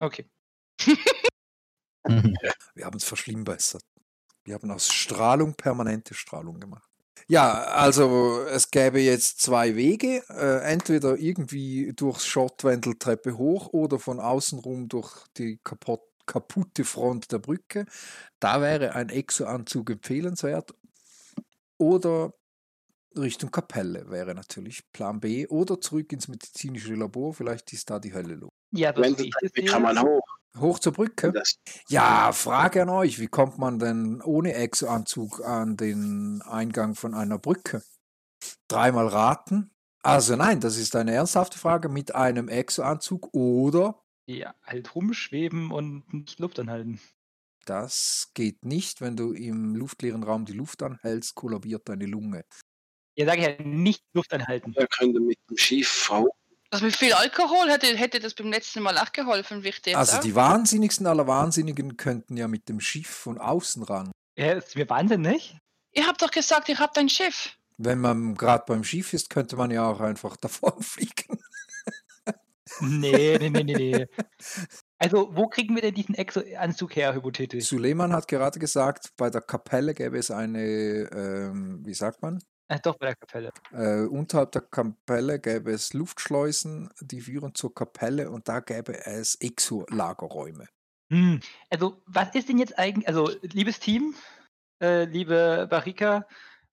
[0.00, 0.26] okay.
[2.74, 3.84] Wir haben es verschlimmbessert.
[4.44, 6.88] Wir haben aus Strahlung permanente Strahlung gemacht.
[7.28, 10.24] Ja, also es gäbe jetzt zwei Wege.
[10.30, 17.30] Äh, entweder irgendwie durchs Schottwendeltreppe hoch oder von außen rum durch die kaputt, kaputte Front
[17.30, 17.86] der Brücke.
[18.40, 20.74] Da wäre ein Exo-Anzug empfehlenswert.
[21.78, 22.32] Oder
[23.16, 25.46] Richtung Kapelle wäre natürlich Plan B.
[25.48, 27.34] Oder zurück ins medizinische Labor.
[27.34, 28.50] Vielleicht ist da die Hölle los.
[28.72, 30.22] Ja, wie das Wendeltreppe kann man hoch.
[30.58, 31.32] Hoch zur Brücke?
[31.32, 31.54] Das,
[31.88, 37.38] Ja, Frage an euch, wie kommt man denn ohne Exo-Anzug an den Eingang von einer
[37.38, 37.82] Brücke?
[38.68, 39.70] Dreimal raten?
[40.02, 46.12] Also nein, das ist eine ernsthafte Frage mit einem Exo-Anzug oder Ja, halt rumschweben und
[46.12, 47.00] nicht Luft anhalten.
[47.66, 52.44] das geht nicht, wenn du im luftleeren Raum die Luft anhältst, kollabiert deine Lunge.
[53.20, 54.74] Ja, sage ich ja, nicht Luft anhalten.
[54.74, 56.34] wir können mit dem Schiff hoch.
[56.70, 59.96] Das mit viel Alkohol hätte, hätte das beim letzten Mal auch geholfen, wie ich jetzt
[59.96, 60.20] Also auch.
[60.20, 64.12] die wahnsinnigsten aller Wahnsinnigen könnten ja mit dem Schiff von außen ran.
[64.38, 65.56] Ja, ist mir wahnsinnig.
[65.92, 67.56] Ihr habt doch gesagt, ihr habt ein Schiff.
[67.76, 71.40] Wenn man gerade beim Schiff ist, könnte man ja auch einfach davon fliegen.
[72.80, 74.06] Nee, nee, nee, nee, nee.
[74.98, 77.64] Also, wo kriegen wir denn diesen Exo-Anzug her, hypothetisch?
[77.64, 82.38] Suleiman hat gerade gesagt, bei der Kapelle gäbe es eine, ähm, wie sagt man?
[82.72, 83.50] Ach, doch, bei der Kapelle.
[83.72, 89.34] Äh, unterhalb der Kapelle gäbe es Luftschleusen, die führen zur Kapelle und da gäbe es
[89.40, 90.68] Exo-Lagerräume.
[91.12, 91.40] Hm.
[91.68, 94.14] Also, was ist denn jetzt eigentlich, also, liebes Team,
[94.80, 96.28] äh, liebe Barika,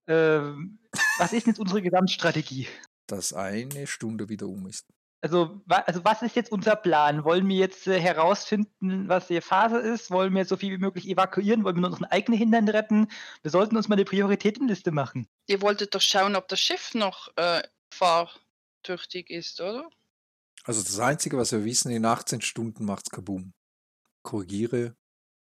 [0.08, 0.78] ähm,
[1.18, 2.68] was ist denn jetzt unsere Gesamtstrategie?
[3.08, 4.86] Dass eine Stunde wieder um ist.
[5.22, 7.24] Also, wa also was ist jetzt unser Plan?
[7.24, 10.12] Wollen wir jetzt äh, herausfinden, was die Phase ist?
[10.12, 11.64] Wollen wir so viel wie möglich evakuieren?
[11.64, 13.08] Wollen wir nur unseren eigenen Hindern retten?
[13.42, 15.28] Wir sollten uns mal eine Prioritätenliste machen.
[15.48, 19.90] Ihr wolltet doch schauen, ob das Schiff noch äh, fahrtüchtig ist, oder?
[20.64, 23.54] Also das Einzige, was wir wissen, in 18 Stunden macht's Kaboom.
[24.22, 24.96] Korrigiere.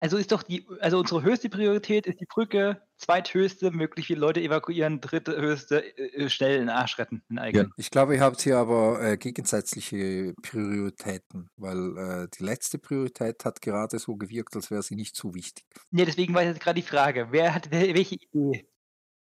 [0.03, 4.41] Also ist doch die, also unsere höchste Priorität ist die Brücke, zweithöchste, möglichst viele Leute
[4.41, 7.71] evakuieren, dritte höchste, äh, schnell den Arsch retten, den eigenen.
[7.77, 13.63] Ich glaube, ihr habt hier aber äh, gegensätzliche Prioritäten, weil äh, die letzte Priorität hat
[13.63, 15.65] gerade so gewirkt, als wäre sie nicht so wichtig.
[15.93, 18.67] Nee, deswegen war jetzt gerade die Frage, wer hat welche Idee?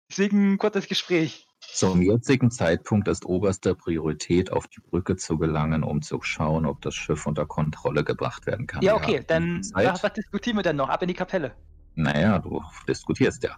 [0.09, 1.48] Deswegen ein kurzes Gespräch.
[1.61, 6.81] Zum jetzigen Zeitpunkt ist oberste Priorität, auf die Brücke zu gelangen, um zu schauen, ob
[6.81, 8.81] das Schiff unter Kontrolle gebracht werden kann.
[8.81, 10.89] Ja, okay, dann was, was diskutieren wir denn noch?
[10.89, 11.53] Ab in die Kapelle.
[11.95, 13.57] Naja, du diskutierst ja.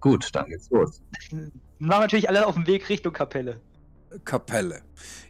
[0.00, 1.02] Gut, dann geht's los.
[1.78, 3.60] Machen natürlich alle auf dem Weg Richtung Kapelle.
[4.24, 4.82] Kapelle.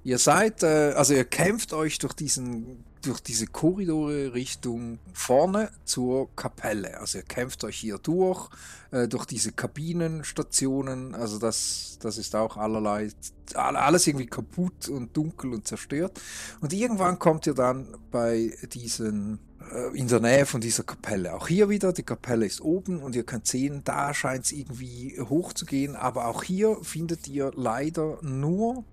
[0.03, 6.35] Ihr seid, äh, also ihr kämpft euch durch diesen, durch diese Korridore Richtung vorne zur
[6.37, 6.99] Kapelle.
[6.99, 8.49] Also ihr kämpft euch hier durch,
[8.91, 11.15] äh, durch diese Kabinenstationen.
[11.15, 13.11] Also das, das ist auch allerlei,
[13.55, 16.21] all- alles irgendwie kaputt und dunkel und zerstört.
[16.61, 19.39] Und irgendwann kommt ihr dann bei diesen,
[19.73, 21.35] äh, in der Nähe von dieser Kapelle.
[21.35, 25.21] Auch hier wieder, die Kapelle ist oben und ihr könnt sehen, da scheint es irgendwie
[25.21, 25.97] hoch zu gehen.
[25.97, 28.85] Aber auch hier findet ihr leider nur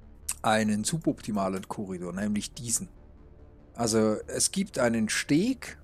[0.41, 2.89] einen suboptimalen Korridor, nämlich diesen.
[3.75, 5.77] Also es gibt einen Steg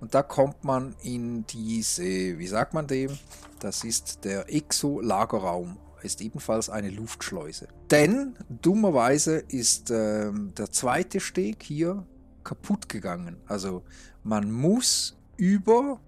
[0.00, 2.02] und da kommt man in diese,
[2.38, 3.18] wie sagt man dem?
[3.60, 5.78] Das ist der Exo-Lagerraum.
[6.02, 7.68] Ist ebenfalls eine Luftschleuse.
[7.90, 12.06] Denn dummerweise ist ähm, der zweite Steg hier
[12.44, 13.38] kaputt gegangen.
[13.46, 13.82] Also
[14.22, 16.00] man muss über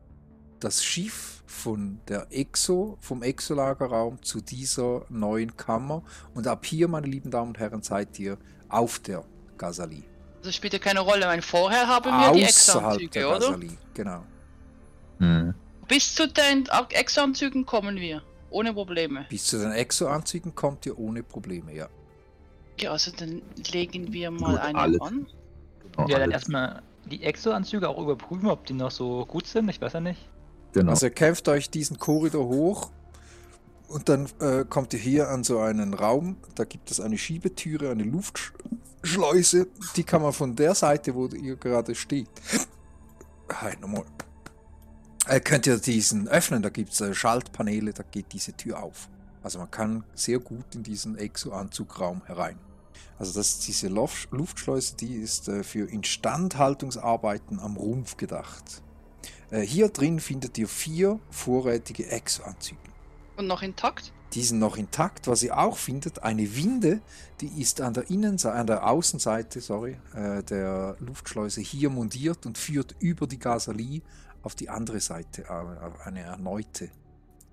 [0.60, 6.04] das Schiff von der Exo, vom Exo-Lagerraum zu dieser neuen Kammer.
[6.34, 9.24] Und ab hier, meine lieben Damen und Herren, seid ihr auf der
[9.56, 10.04] Gazali.
[10.48, 11.26] Das spielt ja keine Rolle.
[11.26, 12.32] Weil vorher haben wir
[12.96, 13.58] die der oder?
[13.92, 14.24] Genau.
[15.18, 15.52] Hm.
[15.86, 18.22] Bis zu den Exo-Anzügen kommen wir.
[18.48, 19.26] Ohne Probleme.
[19.28, 21.86] Bis zu den Exo-Anzügen kommt ihr ohne Probleme, ja.
[22.80, 23.42] Ja, also dann
[23.72, 25.00] legen wir mal Gut, einen alles.
[25.02, 25.26] an.
[25.82, 29.68] Genau, Ja, dann erstmal die Exo-Anzüge auch überprüfen, ob die noch so gut sind.
[29.68, 30.30] Ich weiß ja nicht.
[30.72, 30.92] genau.
[30.92, 32.90] Also ihr kämpft euch diesen Korridor hoch
[33.88, 36.36] und dann äh, kommt ihr hier an so einen Raum.
[36.54, 39.66] Da gibt es eine Schiebetüre, eine Luftschleuse.
[39.96, 42.28] Die kann man von der Seite, wo ihr gerade steht.
[43.50, 44.04] Hi, nochmal.
[45.26, 49.08] Äh, könnt ihr diesen öffnen, da gibt es äh, Schaltpaneele, da geht diese Tür auf.
[49.42, 52.58] Also man kann sehr gut in diesen Exo-Anzugraum herein.
[53.18, 58.82] Also das diese Luftschleuse, die ist äh, für Instandhaltungsarbeiten am Rumpf gedacht.
[59.50, 62.78] Äh, hier drin findet ihr vier vorrätige Exo-Anzüge.
[63.38, 64.12] Und noch intakt.
[64.32, 65.28] Die sind noch intakt.
[65.28, 67.00] Was ihr auch findet, eine Winde,
[67.40, 72.58] die ist an der Innenseite, an der Außenseite, sorry, äh, der Luftschleuse hier montiert und
[72.58, 74.02] führt über die Gasalie
[74.42, 76.90] auf die andere Seite, äh, auf eine erneute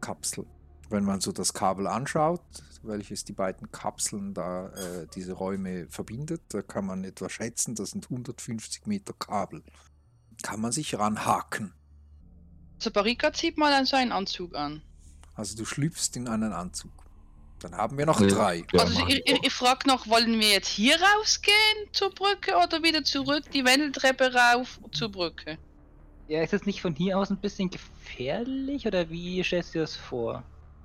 [0.02, 0.48] Kapsel.
[0.90, 2.42] Wenn man so das Kabel anschaut,
[2.82, 7.92] welches die beiden Kapseln da äh, diese Räume verbindet, da kann man etwa schätzen, das
[7.92, 9.62] sind 150 Meter Kabel.
[10.42, 11.74] Kann man sich ranhaken.
[12.92, 14.82] Barika zieht mal einen Anzug an.
[15.36, 16.92] Also du schlüpfst in einen Anzug.
[17.60, 18.28] Dann haben wir noch Ja.
[18.28, 18.64] drei.
[18.74, 21.56] Ja, also ich, ich ich, frage noch, wollen wir jetzt hier rausgehen
[21.94, 25.58] zur Brücke oder wieder zurück die Wendeltreppe rauf zur Brücke?
[26.28, 29.84] Ja, ist es nicht von hier aus ein bisschen gefährlich oder wie stellst du dir
[29.84, 30.44] das vor?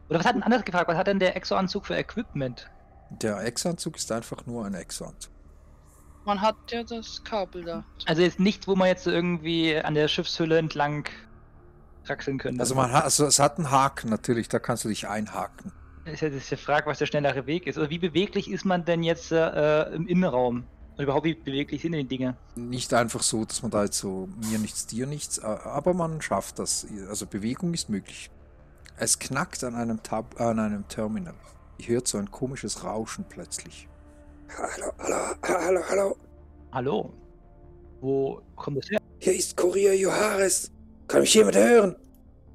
[0.09, 0.89] Oder was hat denn anders gefragt?
[0.89, 2.69] Was hat denn der Exo-Anzug für Equipment?
[3.11, 5.33] Der Exo-Anzug ist einfach nur ein Exo-Anzug.
[6.25, 7.85] Man hat ja das Kabel da.
[8.07, 11.09] Also jetzt nichts, wo man jetzt irgendwie an der Schiffshülle entlang
[12.05, 12.61] kraxeln könnte.
[12.61, 15.73] Also, man hat, also es hat einen Haken natürlich, da kannst du dich einhaken.
[16.05, 17.79] ist ja die Frage, was der schnellere Weg ist.
[17.79, 20.65] Oder wie beweglich ist man denn jetzt äh, im Innenraum?
[20.97, 22.37] Und überhaupt, wie beweglich sind denn die Dinge?
[22.57, 26.59] Nicht einfach so, dass man da jetzt so mir nichts, dir nichts, aber man schafft
[26.59, 26.87] das.
[27.09, 28.31] Also Bewegung ist möglich.
[28.99, 31.33] Es knackt an einem, Tab an einem Terminal.
[31.79, 33.89] Ich hört so ein komisches Rauschen plötzlich.
[34.59, 36.17] Hallo, hallo, hallo, hallo.
[36.73, 37.13] Hallo?
[38.03, 38.99] Wo kommt das her?
[39.21, 40.71] Hier ist Kurier Johannes.
[41.11, 41.97] Kann mich jemand hören?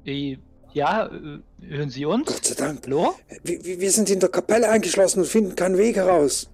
[0.06, 0.38] Äh,
[0.72, 2.26] ja, äh, hören Sie uns?
[2.26, 2.80] Gott sei Dank.
[2.86, 3.14] Hallo?
[3.42, 6.48] Wir, wir sind in der Kapelle eingeschlossen und finden keinen Weg heraus.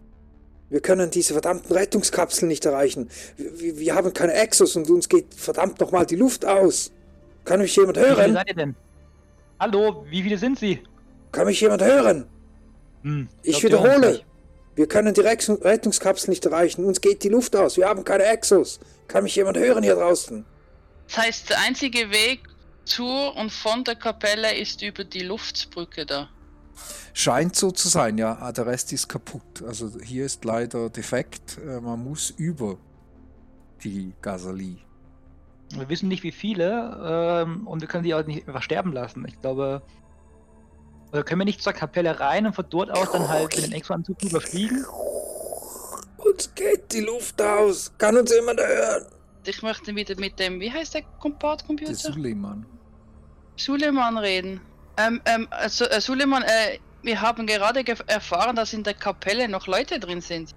[0.69, 3.09] Wir können diese verdammten Rettungskapseln nicht erreichen.
[3.37, 6.91] Wir, wir- haben keine Exos und uns geht verdammt nochmal die Luft aus.
[7.45, 8.33] Kann mich jemand Wie viele hören?
[8.35, 8.75] seid ihr denn?
[9.61, 10.81] Hallo, wie viele sind sie?
[11.31, 12.25] Kann mich jemand hören?
[13.03, 14.23] Hm, Ich wiederhole.
[14.75, 16.85] Wir können die Rex Rettungskapseln nicht erreichen.
[16.85, 17.77] Uns geht die Luft aus.
[17.77, 18.81] Wir haben keine Exos.
[19.07, 20.45] Kann mich jemand hören hier draußen?
[21.15, 22.49] Das heißt, der einzige Weg
[22.87, 26.31] zur und von der Kapelle ist über die Luftbrücke da.
[27.13, 28.39] Scheint so zu sein, ja.
[28.41, 29.63] Ah, Der Rest ist kaputt.
[29.67, 31.59] Also hier ist leider defekt.
[31.59, 32.79] Äh, Man muss über
[33.85, 34.79] die Gasalie.
[35.75, 39.27] Wir wissen nicht, wie viele ähm, und wir können die auch nicht einfach sterben lassen.
[39.29, 39.83] Ich glaube,
[41.13, 43.73] oder können wir nicht zur Kapelle rein und von dort aus dann halt mit den
[43.73, 44.87] Exo-Anzug überfliegen?
[46.17, 47.93] Uns geht die Luft aus.
[47.99, 49.05] Kann uns jemand hören?
[49.47, 51.95] Ich möchte wieder mit dem, wie heißt der Der Kompartcomputer?
[51.95, 52.65] Suleiman.
[53.57, 54.61] Suleiman reden.
[54.97, 59.67] Ähm, ähm, also, äh, Suleiman, äh, wir haben gerade erfahren, dass in der Kapelle noch
[59.67, 60.51] Leute drin sind.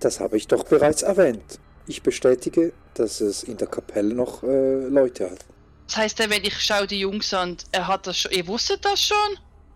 [0.00, 1.58] Das habe ich doch bereits erwähnt.
[1.86, 5.44] Ich bestätige, dass es in der Kapelle noch äh, Leute hat.
[5.88, 8.84] Das heißt, äh, wenn ich schaue die Jungs an, er hat das schon, ihr wusstet
[8.84, 9.16] das schon?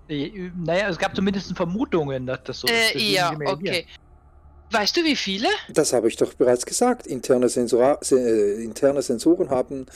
[0.09, 2.73] Äh, Naja, es gab zumindest Vermutungen, dass das so ist.
[2.73, 3.87] äh, deswegen ja, okay.
[4.75, 5.47] Weißt du, wie viele?
[5.69, 7.07] Das habe ich doch bereits gesagt.
[7.07, 9.87] Interne, Sensora se äh, interne Sensoren haben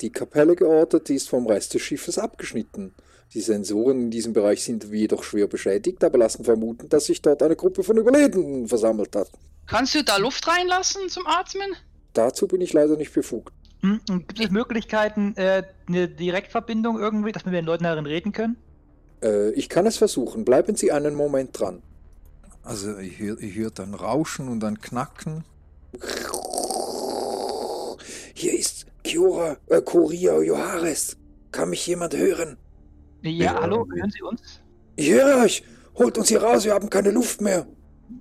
[0.00, 2.94] die Kapelle geortet, die ist vom Rest des Schiffes abgeschnitten.
[3.34, 7.42] Die Sensoren in diesem Bereich sind jedoch schwer beschädigt, aber lassen vermuten, dass sich dort
[7.42, 9.28] eine Gruppe von Überlebenden versammelt hat.
[9.66, 11.74] Kannst du da Luft reinlassen zum Atmen?
[12.12, 13.52] Dazu bin ich leider nicht befugt.
[13.80, 18.30] Hm, gibt es Möglichkeiten, äh, eine Direktverbindung irgendwie, dass wir mit den Leuten darin reden
[18.30, 18.56] können?
[19.20, 20.44] Äh, ich kann es versuchen.
[20.44, 21.82] Bleiben Sie einen Moment dran.
[22.62, 25.44] Also ich höre ich hör dann Rauschen und dann Knacken.
[28.34, 31.16] Hier ist Kiora, äh, Koria Johares.
[31.50, 32.56] Kann mich jemand hören?
[33.22, 34.40] Ja, Ja, hallo, hören Sie uns?
[34.96, 35.62] Ich höre euch.
[35.96, 37.66] Holt uns hier raus, wir haben keine Luft mehr.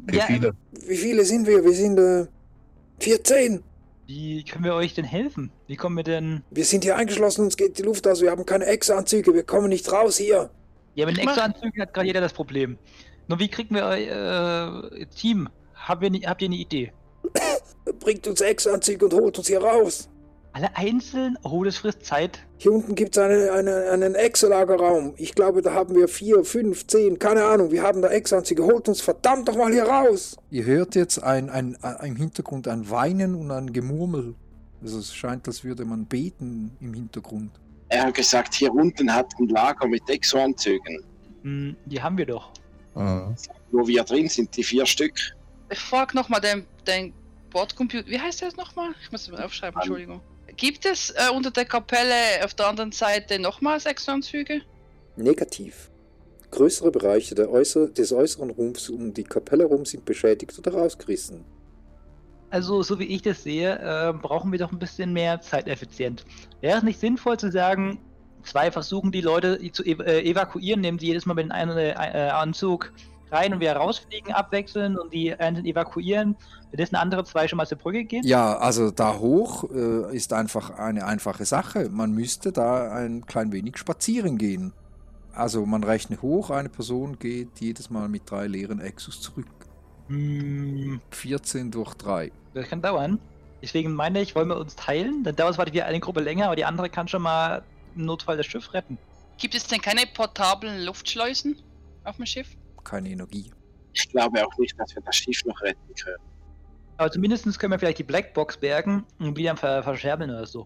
[0.07, 0.53] Wie Ja, viele?
[0.71, 1.63] Wie viele sind wir?
[1.63, 2.27] Wir sind äh,
[2.99, 3.63] 14.
[4.07, 5.51] Wie können wir euch denn helfen?
[5.67, 6.43] Wie kommen wir denn.
[6.49, 9.69] Wir sind hier eingeschlossen, uns geht die Luft aus, wir haben keine Exanzüge, wir kommen
[9.69, 10.49] nicht raus hier.
[10.95, 12.77] Ja, mit Exo-Anzügen hat gerade jeder das Problem.
[13.31, 15.47] Nur wie kriegen wir euer äh, Team?
[15.73, 16.91] Habt ihr, habt ihr eine Idee?
[18.01, 20.09] Bringt uns Exanzüge und holt uns hier raus.
[20.51, 21.37] Alle einzeln?
[21.43, 22.45] Oh, das frisst Zeit.
[22.57, 25.13] Hier unten gibt es eine, eine, einen Exo-Lagerraum.
[25.15, 27.71] Ich glaube, da haben wir vier, fünf, zehn, keine Ahnung.
[27.71, 28.65] Wir haben da Exanzüge.
[28.65, 30.35] Holt uns verdammt doch mal hier raus.
[30.49, 34.35] Ihr hört jetzt ein, ein, ein, im Hintergrund ein Weinen und ein Gemurmel.
[34.81, 37.51] Also es scheint, als würde man beten im Hintergrund.
[37.87, 41.05] Er hat gesagt, hier unten hat ein Lager mit Exo-Anzügen.
[41.43, 42.51] Hm, die haben wir doch.
[42.95, 43.33] Ah.
[43.71, 45.13] Wo wir drin sind, die vier Stück.
[45.69, 47.13] Ich frage nochmal den, den
[47.49, 48.07] Bordcomputer.
[48.07, 48.91] Wie heißt der jetzt nochmal?
[49.01, 50.21] Ich muss es mal aufschreiben, An- Entschuldigung.
[50.57, 54.61] Gibt es äh, unter der Kapelle auf der anderen Seite nochmals Exo-Anzüge?
[55.15, 55.89] Negativ.
[56.51, 61.45] Größere Bereiche der äußer des äußeren Rumpfs um die Kapelle herum sind beschädigt oder rausgerissen.
[62.49, 66.25] Also, so wie ich das sehe, äh, brauchen wir doch ein bisschen mehr zeiteffizient.
[66.59, 67.97] Wäre es nicht sinnvoll zu sagen,
[68.43, 71.91] zwei versuchen die Leute zu ev äh, evakuieren, nehmen sie jedes Mal mit einem äh,
[71.91, 72.91] äh, Anzug
[73.31, 76.35] rein und wieder rausfliegen, abwechseln und die einzeln evakuieren,
[76.65, 78.25] währenddessen andere zwei schon mal zur Brücke gehen?
[78.25, 81.89] Ja, also da hoch äh, ist einfach eine einfache Sache.
[81.89, 84.73] Man müsste da ein klein wenig spazieren gehen.
[85.33, 89.47] Also man rechnet hoch, eine Person geht jedes Mal mit drei leeren Exos zurück.
[90.07, 92.31] Hm, 14 durch 3.
[92.53, 93.19] das kann dauern.
[93.61, 95.23] Deswegen meine ich, wollen wir uns teilen?
[95.23, 97.63] Dann dauert es zwar wieder eine Gruppe länger, aber die andere kann schon mal
[97.95, 98.97] im Notfall das Schiff retten.
[99.37, 101.61] Gibt es denn keine portablen Luftschleusen
[102.03, 102.47] auf dem Schiff?
[102.83, 103.51] Keine Energie.
[103.93, 106.23] Ich glaube auch nicht, dass wir das Schiff noch retten können.
[106.97, 110.65] Aber zumindest können wir vielleicht die Blackbox bergen und wieder ver verscherbeln oder so.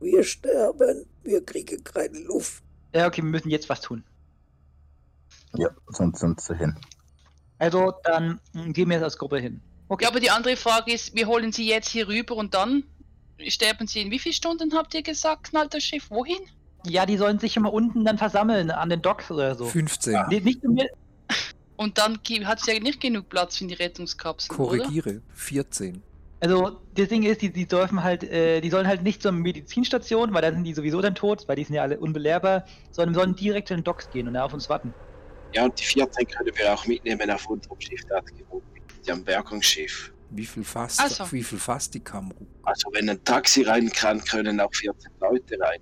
[0.00, 1.06] Wir sterben.
[1.24, 2.62] Wir kriegen keine Luft.
[2.94, 4.04] Ja, okay, wir müssen jetzt was tun.
[5.56, 6.76] Ja, sonst sind sie hin.
[7.58, 9.60] Also, dann gehen wir jetzt als Gruppe hin.
[9.88, 10.04] Okay.
[10.04, 12.84] Ja, aber die andere Frage ist, wir holen sie jetzt hier rüber und dann
[13.46, 16.10] sterben sie in wie viele Stunden habt ihr gesagt, knallt das Schiff?
[16.10, 16.38] Wohin?
[16.86, 19.66] Ja, die sollen sich mal unten dann versammeln, an den Docks oder so.
[19.66, 20.26] 15.
[20.28, 20.88] Nee, nicht mir.
[21.76, 24.78] Und dann hat es ja nicht genug Platz für die Rettungskapseln, oder?
[24.78, 25.22] Korrigiere.
[25.34, 26.02] 14.
[26.40, 30.32] Also, das Ding ist, die, die dürfen halt, äh, die sollen halt nicht zur Medizinstation,
[30.32, 33.34] weil dann sind die sowieso dann tot, weil die sind ja alle unbelehrbar, sondern sollen
[33.34, 34.94] direkt zu den Docks gehen und da auf uns warten.
[35.52, 39.08] Ja, und die 14 können wir auch mitnehmen auf unserem Schiff, da hat genug mit
[39.08, 40.12] dem Bergungsschiff.
[40.30, 41.32] Wie viel fasst, Ach so.
[41.32, 42.36] wie viel fasst die Kamera?
[42.62, 45.80] Also wenn ein Taxi rein kann, können auch 14 Leute rein.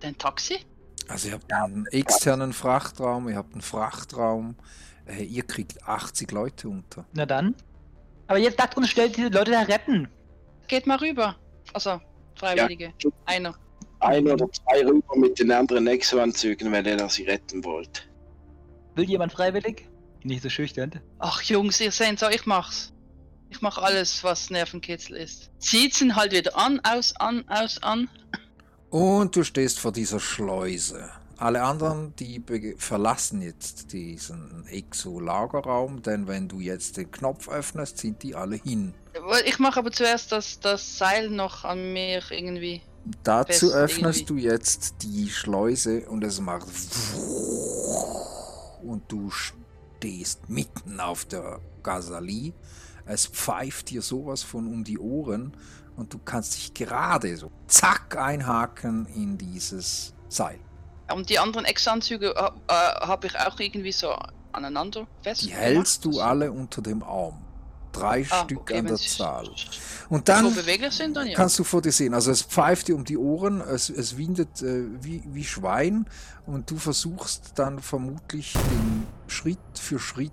[0.00, 0.60] Dein Taxi?
[1.08, 4.56] Also ihr habt einen externen Frachtraum, ihr habt einen Frachtraum.
[5.06, 7.04] Äh, ihr kriegt 80 Leute unter.
[7.12, 7.54] Na dann.
[8.28, 10.08] Aber jetzt lasst uns schnell diese Leute da retten.
[10.68, 11.36] Geht mal rüber.
[11.74, 12.00] Also,
[12.36, 12.92] Freiwillige.
[13.26, 13.54] Einer.
[14.00, 18.08] Ein oder zwei rüber mit den anderen Exo-Anzügen, wenn ihr sie retten wollt.
[18.94, 19.88] Will jemand freiwillig?
[20.22, 21.00] Nicht so schüchtern.
[21.18, 22.92] Ach Jungs, ihr seht so, ich mach's.
[23.52, 25.50] Ich mach alles, was Nervenkitzel ist.
[25.58, 28.08] Zieht ihn halt wieder an, aus, an, aus, an.
[28.88, 31.10] Und du stehst vor dieser Schleuse.
[31.36, 32.42] Alle anderen, die
[32.78, 38.94] verlassen jetzt diesen Exo-Lagerraum, denn wenn du jetzt den Knopf öffnest, sind die alle hin.
[39.44, 42.80] Ich mache aber zuerst das, das Seil noch an mir irgendwie.
[43.22, 44.44] Dazu Fest öffnest irgendwie.
[44.44, 46.68] du jetzt die Schleuse und es macht
[48.82, 52.54] und du stehst mitten auf der Gasalie.
[53.12, 55.52] Es pfeift dir sowas von um die Ohren
[55.96, 60.58] und du kannst dich gerade so zack einhaken in dieses Seil.
[61.12, 62.72] Und die anderen Ex-Anzüge äh, äh,
[63.06, 64.16] habe ich auch irgendwie so
[64.52, 65.42] aneinander fest.
[65.42, 67.38] Die hältst du alle unter dem Arm.
[67.92, 69.50] Drei Ah, Stück okay, an der Zahl.
[70.08, 71.34] Und dann beweglich sind, dann ja.
[71.34, 72.14] kannst du vor dir sehen.
[72.14, 76.06] Also es pfeift dir um die Ohren, es, es windet äh, wie, wie Schwein
[76.46, 80.32] und du versuchst dann vermutlich den Schritt für Schritt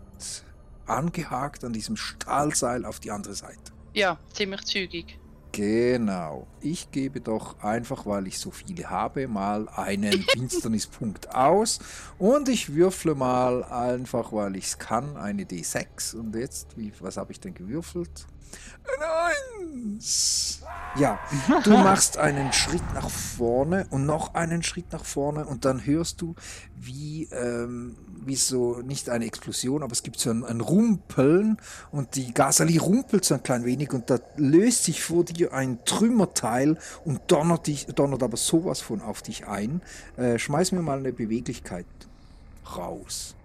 [0.90, 3.72] angehakt an diesem Stahlseil auf die andere Seite.
[3.94, 5.20] Ja, ziemlich zügig.
[5.52, 6.48] Genau.
[6.62, 11.80] Ich gebe doch einfach, weil ich so viele habe, mal einen Finsternispunkt aus.
[12.18, 16.16] Und ich würfle mal einfach, weil ich es kann, eine D6.
[16.16, 18.28] Und jetzt, wie, was habe ich denn gewürfelt?
[18.98, 19.04] Ein
[19.70, 20.62] Eins.
[20.96, 21.20] Ja,
[21.64, 26.22] du machst einen Schritt nach vorne und noch einen Schritt nach vorne und dann hörst
[26.22, 26.36] du,
[26.76, 27.96] wie, ähm,
[28.26, 31.58] wie so, nicht eine Explosion, aber es gibt so ein, ein Rumpeln
[31.92, 35.84] und die Gasalie rumpelt so ein klein wenig und da löst sich vor dir ein
[35.86, 39.82] Trümmerteil und donnert, dich, donnert aber sowas von auf dich ein.
[40.18, 41.86] Äh, schmeiß mir mal eine Beweglichkeit
[42.76, 43.36] raus.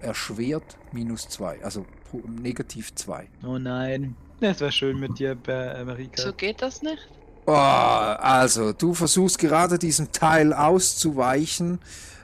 [0.00, 1.86] Erschwert minus zwei, also
[2.26, 3.28] negativ zwei.
[3.44, 4.16] Oh nein.
[4.40, 6.22] Das war schön mit dir, äh, Marika.
[6.22, 7.08] So geht das nicht?
[7.46, 11.80] Oh, also, du versuchst gerade diesem Teil auszuweichen.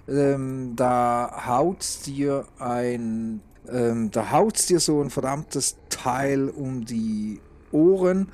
[0.07, 7.41] Ähm, da haut dir ein, ähm, da haut dir so ein verdammtes Teil um die
[7.73, 8.28] Ohren,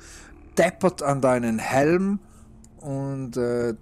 [0.57, 2.19] deppert an deinen Helm
[2.81, 3.73] und äh,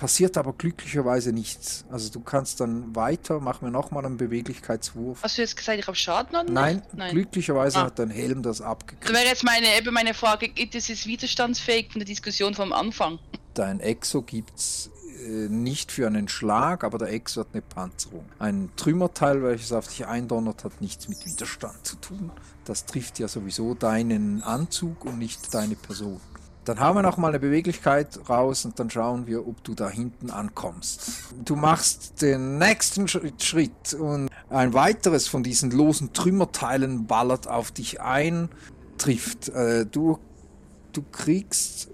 [0.00, 1.84] passiert aber glücklicherweise nichts.
[1.90, 5.22] Also du kannst dann weiter, mach mir nochmal einen Beweglichkeitswurf.
[5.22, 6.94] Hast du jetzt gesagt, ich habe Schaden oder Nein, nicht?
[6.94, 7.10] Nein.
[7.12, 7.84] glücklicherweise Ah.
[7.84, 9.12] hat dein Helm das Das abgekriegt.
[9.14, 13.18] wäre jetzt meine, eben meine Frage, ist es widerstandsfähig von der Diskussion vom Anfang?
[13.54, 14.90] Dein Exo gibt's
[15.22, 18.24] äh, nicht für einen Schlag, aber der Exo hat eine Panzerung.
[18.38, 22.30] Ein Trümmerteil, welches auf dich eindonnert, hat nichts mit Widerstand zu tun.
[22.64, 26.20] Das trifft ja sowieso deinen Anzug und nicht deine Person.
[26.64, 29.88] Dann haben wir noch mal eine Beweglichkeit raus und dann schauen wir, ob du da
[29.88, 31.32] hinten ankommst.
[31.44, 38.00] Du machst den nächsten Schritt, und ein weiteres von diesen losen Trümmerteilen ballert auf dich
[38.00, 38.50] ein,
[38.98, 39.48] trifft.
[39.48, 40.18] Äh, du,
[40.92, 41.88] du kriegst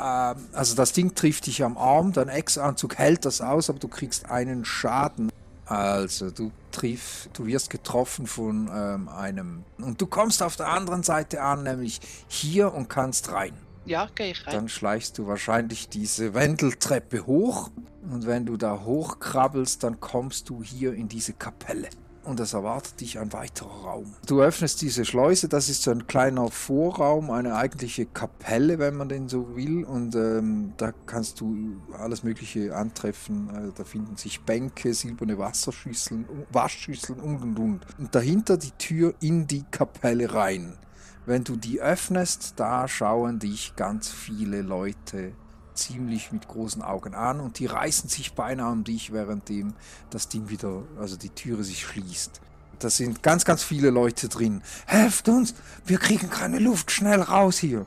[0.00, 3.88] ähm, also das Ding trifft dich am Arm, dein Ex-Anzug hält das aus, aber du
[3.88, 5.30] kriegst einen Schaden.
[5.66, 11.02] Also du triff, du wirst getroffen von ähm, einem und du kommst auf der anderen
[11.02, 13.54] Seite an, nämlich hier und kannst rein.
[13.84, 14.54] Ja, gehe ich rein.
[14.54, 17.70] Dann schleichst du wahrscheinlich diese Wendeltreppe hoch
[18.10, 21.88] und wenn du da hochkrabbelst, dann kommst du hier in diese Kapelle.
[22.24, 24.14] Und es erwartet dich ein weiterer Raum.
[24.26, 29.08] Du öffnest diese Schleuse, das ist so ein kleiner Vorraum, eine eigentliche Kapelle, wenn man
[29.08, 29.84] den so will.
[29.84, 33.50] Und ähm, da kannst du alles Mögliche antreffen.
[33.50, 37.80] Also da finden sich Bänke, silberne Wasserschüsseln, Waschschüsseln und und und.
[37.98, 40.78] Und dahinter die Tür in die Kapelle rein.
[41.24, 45.32] Wenn du die öffnest, da schauen dich ganz viele Leute
[45.74, 49.74] ziemlich mit großen Augen an und die reißen sich beinahe um dich, währenddem
[50.10, 52.40] das Ding wieder, also die Türe sich schließt.
[52.78, 54.62] Da sind ganz, ganz viele Leute drin.
[54.86, 55.54] Helft uns!
[55.86, 56.90] Wir kriegen keine Luft!
[56.90, 57.86] Schnell raus hier!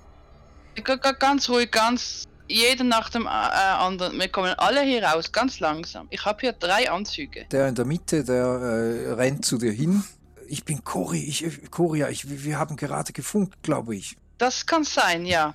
[1.20, 4.20] Ganz ruhig, ganz jeder nach dem äh, anderen.
[4.20, 6.08] Wir kommen alle hier raus, ganz langsam.
[6.10, 7.46] Ich habe hier drei Anzüge.
[7.52, 10.04] Der in der Mitte, der äh, rennt zu dir hin.
[10.48, 14.18] Ich bin Cori, ich, Coria, ich, wir haben gerade gefunkt, glaube ich.
[14.38, 15.54] Das kann sein, ja.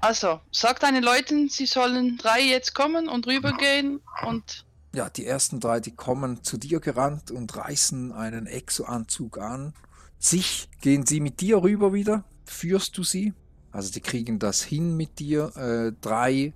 [0.00, 5.60] Also, sag deinen Leuten, sie sollen drei jetzt kommen und rübergehen und Ja, die ersten
[5.60, 9.74] drei, die kommen zu dir gerannt und reißen einen Exo-Anzug an.
[10.18, 12.24] Sich gehen sie mit dir rüber wieder.
[12.44, 13.32] Führst du sie?
[13.72, 15.54] Also die kriegen das hin mit dir.
[15.56, 16.52] Äh, drei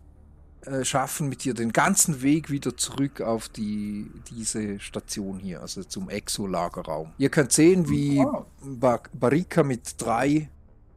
[0.66, 5.84] äh, schaffen mit dir den ganzen Weg wieder zurück auf die, diese Station hier, also
[5.84, 7.12] zum Exo-Lagerraum.
[7.18, 8.24] Ihr könnt sehen, wie
[8.62, 10.48] ba Barika mit drei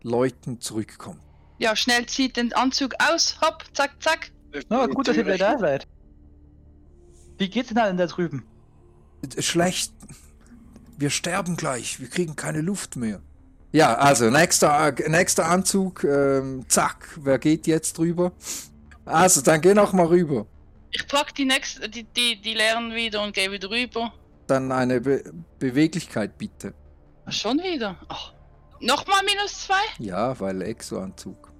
[0.04, 1.20] Leuten zurückkommt.
[1.58, 4.32] ja, schnell zieht den Anzug aus, hopp, zack, zack.
[4.70, 5.88] Na, gut, dass ihr wieder da seid.
[7.38, 8.46] Wie geht's denn allen da drüben?
[9.36, 9.94] Äh, Schlecht.
[10.98, 12.00] Wir sterben gleich.
[12.00, 13.22] Wir kriegen keine Luft mehr.
[13.72, 16.04] Ja, also nächster, nächster Anzug.
[16.04, 17.20] Ähm, zack.
[17.22, 18.32] Wer geht jetzt drüber?
[19.08, 20.46] Also, dann geh noch mal rüber.
[20.92, 24.14] Ich pack die nächste, die, die, die leeren wieder und gehe wieder rüber.
[24.48, 25.24] Dann eine Be
[25.60, 26.74] Beweglichkeit bitte.
[27.30, 27.98] Schon wieder.
[28.08, 28.34] Ach.
[28.80, 29.82] Nochmal minus zwei?
[30.00, 31.52] Ja, weil Exo-Anzug.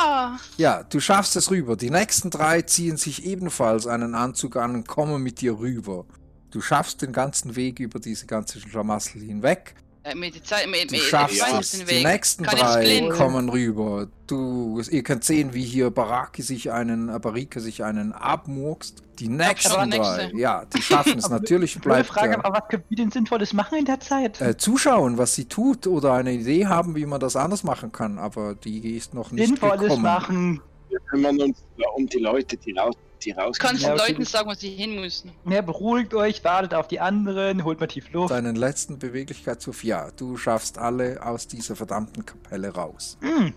[0.00, 1.76] Ah, Ja, du schaffst es rüber.
[1.76, 6.06] Die nächsten drei ziehen sich ebenfalls einen Anzug an und kommen mit dir rüber.
[6.50, 9.74] Du schaffst den ganzen Weg über diese ganze Schlamassel hinweg.
[10.08, 11.70] Äh, mit der Zeit, mit, Du mit, schaffst ich es.
[11.72, 12.04] Die Weg.
[12.04, 14.08] nächsten Kann ich drei kommen rüber.
[14.26, 19.02] Du, ihr könnt sehen, wie hier Baraki sich einen, äh, Barike sich einen abmurkst.
[19.18, 20.30] Die nächsten drei, nächste.
[20.36, 21.28] ja, die schaffen es.
[21.30, 24.40] Natürlich bleibt Frage, der, aber was können wir denn Sinnvolles machen in der Zeit?
[24.40, 28.18] äh, zuschauen, was sie tut oder eine Idee haben, wie man das anders machen kann.
[28.18, 30.02] Aber die ist noch nicht Sinnvolles gekommen.
[30.02, 30.60] machen.
[30.88, 31.64] Wir kümmern uns
[31.96, 32.94] um die Leute, die raus,
[33.24, 33.56] die raus.
[33.58, 33.98] Du kannst Ja, den.
[33.98, 35.32] Leuten sagen, wo sie hin müssen.
[35.48, 38.30] Ja, beruhigt euch, wartet auf die anderen, holt mal tief Luft.
[38.30, 43.16] Deinen letzten Beweglichkeitswurf, ja, du schaffst alle aus dieser verdammten Kapelle raus.
[43.20, 43.54] Hm,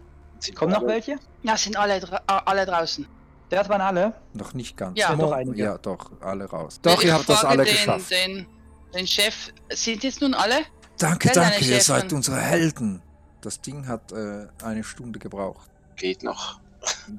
[0.55, 1.17] kommen noch welche?
[1.43, 3.07] Ja, sind alle, dra alle draußen.
[3.49, 4.13] Das waren alle.
[4.33, 4.97] Noch nicht ganz.
[4.97, 5.13] Ja.
[5.13, 5.57] Doch einige.
[5.61, 6.79] Ja, doch, alle raus.
[6.81, 8.09] Doch, Ich ihr habt das alle den, geschafft.
[8.09, 8.47] Den,
[8.93, 10.59] den Chef, sind jetzt nun alle?
[10.97, 11.81] Danke, Wer danke, ihr Chefin?
[11.81, 13.01] seid unsere Helden.
[13.41, 15.69] Das Ding hat äh, eine Stunde gebraucht.
[15.97, 16.60] Geht noch.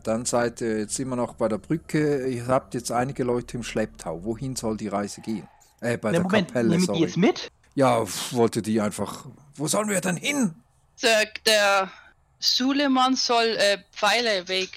[0.05, 2.26] Dann seid ihr jetzt immer noch bei der Brücke.
[2.26, 4.24] Ihr habt jetzt einige Leute im Schlepptau.
[4.24, 5.47] Wohin soll die Reise gehen?
[5.80, 7.01] Äh, bei Na, der Moment, Kapelle, die sorry.
[7.01, 7.51] jetzt mit?
[7.74, 9.26] Ja, wollte die einfach.
[9.55, 10.55] Wo sollen wir denn hin?
[11.02, 11.90] Der, der
[12.39, 14.70] Suleman soll äh, Pfeileweg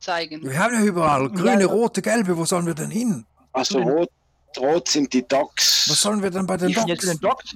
[0.00, 0.42] zeigen.
[0.42, 1.66] Wir haben ja überall grüne, Ja.
[1.66, 2.36] rote, gelbe.
[2.36, 3.24] Wo sollen wir denn hin?
[3.52, 4.10] Also rot,
[4.58, 5.88] rot sind die Docks.
[5.88, 7.54] Was sollen wir denn bei den Die sind jetzt in den Docks?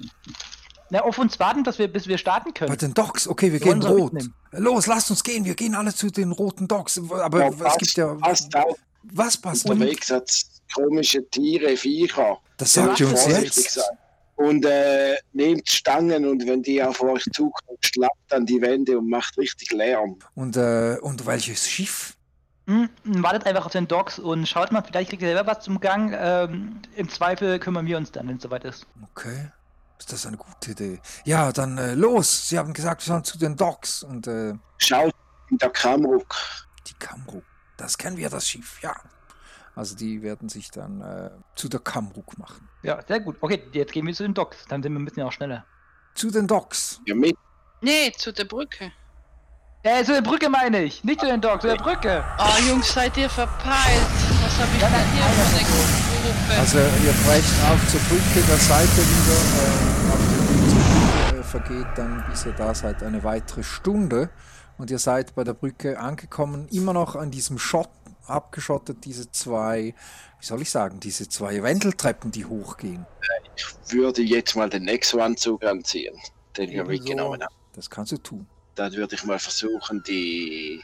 [0.91, 2.69] Na, auf uns warten, dass wir, bis wir starten können.
[2.69, 3.27] Bei den Docks?
[3.27, 4.13] Okay, wir Wir wollen gehen rot.
[4.51, 5.45] Los, lasst uns gehen.
[5.45, 6.97] Wir gehen alle zu den roten Docks.
[7.11, 8.15] Aber Ja, es gibt ja.
[8.15, 9.69] passt auf, Was passt?
[9.69, 10.29] unterwegs hat
[10.73, 12.37] komische Tiere, Viecher.
[12.57, 13.73] Das sagt ihr uns Vorsichtig jetzt.
[13.75, 13.83] sein.
[14.35, 19.09] Und äh, nehmt Stangen und wenn die auf euch zukommen, schlappt an die Wände und
[19.09, 20.17] macht richtig Lärm.
[20.33, 22.15] Und, äh, und welches Schiff?
[22.67, 25.79] Hm, wartet einfach auf den Docks und schaut mal, vielleicht kriegt ihr selber was zum
[25.81, 26.15] Gang.
[26.17, 28.85] Ähm, Im Zweifel kümmern wir uns dann, wenn es soweit ist.
[29.13, 29.51] Okay.
[29.99, 30.99] Ist das eine gute Idee?
[31.25, 32.47] Ja, dann äh, los.
[32.47, 34.01] Sie haben gesagt, wir sollen zu den Docks.
[34.03, 35.13] Und äh, Schaut
[35.49, 36.35] in der Kamruk.
[36.87, 37.43] die Kamruk.
[37.77, 38.95] Das kennen wir, das Schiff, ja.
[39.75, 42.67] Also die werden sich dann äh, zu der Kamruk machen.
[42.81, 43.37] Ja, sehr gut.
[43.41, 44.65] Okay, jetzt gehen wir zu den Docks.
[44.67, 45.65] Dann sind wir ein bisschen auch schneller.
[46.15, 46.99] Zu den Docks.
[47.05, 47.35] Ja, mit.
[47.81, 48.91] Nee, zu der Brücke.
[49.83, 51.03] Äh, zu der Brücke meine ich.
[51.03, 52.23] Nicht zu den Docks, zu der Brücke.
[52.37, 54.07] Ah, Jungs, seid ihr verpeilt?
[54.43, 56.08] Was hab ich denn hier nein, für?
[56.57, 59.39] Also ihr brecht auf zur Brücke der Seite wieder.
[59.55, 60.79] Äh, auf dem Weg zur
[61.31, 64.29] Brücke äh, vergeht dann, bis ihr da seid, eine weitere Stunde.
[64.77, 67.89] Und ihr seid bei der Brücke angekommen, immer noch an diesem Schott
[68.27, 69.93] abgeschottet, diese zwei,
[70.39, 73.05] wie soll ich sagen, diese zwei Wendeltreppen, die hochgehen.
[73.55, 76.15] Ich würde jetzt mal den Nexo-Anzug anziehen,
[76.55, 77.55] den wir mitgenommen haben.
[77.73, 78.47] Das kannst du tun.
[78.75, 80.81] Dann würde ich mal versuchen, die,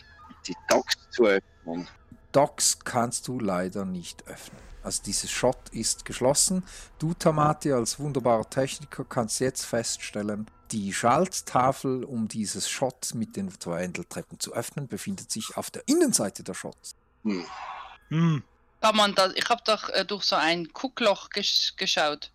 [0.47, 1.87] die Docks zu öffnen.
[2.31, 4.64] Docks kannst du leider nicht öffnen.
[4.85, 6.63] Also dieses Schott ist geschlossen.
[6.99, 13.49] Du, Tamati, als wunderbarer Techniker, kannst jetzt feststellen, die Schalttafel, um dieses Schott mit den
[13.59, 16.95] zwei Wendeltreppen zu öffnen, befindet sich auf der Innenseite der Schotts.
[17.23, 17.45] Hm.
[18.09, 18.43] Hm.
[18.81, 22.31] Kann man das, ich habe doch äh, durch so ein Guckloch gesch geschaut.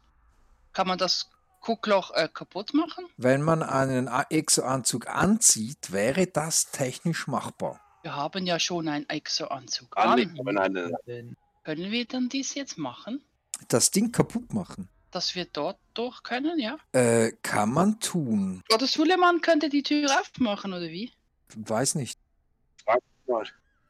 [0.72, 3.06] Kann man das Guckloch äh, kaputt machen?
[3.16, 7.80] Wenn man einen Exo-Anzug anzieht, wäre das technisch machbar.
[8.02, 11.36] Wir haben ja schon einen Exo-Anzug Alle an.
[11.70, 13.22] Können wir dann dies jetzt machen?
[13.68, 14.88] Das Ding kaputt machen.
[15.12, 16.78] Dass wir dort durch können, ja?
[16.90, 18.60] Äh, kann man tun.
[18.74, 21.12] Oder Suleiman könnte die Tür aufmachen, oder wie?
[21.54, 22.18] Weiß nicht.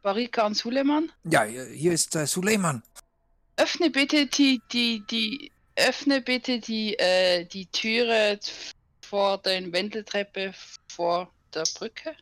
[0.02, 1.10] Barika und Suleiman?
[1.24, 2.82] Ja, hier ist äh, Suleiman.
[3.56, 8.38] Öffne bitte die, die, die, öffne bitte die, äh, die Türe
[9.00, 10.52] vor der Wendeltreppe
[10.88, 12.14] vor der Brücke.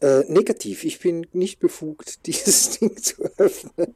[0.00, 3.94] Äh, negativ, ich bin nicht befugt, dieses Ding zu öffnen.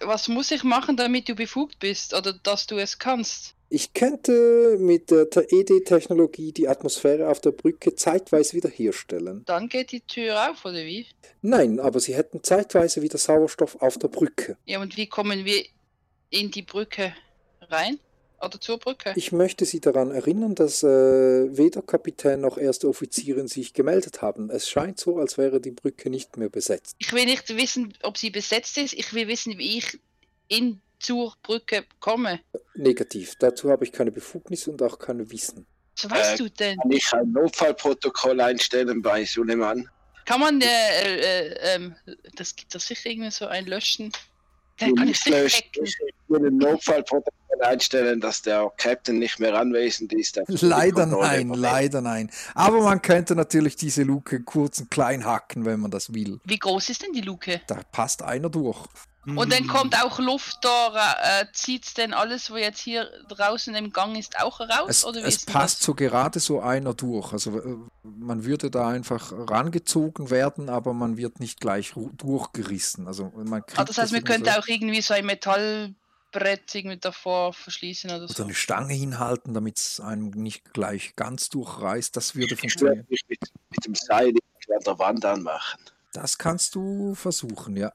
[0.00, 3.54] Was muss ich machen, damit du befugt bist oder dass du es kannst?
[3.70, 9.42] Ich könnte mit der ED-Technologie die Atmosphäre auf der Brücke zeitweise wiederherstellen.
[9.44, 11.06] Dann geht die Tür auf, oder wie?
[11.42, 14.56] Nein, aber sie hätten zeitweise wieder Sauerstoff auf der Brücke.
[14.64, 15.62] Ja, und wie kommen wir
[16.30, 17.14] in die Brücke
[17.68, 17.98] rein?
[18.40, 19.12] Oder zur Brücke?
[19.16, 20.86] Ich möchte Sie daran erinnern, dass äh,
[21.56, 24.48] weder Kapitän noch erste Offizierin sich gemeldet haben.
[24.50, 26.94] Es scheint so, als wäre die Brücke nicht mehr besetzt.
[26.98, 28.92] Ich will nicht wissen, ob sie besetzt ist.
[28.94, 29.98] Ich will wissen, wie ich
[30.46, 32.40] in zur Brücke komme.
[32.74, 33.34] Negativ.
[33.38, 35.66] Dazu habe ich keine Befugnis und auch kein Wissen.
[35.96, 36.76] So weißt Äh, du denn?
[36.78, 39.88] Kann ich ein Notfallprotokoll einstellen bei Suleiman?
[40.26, 41.96] Kann man, äh, äh, ähm,
[42.36, 44.12] das gibt doch sicher irgendwie so ein Löschen.
[44.78, 45.56] Dann kann ich Nicht sicher löschen.
[45.64, 45.84] hacken.
[45.84, 45.96] Ich
[46.28, 50.40] will ein Notfallprotokoll einstellen, dass der Captain nicht mehr anwesend ist.
[50.46, 52.30] Leider nein, leider nein.
[52.54, 56.40] Aber man könnte natürlich diese Luke kurz und klein hacken, wenn man das will.
[56.44, 57.60] Wie groß ist denn die Luke?
[57.66, 58.78] Da passt einer durch.
[59.36, 63.92] Und dann kommt auch Luft da, äh, zieht denn alles, was jetzt hier draußen im
[63.92, 64.88] Gang ist, auch raus?
[64.88, 65.86] Es, oder wie es passt das?
[65.86, 67.32] so gerade so einer durch.
[67.32, 73.06] Also äh, man würde da einfach rangezogen werden, aber man wird nicht gleich durchgerissen.
[73.06, 75.28] Also man kriegt Ah, das heißt, wir immer könnten so, auch irgendwie so ein
[76.32, 78.44] Metallbrett irgendwie davor verschließen oder oder so.
[78.44, 82.16] eine Stange hinhalten, damit es einem nicht gleich ganz durchreißt.
[82.16, 83.06] Das würde funktionieren.
[83.08, 85.80] mit, mit dem Seil an der Wand anmachen.
[86.12, 87.92] Das kannst du versuchen, ja.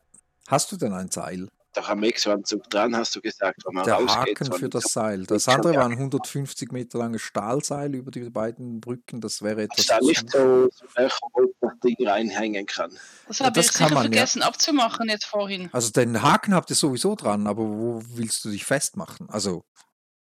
[0.47, 1.49] Hast du denn ein Seil?
[1.73, 4.39] Da am Exoanzug dran, hast du gesagt, wenn man Der rausgeht.
[4.39, 5.25] Haken für das Seil.
[5.25, 9.21] Das andere ja- war ein 150 Meter langes Stahlseil über die beiden Brücken.
[9.21, 9.79] Das wäre etwas.
[9.79, 12.91] Ist da nicht so, so Löcher, wo ich das Ding reinhängen kann.
[13.27, 14.01] Das Ja, habe das ich sicher man, ja.
[14.01, 15.69] vergessen abzumachen jetzt vorhin.
[15.73, 19.29] Also den Haken habt ihr sowieso dran, aber wo willst du dich festmachen?
[19.29, 19.65] Also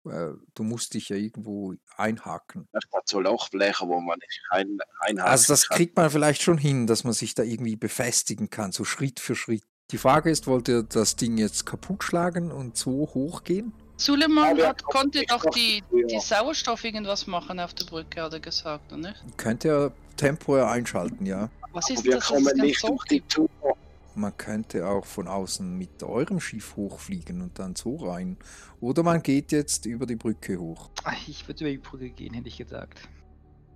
[0.05, 2.67] äh, du musst dich ja irgendwo einhaken.
[2.71, 5.77] Das hat so Lochblecher, wo man nicht ein, einhaken Also das kann.
[5.77, 9.35] kriegt man vielleicht schon hin, dass man sich da irgendwie befestigen kann, so Schritt für
[9.35, 9.63] Schritt.
[9.93, 13.71] Die Frage ist, wollt ihr das Ding jetzt kaputt schlagen und so hochgehen?
[13.95, 16.07] Suleiman hat, konnte doch die, Ja.
[16.07, 19.23] die Sauerstoff irgendwas machen auf der Brücke, hat er gesagt, oder nicht?
[19.37, 21.47] Könnt ihr temporär einschalten, ja.
[21.73, 23.47] Was ist wir das, kommen ganz nicht so durch die Tour.
[24.15, 28.37] Man könnte auch von außen mit eurem Schiff hochfliegen und dann so rein.
[28.81, 30.89] Oder man geht jetzt über die Brücke hoch.
[31.03, 32.99] Ach, Ich würde über die Brücke gehen, hätte ich gesagt.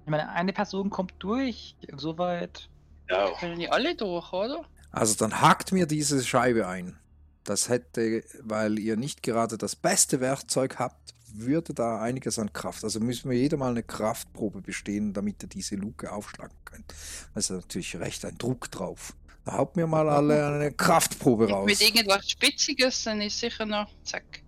[0.06, 2.69] Ich meine, eine Person kommt durch, insoweit.
[3.07, 4.65] Ja, Können die alle durch, oder?
[4.92, 6.98] Also dann hakt mir diese Scheibe ein.
[7.44, 12.84] Das hätte, weil ihr nicht gerade das beste Werkzeug habt, würde da einiges an Kraft.
[12.84, 16.94] Also müssen wir jeder mal eine Kraftprobe bestehen, damit ihr diese Luke aufschlagen könnt.
[17.34, 19.14] Also natürlich recht ein Druck drauf.
[19.46, 21.66] Da haut mir mal alle eine Kraftprobe raus.
[21.66, 23.90] Mit irgendwas Spitziges, dann ist sicher noch.
[24.04, 24.42] Zack.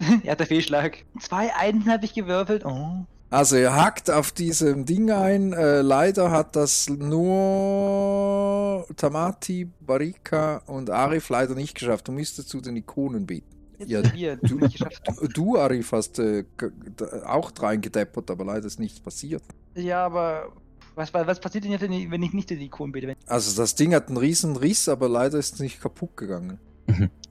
[0.24, 1.04] er hat der Fehlschlag.
[1.20, 2.64] Zwei Einsen habe ich gewürfelt.
[2.64, 3.06] Oh.
[3.30, 5.52] Also ihr hackt auf diesem Ding ein.
[5.52, 12.08] Äh, leider hat das nur Tamati, Barika und Arif leider nicht geschafft.
[12.08, 13.46] Du müsstest zu den Ikonen beten.
[13.86, 14.36] Ja, wir.
[14.36, 15.02] Du nicht geschafft.
[15.34, 16.44] Du, Arif, hast äh,
[17.24, 19.42] auch reingedeppert, aber leider ist nichts passiert.
[19.74, 20.52] Ja, aber
[20.96, 23.06] was, was was passiert denn jetzt, wenn ich, wenn ich nicht in die Ikon bete?
[23.06, 26.58] Wenn- Also das Ding hat einen riesen Riss, aber leider ist es nicht kaputt gegangen.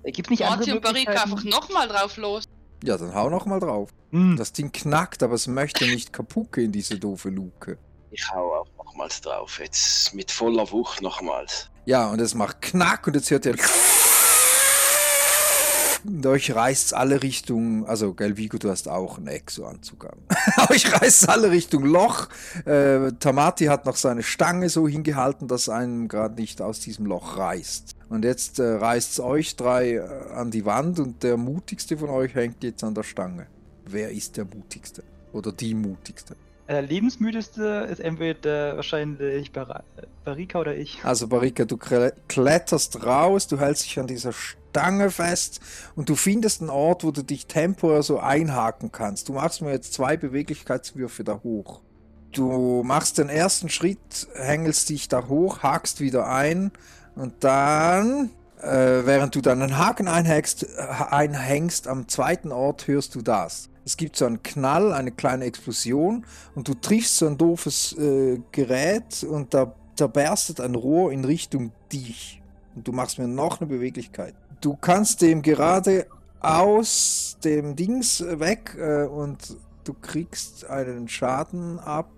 [0.05, 2.45] Gibt es nicht Martin und Barika einfach nochmal drauf los.
[2.83, 3.89] Ja, dann hau noch mal drauf.
[4.11, 4.37] Hm.
[4.37, 7.77] Das Ding knackt, aber es möchte nicht kaputt gehen, diese doofe Luke.
[8.11, 9.59] ich hau auch nochmals drauf.
[9.59, 11.69] Jetzt mit voller Wucht nochmals.
[11.85, 13.55] Ja, und es macht Knack und jetzt hört ihr.
[16.05, 20.69] Und euch reißt alle Richtungen, also gell, Vigo, du hast auch einen Exo-Anzug an.
[20.69, 22.29] euch reißt alle Richtung Loch.
[22.65, 27.37] Äh, Tamati hat noch seine Stange so hingehalten, dass einem gerade nicht aus diesem Loch
[27.37, 27.95] reißt.
[28.09, 30.01] Und jetzt äh, reißt es euch drei äh,
[30.33, 33.47] an die Wand und der mutigste von euch hängt jetzt an der Stange.
[33.85, 35.03] Wer ist der mutigste?
[35.31, 36.35] Oder die mutigste?
[36.67, 39.83] Der lebensmüdeste ist entweder wahrscheinlich Bar
[40.23, 40.99] Barika oder ich.
[41.03, 45.61] Also Barika, du kle- kletterst raus, du hältst dich an dieser Stange fest
[45.95, 49.29] und du findest einen Ort, wo du dich temporär so einhaken kannst.
[49.29, 51.81] Du machst mir jetzt zwei Beweglichkeitswürfe da hoch.
[52.31, 56.71] Du machst den ersten Schritt, hängelst dich da hoch, hakst wieder ein
[57.15, 58.29] und dann,
[58.61, 63.69] äh, während du deinen Haken einhängst, einhängst, am zweiten Ort hörst du das.
[63.85, 66.25] Es gibt so einen Knall, eine kleine Explosion
[66.55, 71.25] und du triffst so ein doofes äh, Gerät und da, da berstet ein Rohr in
[71.25, 72.41] Richtung dich.
[72.75, 74.35] Und du machst mir noch eine Beweglichkeit.
[74.61, 76.05] Du kannst dem gerade
[76.39, 82.09] aus dem Dings weg äh, und du kriegst einen Schaden ab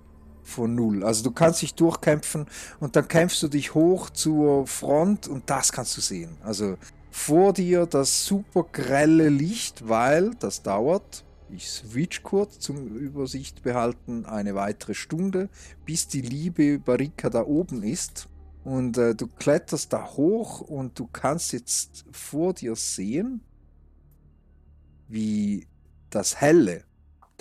[0.43, 1.03] von null.
[1.03, 2.45] Also du kannst dich durchkämpfen
[2.79, 6.37] und dann kämpfst du dich hoch zur Front und das kannst du sehen.
[6.43, 6.77] Also
[7.09, 14.25] vor dir das super grelle Licht, weil das dauert, ich switch kurz zum Übersicht behalten,
[14.25, 15.49] eine weitere Stunde,
[15.85, 18.27] bis die liebe Barika da oben ist.
[18.63, 23.41] Und äh, du kletterst da hoch und du kannst jetzt vor dir sehen,
[25.07, 25.67] wie
[26.09, 26.85] das Helle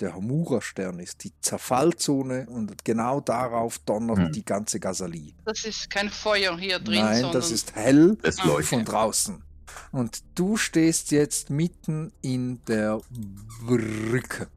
[0.01, 4.31] der Hamura-Stern ist, die Zerfallzone und genau darauf donnert Hm.
[4.31, 5.33] die ganze Gasalie.
[5.45, 9.43] Das ist kein Feuer hier drin, Nein, sondern das ist hell Es Ah, von draußen.
[9.91, 13.01] Und du stehst jetzt mitten in der
[13.65, 14.47] Brücke.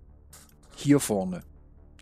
[0.77, 1.43] Hier vorne.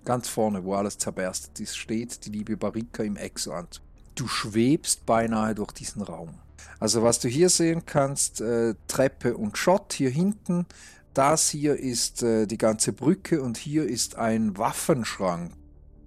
[0.04, 3.84] Ganz vorne, wo alles zerberstet ist, steht die liebe Barika im Exoanzug.
[4.14, 6.38] Du schwebst beinahe durch diesen Raum.
[6.80, 10.66] Also was du hier sehen kannst, äh, Treppe und Schott hier hinten.
[11.14, 15.52] Das hier ist äh, die ganze Brücke und hier ist ein Waffenschrank.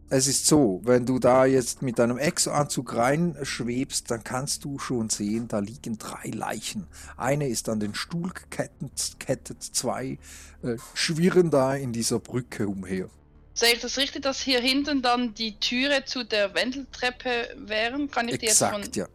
[0.09, 5.09] Es ist so, wenn du da jetzt mit deinem Exo-Anzug reinschwebst, dann kannst du schon
[5.09, 6.87] sehen, da liegen drei Leichen.
[7.17, 10.19] Eine ist an den Stuhl gekettet, kettet, zwei
[10.61, 13.09] äh, schwirren da in dieser Brücke umher.
[13.55, 18.11] Sehe ich das richtig, dass hier hinten dann die Türe zu der Wendeltreppe wären?
[18.11, 19.07] Kann ich die jetzt von Exakt, ja.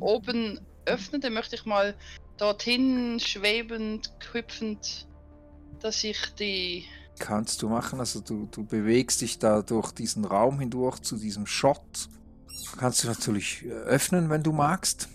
[0.00, 1.20] oben öffnen?
[1.20, 1.94] Dann möchte ich mal
[2.38, 5.06] dorthin schwebend, hüpfend,
[5.84, 6.84] dass ich die.
[7.18, 11.46] Kannst du machen, also du, du bewegst dich da durch diesen Raum hindurch zu diesem
[11.46, 12.08] Shot.
[12.76, 15.08] Kannst du natürlich äh, öffnen, wenn du magst.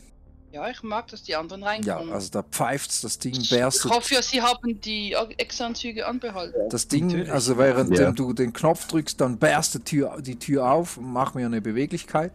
[0.52, 2.12] Ja, ich mag, dass die anderen Ja, reinkommen.
[2.14, 6.70] also da pfeift das Ding, ich berstet hoffe ja, sie haben die Exanzüge anbehalten.
[6.70, 7.32] Das Ding, Natürlich.
[7.32, 8.12] also während Ja.
[8.12, 11.62] du den Knopf drückst, dann bärst die Tür, die Tür auf und mach mir eine
[11.62, 12.32] Beweglichkeit.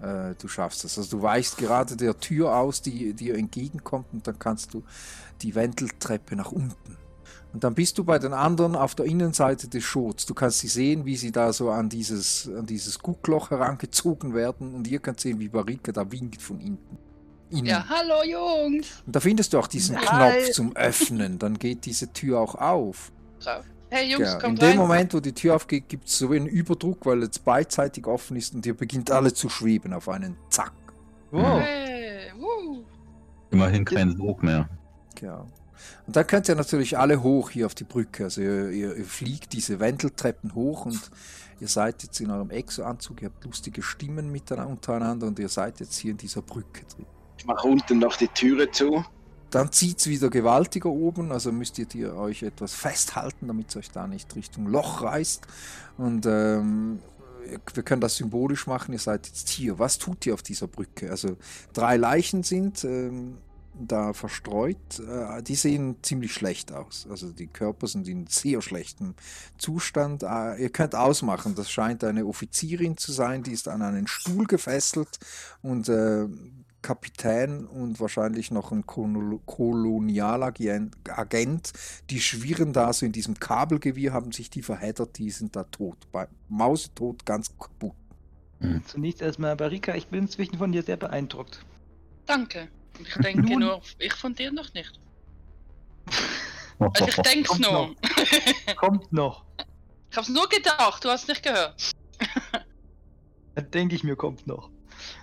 [0.00, 0.96] Äh, du schaffst es.
[0.96, 4.82] Also du weichst gerade der Tür aus, die dir entgegenkommt und dann kannst du
[5.42, 6.96] die Wendeltreppe nach unten.
[7.54, 10.26] Und dann bist du bei den anderen auf der Innenseite des Schots.
[10.26, 14.74] Du kannst sie sehen, wie sie da so an dieses, an dieses Guckloch herangezogen werden
[14.74, 16.98] und ihr könnt sehen, wie Barika da winkt von hinten.
[17.50, 17.66] Innen.
[17.66, 19.04] Ja, hallo Jungs!
[19.06, 20.32] Und da findest du auch diesen Hi.
[20.32, 21.38] Knopf zum Öffnen.
[21.38, 23.12] Dann geht diese Tür auch auf.
[23.88, 24.76] Hey Jungs, Ja, in kommt dem rein.
[24.76, 28.52] Moment, wo die Tür aufgeht, gibt es so einen Überdruck, weil jetzt beidseitig offen ist
[28.54, 30.72] und ihr beginnt alle zu schweben auf einen Zack.
[31.30, 31.60] Wow.
[31.60, 32.32] Hey.
[33.52, 34.68] Immerhin kein Sog mehr.
[35.20, 35.46] Ja.
[36.06, 38.24] Und dann könnt ihr natürlich alle hoch hier auf die Brücke.
[38.24, 41.10] Also ihr, ihr, ihr fliegt diese Wendeltreppen hoch und
[41.60, 45.80] ihr seid jetzt in eurem Exo-Anzug, ihr habt lustige Stimmen miteinander untereinander und ihr seid
[45.80, 47.06] jetzt hier in dieser Brücke drin.
[47.38, 49.04] Ich mache unten noch die Türe zu.
[49.50, 53.90] Dann zieht es wieder gewaltiger oben, also müsst ihr euch etwas festhalten, damit es euch
[53.90, 55.46] da nicht Richtung Loch reißt.
[55.96, 56.98] Und ähm,
[57.72, 59.78] wir können das symbolisch machen, ihr seid jetzt hier.
[59.78, 61.10] Was tut ihr auf dieser Brücke?
[61.10, 61.36] Also
[61.72, 63.38] drei Leichen sind ähm,
[63.78, 65.00] da verstreut.
[65.00, 67.06] Äh, die sehen ziemlich schlecht aus.
[67.10, 69.14] Also die Körper sind in sehr schlechtem
[69.58, 70.22] Zustand.
[70.22, 74.46] Äh, ihr könnt ausmachen, das scheint eine Offizierin zu sein, die ist an einen Stuhl
[74.46, 75.18] gefesselt
[75.62, 76.26] und äh,
[76.82, 81.72] Kapitän und wahrscheinlich noch ein Kolon- Kolonialagent, Agent,
[82.10, 85.96] die schwirren da so in diesem Kabelgewirr, haben sich die verheddert, die sind da tot.
[86.12, 87.94] Bei Mausetot ganz kaputt.
[88.86, 91.64] Zunächst erstmal, Barika, ich bin inzwischen von dir sehr beeindruckt.
[92.26, 92.68] Danke.
[93.00, 95.00] Ich denke Nun- nur, ich von dir noch nicht.
[96.78, 97.94] Also ich denk's Kommt nur.
[98.76, 99.44] Kommt noch.
[100.10, 101.92] Ich hab's nur gedacht, du hast nicht gehört.
[103.54, 104.70] Dann denke ich mir, kommt noch.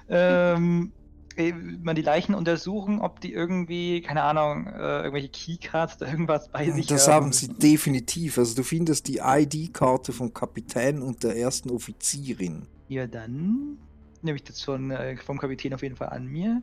[0.10, 0.94] Ähm,
[1.36, 6.50] eh, man die Leichen untersuchen, ob die irgendwie, keine Ahnung, äh, irgendwelche Keycards oder irgendwas
[6.50, 8.38] bei sich Das haben sie definitiv.
[8.38, 12.68] Also du findest die ID-Karte vom Kapitän und der ersten Offizierin.
[12.88, 13.78] Ja, dann
[14.22, 16.62] nehme ich das von, äh, vom Kapitän auf jeden Fall an mir.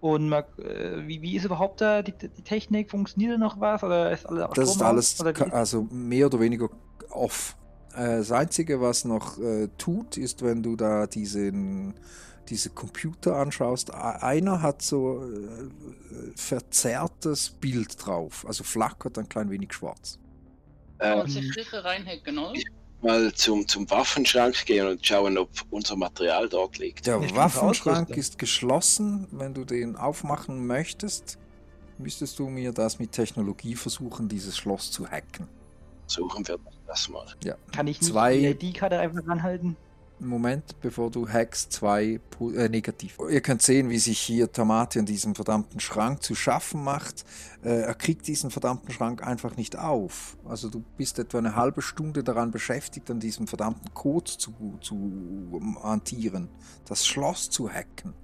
[0.00, 2.90] Und mal, äh, wie, wie ist überhaupt da die, die Technik?
[2.90, 3.82] Funktioniert da noch was?
[3.82, 5.20] Oder ist alles auf Das ist alles
[5.52, 6.68] also mehr oder weniger
[7.10, 7.56] off.
[7.94, 11.94] Äh, Das Einzige, was noch äh, tut, ist, wenn du da diesen,
[12.48, 15.68] diese Computer anschaust, a- einer hat so äh,
[16.36, 20.18] verzerrtes Bild drauf, also flackert ein klein wenig schwarz.
[20.98, 22.52] Kann Äh, man sich sicher reinhacken, oder?
[23.02, 27.06] Mal zum, zum Waffenschrank gehen und schauen, ob unser Material dort liegt.
[27.06, 29.26] Der stimmt, Waffenschrank ist geschlossen.
[29.30, 31.38] Wenn du den aufmachen möchtest,
[31.98, 35.48] müsstest du mir das mit Technologie versuchen, dieses Schloss zu hacken.
[36.06, 37.26] Suchen wir das mal.
[37.44, 37.56] Ja.
[37.72, 39.76] Kann ich nicht Zwei- die ID-Karte einfach ranhalten?
[40.20, 43.18] Moment, bevor du hackst, zwei äh, negativ.
[43.30, 47.24] Ihr könnt sehen, wie sich hier Tamate an diesem verdammten Schrank zu schaffen macht.
[47.62, 50.36] Äh, er kriegt diesen verdammten Schrank einfach nicht auf.
[50.44, 55.60] Also du bist etwa eine halbe Stunde daran beschäftigt, an diesem verdammten Code zu, zu
[55.82, 56.48] hantieren,
[56.86, 58.14] das Schloss zu hacken.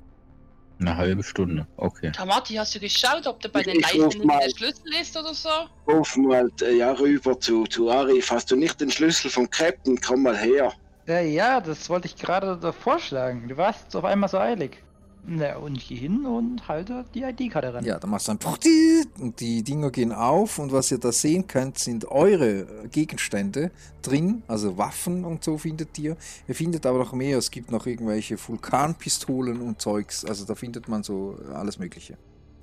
[0.80, 1.66] Eine halbe Stunde.
[1.76, 2.10] Okay.
[2.10, 3.80] Tamati, hast du geschaut, ob da bei den
[4.24, 4.40] mal.
[4.40, 5.48] der Schlüssel ist oder so?
[5.86, 8.30] Ruf mal äh, ja, rüber zu, zu Arif.
[8.30, 10.00] Hast du nicht den Schlüssel vom Captain?
[10.00, 10.72] Komm mal her.
[11.06, 13.48] Ja, ja, das wollte ich gerade so vorschlagen.
[13.48, 14.82] Du warst auf einmal so eilig.
[15.26, 17.84] Na, und ich gehe hin und halte die ID-Karte ran.
[17.84, 21.46] Ja, dann machst du Puchti und die Dinger gehen auf und was ihr da sehen
[21.46, 23.70] könnt, sind eure Gegenstände
[24.02, 26.16] drin, also Waffen und so findet ihr.
[26.46, 30.88] Ihr findet aber noch mehr, es gibt noch irgendwelche Vulkanpistolen und Zeugs, also da findet
[30.88, 32.18] man so alles Mögliche.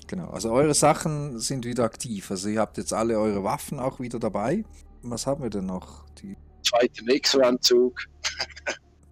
[0.05, 3.99] Genau, also eure Sachen sind wieder aktiv, also ihr habt jetzt alle eure Waffen auch
[3.99, 4.63] wieder dabei.
[5.01, 6.05] Was haben wir denn noch?
[6.21, 6.37] Die
[6.71, 7.99] Zweiten Exo-Anzug.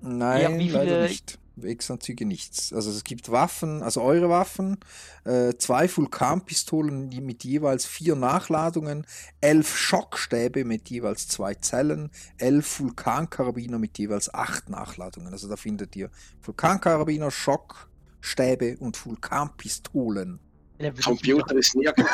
[0.02, 1.40] Nein, wie leider viele- nicht.
[1.62, 2.72] Exanzüge nichts.
[2.72, 4.78] Also es gibt Waffen, also eure Waffen,
[5.26, 9.06] äh, zwei Vulkanpistolen mit jeweils vier Nachladungen,
[9.42, 15.34] elf Schockstäbe mit jeweils zwei Zellen, elf Vulkankarabiner mit jeweils acht Nachladungen.
[15.34, 16.10] Also da findet ihr
[16.44, 20.40] Vulkankarabiner, Schockstäbe und Vulkanpistolen.
[20.80, 22.10] Ja, Computer ist nirgends.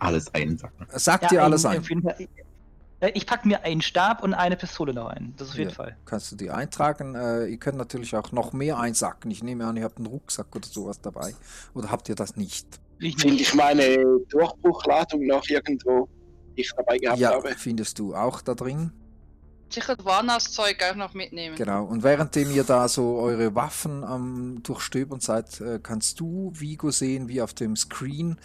[0.00, 0.88] Alles einsacken.
[0.90, 2.26] Sagt Ja, dir alles ein- auf jeden Fall-
[3.14, 5.34] Ich packe mir einen Stab und eine Pistole noch ein.
[5.36, 5.74] Das auf jeden Ja.
[5.76, 5.96] Fall.
[6.04, 7.14] Kannst du die eintragen?
[7.16, 9.30] Äh, ihr könnt natürlich auch noch mehr einsacken.
[9.30, 11.34] Ich nehme an, ihr habt einen Rucksack oder sowas dabei.
[11.74, 12.66] Oder habt ihr das nicht?
[13.00, 13.96] Ich Finde ich meine
[14.28, 16.08] Durchbruchladung noch irgendwo,
[16.56, 17.54] die ich dabei gehabt ja, habe.
[17.56, 18.92] findest du auch da drin.
[19.68, 21.56] Sicher Warnas Zeug auch noch mitnehmen.
[21.56, 26.90] Genau, und währenddem ihr da so eure Waffen am Durchstöbern seid, äh, kannst du Vigo
[26.90, 28.38] sehen, wie auf dem Screen,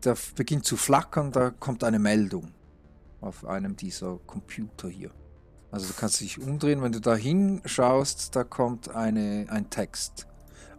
[0.00, 2.52] da beginnt zu flackern, da kommt eine Meldung
[3.22, 5.10] auf einem dieser Computer hier.
[5.70, 10.26] Also du kannst dich umdrehen, wenn du da hinschaust, da kommt eine, ein Text.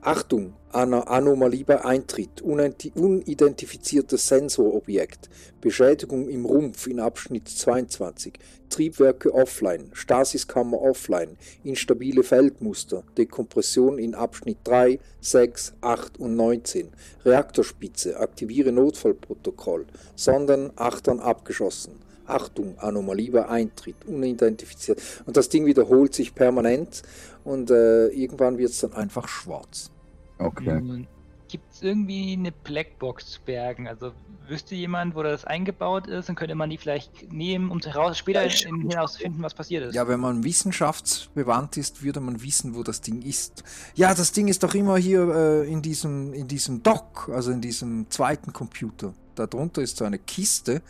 [0.02, 5.30] Achtung, Ana Anomalie bei Eintritt, unidenti- unidentifiziertes Sensorobjekt,
[5.62, 8.34] Beschädigung im Rumpf in Abschnitt 22,
[8.70, 16.90] Triebwerke offline, Stasiskammer offline, instabile Feldmuster, Dekompression in Abschnitt 3, 6, 8 und 19,
[17.24, 21.94] Reaktorspitze, aktiviere Notfallprotokoll, Sonden, Achtern abgeschossen.
[22.26, 25.02] Achtung, Anomalie bei Eintritt, unidentifiziert.
[25.26, 27.04] Und das Ding wiederholt sich permanent
[27.44, 29.92] und äh, irgendwann wird es dann Einfach schwarz.
[30.38, 31.06] Okay.
[31.48, 33.88] Gibt es irgendwie eine Blackbox zu bergen?
[33.88, 34.12] Also
[34.48, 38.42] wüsste jemand, wo das eingebaut ist, dann könnte man die vielleicht nehmen, um heraus, später
[38.42, 39.96] herauszufinden, was passiert ist.
[39.96, 43.64] Ja, wenn man wissenschaftsbewandt ist, würde man wissen, wo das Ding ist.
[43.96, 47.62] Ja, das Ding ist doch immer hier äh, in, diesem, in diesem Dock, also in
[47.62, 49.14] diesem zweiten Computer.
[49.36, 50.82] Darunter ist so eine Kiste.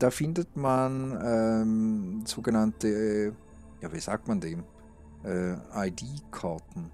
[0.00, 3.36] Da findet man ähm, sogenannte,
[3.80, 4.64] ja, wie sagt man dem?
[5.24, 6.90] Äh, ID-Karten.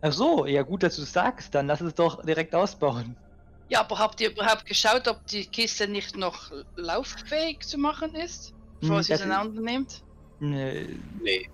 [0.00, 3.16] Ach so, ja gut, dass du es sagst, dann lass es doch direkt ausbauen.
[3.68, 8.54] Ja, aber habt ihr überhaupt geschaut, ob die Kiste nicht noch lauffähig zu machen ist?
[8.80, 10.02] Bevor Hm, sie das- auseinandernimmt?
[10.40, 10.86] Ne,
[11.20, 11.50] Nee.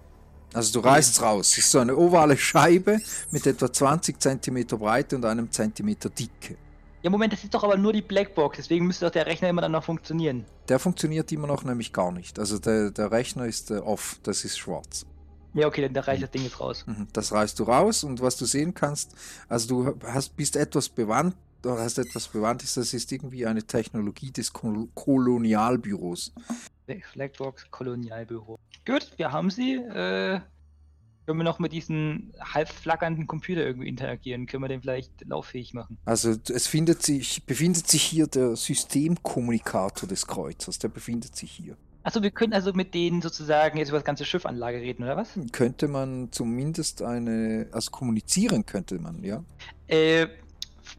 [0.52, 1.48] Also du reißt raus.
[1.52, 3.00] Es ist so eine ovale Scheibe
[3.32, 6.56] mit etwa 20 cm Breite und einem Zentimeter Dicke.
[7.04, 9.60] Ja, Moment, das ist doch aber nur die Blackbox, deswegen müsste doch der Rechner immer
[9.60, 10.46] dann noch funktionieren.
[10.70, 12.38] Der funktioniert immer noch nämlich gar nicht.
[12.38, 15.04] Also der, der Rechner ist äh, off, das ist schwarz.
[15.52, 16.82] Ja, okay, dann da reicht das Ding jetzt raus.
[16.86, 19.14] Mhm, Das reißt du raus und was du sehen kannst,
[19.50, 24.30] also du hast, bist etwas bewandt, oder hast etwas bewandt, das ist irgendwie eine Technologie
[24.30, 26.32] des Kol Kolonialbüros.
[26.86, 28.58] Blackbox Kolonialbüro.
[28.86, 29.74] Gut, wir haben sie.
[29.74, 30.40] Äh,
[31.26, 34.46] können wir noch mit diesen halb flackernden Computer irgendwie interagieren?
[34.46, 35.98] Können wir den vielleicht lauffähig machen?
[36.04, 41.76] Also es findet sich, befindet sich hier der Systemkommunikator des Kreuzers, der befindet sich hier.
[42.02, 45.38] Achso, wir können also mit denen sozusagen jetzt über das ganze Schiffanlage reden, oder was?
[45.52, 49.42] Könnte man zumindest eine, also kommunizieren könnte man, ja.
[49.86, 50.26] Äh,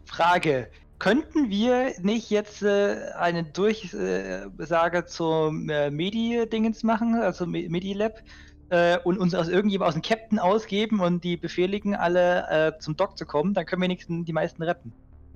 [0.05, 0.69] Frage.
[0.97, 8.23] Könnten wir nicht jetzt äh, eine Durchsage zum äh, Medi-Dingens machen, also Me- Medi-Lab,
[8.69, 12.95] äh, und uns aus irgendjemand aus dem Captain ausgeben und die befehligen alle äh, zum
[12.97, 14.91] Dock zu kommen, dann können wir wenigstens die meisten retten.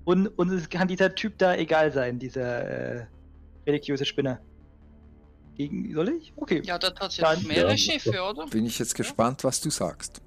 [0.06, 3.06] Und uns ist- kann dieser Typ da egal sein, dieser äh,
[3.68, 4.40] religiöse Spinner.
[5.56, 6.32] Gegen, soll ich?
[6.38, 6.62] Okay.
[6.64, 8.48] Ja, dort hat Dann- mehrere Ja, Schiffe, oder?
[8.48, 10.22] Bin ich jetzt gespannt, was du sagst.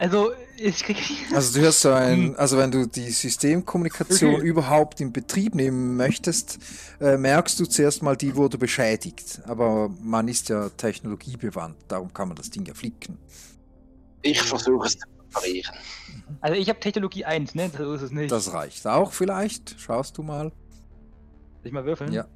[0.00, 0.96] Also, ich krieg.
[1.34, 4.46] Also du hörst so ein, also wenn du die Systemkommunikation Okay.
[4.46, 6.58] überhaupt in Betrieb nehmen möchtest,
[7.00, 9.42] äh, merkst du zuerst mal, die wurde beschädigt.
[9.44, 13.18] Aber man ist ja technologiebewandt, darum kann man das Ding ja flicken.
[14.22, 15.74] Ich versuche es zu reparieren.
[16.40, 17.70] Also, ich habe Technologie 1, ne?
[17.76, 18.32] So ist es nicht.
[18.32, 19.78] Das reicht auch vielleicht.
[19.78, 20.44] Schaust du mal.
[20.44, 22.10] Soll ich mal würfeln?
[22.10, 22.26] Ja.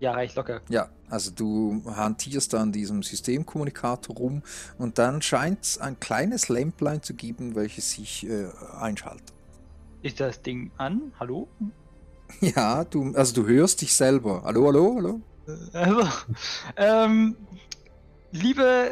[0.00, 0.60] Ja, reicht locker.
[0.68, 4.42] Ja, also du hantierst da an diesem Systemkommunikator rum
[4.78, 8.46] und dann scheint es ein kleines Lämplein zu geben, welches sich äh,
[8.78, 9.32] einschaltet.
[10.02, 11.12] Ist das Ding an?
[11.18, 11.48] Hallo?
[12.42, 14.42] Ja, du, also du hörst dich selber.
[14.44, 15.20] Hallo, hallo, hallo.
[15.72, 16.06] Also,
[16.76, 17.36] ähm,
[18.32, 18.90] liebe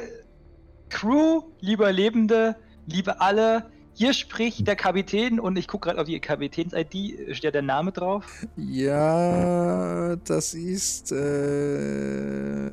[0.88, 2.56] Crew, liebe Lebende,
[2.86, 7.62] liebe alle, hier spricht der Kapitän und ich gucke gerade auf die Kapitäns-ID, steht der
[7.62, 8.26] Name drauf.
[8.56, 12.66] Ja, das ist äh,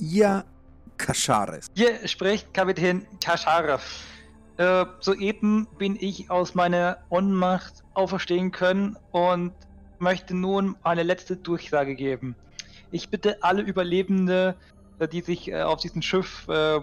[0.00, 0.44] Ia
[0.96, 1.66] Kashares.
[1.74, 3.82] Hier spricht Kapitän Kascharev.
[4.56, 9.52] Äh, soeben bin ich aus meiner Ohnmacht auferstehen können und
[9.98, 12.34] möchte nun eine letzte Durchsage geben.
[12.90, 14.54] Ich bitte alle Überlebende,
[14.98, 16.80] äh, die sich äh, auf diesem Schiff äh,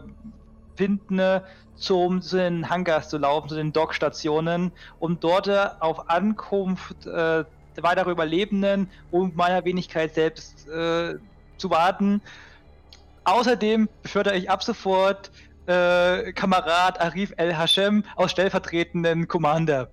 [0.80, 1.42] äh,
[1.76, 7.44] zum, zu den Hangars zu laufen, zu den Dockstationen, um dort äh, auf Ankunft äh,
[7.82, 11.16] weiterer Überlebenden und meiner Wenigkeit selbst äh,
[11.58, 12.22] zu warten.
[13.24, 15.32] Außerdem befördere ich ab sofort
[15.68, 19.90] äh, Kamerad Arif El Hashem aus stellvertretenden Commander.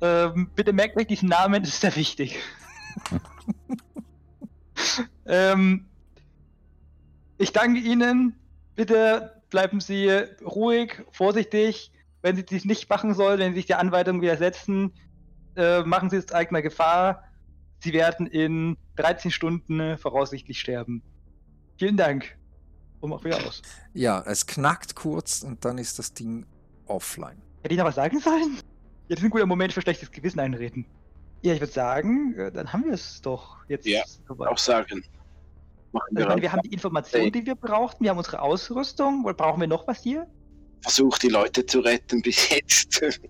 [0.00, 2.38] Ähm, bitte merkt euch diesen Namen, das ist sehr wichtig.
[5.26, 5.86] ähm,
[7.38, 8.34] ich danke Ihnen.
[8.74, 10.08] Bitte bleiben Sie
[10.44, 11.92] ruhig, vorsichtig.
[12.22, 14.92] Wenn Sie dies nicht machen sollen, wenn Sie sich der Anweisung widersetzen,
[15.56, 17.22] äh, machen Sie es zu eigener Gefahr.
[17.78, 21.02] Sie werden in 13 Stunden voraussichtlich sterben.
[21.78, 22.36] Vielen Dank.
[23.00, 23.62] Und mach wieder aus.
[23.92, 26.46] Ja, es knackt kurz und dann ist das Ding
[26.86, 27.42] offline.
[27.62, 28.54] Hätte ich noch was sagen sollen?
[28.54, 28.60] Ja,
[29.08, 30.86] das ist ein guter Moment für schlechtes Gewissen einreden.
[31.42, 33.86] Ja, ich würde sagen, äh, dann haben wir es doch jetzt.
[33.86, 34.48] Ja, soweit.
[34.48, 35.04] Auch sagen.
[35.92, 39.24] Machen Also ich meine, wir haben die Informationen, die wir brauchten, wir haben unsere Ausrüstung.
[39.24, 40.26] Oder brauchen wir noch was hier?
[40.82, 43.00] versucht, die Leute zu retten bis jetzt.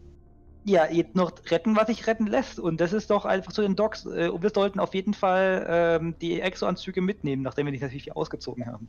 [0.65, 2.61] Ja, jetzt noch retten, was sich retten lässt.
[2.61, 4.07] Und das ist doch einfach zu den Docs.
[4.07, 8.15] Äh, und wir sollten auf jeden Fall ähm, die Exo-Anzüge mitnehmen, nachdem wir die natürlich
[8.15, 8.89] ausgezogen haben.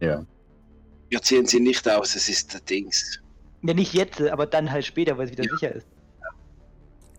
[0.00, 0.24] Ja.
[1.08, 3.20] Wir ziehen sie nicht aus, es ist der Dings.
[3.62, 5.50] Ja, nicht jetzt, aber dann halt später, weil es wieder Ja.
[5.56, 5.88] sicher ist.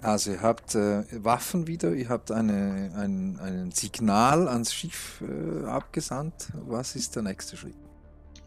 [0.02, 5.66] Also ihr habt äh, Waffen wieder, ihr habt eine, ein, ein Signal ans Schiff äh,
[5.66, 6.52] abgesandt.
[6.54, 7.76] Was ist der nächste Schritt?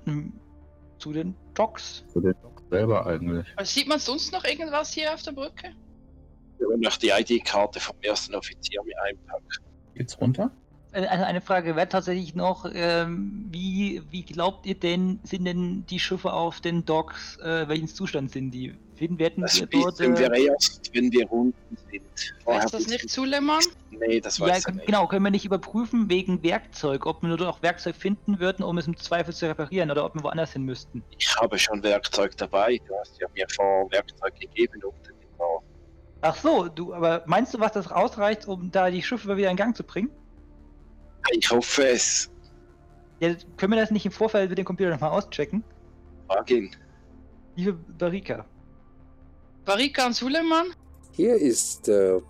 [0.06, 0.32] Hm,
[0.98, 2.04] Zu den Docs.
[2.12, 3.46] Zu den Docs selber eigentlich.
[3.56, 5.74] Also Sieht man sonst noch irgendwas hier auf der Brücke?
[6.58, 9.44] Wir wollen noch die ID-Karte vom ersten Offizier mit einpacken.
[9.94, 10.50] Geht's runter?
[10.92, 16.32] Eine Frage wäre tatsächlich noch, ähm, wie, wie glaubt ihr denn, sind denn die Schiffe
[16.32, 18.74] auf den Docks, äh, welchen Zustand sind die?
[19.02, 19.98] Finden werden Das wir dort.
[19.98, 22.02] wissen wir Äh, erst, wenn wir unten sind.
[22.44, 23.60] Vorher Weiß das nicht Suleiman?
[23.90, 24.86] Nee, das ja, weiß ich können- nicht.
[24.86, 28.78] genau, können wir nicht überprüfen wegen Werkzeug, ob wir nur auch Werkzeug finden würden, um
[28.78, 31.02] es im Zweifel zu reparieren oder ob wir woanders hin müssten.
[31.18, 32.80] Ich habe schon Werkzeug dabei.
[32.86, 35.64] Du hast ja mir vor Werkzeug gegeben unten im Bau.
[36.20, 39.56] Ach so, du, aber meinst du, was das ausreicht, um da die Schiffe wieder in
[39.56, 40.10] Gang zu bringen?
[41.32, 42.30] Ich hoffe es.
[43.18, 45.64] Ja, können wir das nicht im Vorfeld mit dem Computer nochmal auschecken?
[46.28, 46.70] Frag ihn.
[47.56, 48.44] Liebe Barika.
[49.64, 50.74] Barika und Suleiman?
[51.12, 52.20] Hier ist der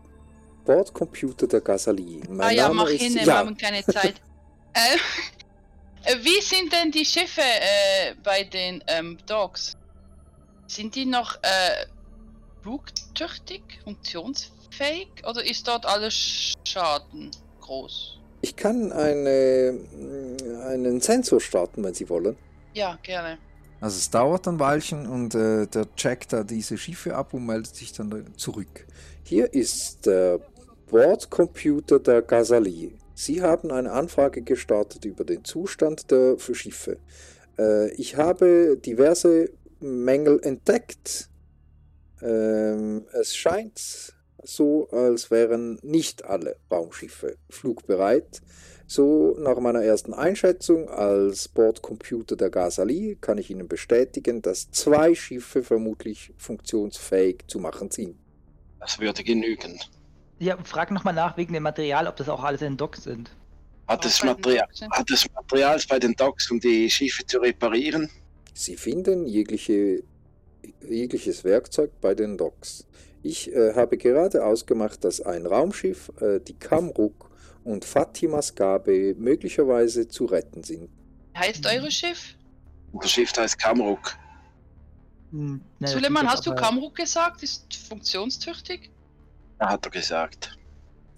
[0.64, 2.22] Bordcomputer der Gazali.
[2.28, 4.20] Mein ah ja, Name mach hin, wir ja, haben keine Zeit.
[4.74, 9.76] äh, äh, wie sind denn die Schiffe äh, bei den ähm, Dogs?
[10.66, 11.86] Sind die noch äh,
[12.62, 17.30] flugtüchtig, funktionsfähig oder ist dort alles Schaden
[17.60, 18.22] groß?
[18.42, 19.78] ich kann eine,
[20.66, 22.36] einen Sensor starten, wenn Sie wollen.
[22.74, 23.38] Ja, gerne.
[23.82, 27.74] Also es dauert ein Weilchen und äh, der checkt da diese Schiffe ab und meldet
[27.74, 28.86] sich dann da zurück.
[29.24, 30.38] Hier ist der
[30.88, 32.96] Bordcomputer der Gazali.
[33.16, 36.98] Sie haben eine Anfrage gestartet über den Zustand der Schiffe.
[37.59, 39.50] Äh, ich habe diverse
[39.80, 41.28] Mängel entdeckt.
[42.20, 44.14] Ähm, es scheint
[44.44, 48.42] so, als wären nicht alle Raumschiffe flugbereit.
[48.94, 55.14] So, nach meiner ersten Einschätzung als Bordcomputer der Gazali kann ich Ihnen bestätigen, dass zwei
[55.14, 58.19] Schiffe vermutlich funktionsfähig zu machen sind.
[58.81, 59.81] Das würde genügen.
[60.40, 63.35] Ja, frag nochmal nach wegen dem Material, ob das auch alles in Docks sind.
[63.89, 68.10] Hat es Material, hat es Material bei den Docks, um die Schiffe zu reparieren?
[68.52, 70.02] Sie finden jegliche,
[70.86, 72.86] jegliches Werkzeug bei den Docks.
[73.23, 77.31] Ich äh, habe gerade ausgemacht, dass ein Raumschiff, äh, die Kamruk
[77.64, 80.89] und Fatimas Gabe möglicherweise zu retten sind.
[81.36, 82.34] Heißt eure Schiff?
[82.93, 84.16] Unser Schiff heißt Kamruk.
[85.30, 87.43] Hm, das Suleiman, hast du Kamruk gesagt?
[87.43, 88.90] Ist funktionstüchtig?
[89.59, 90.59] Da hat er gesagt.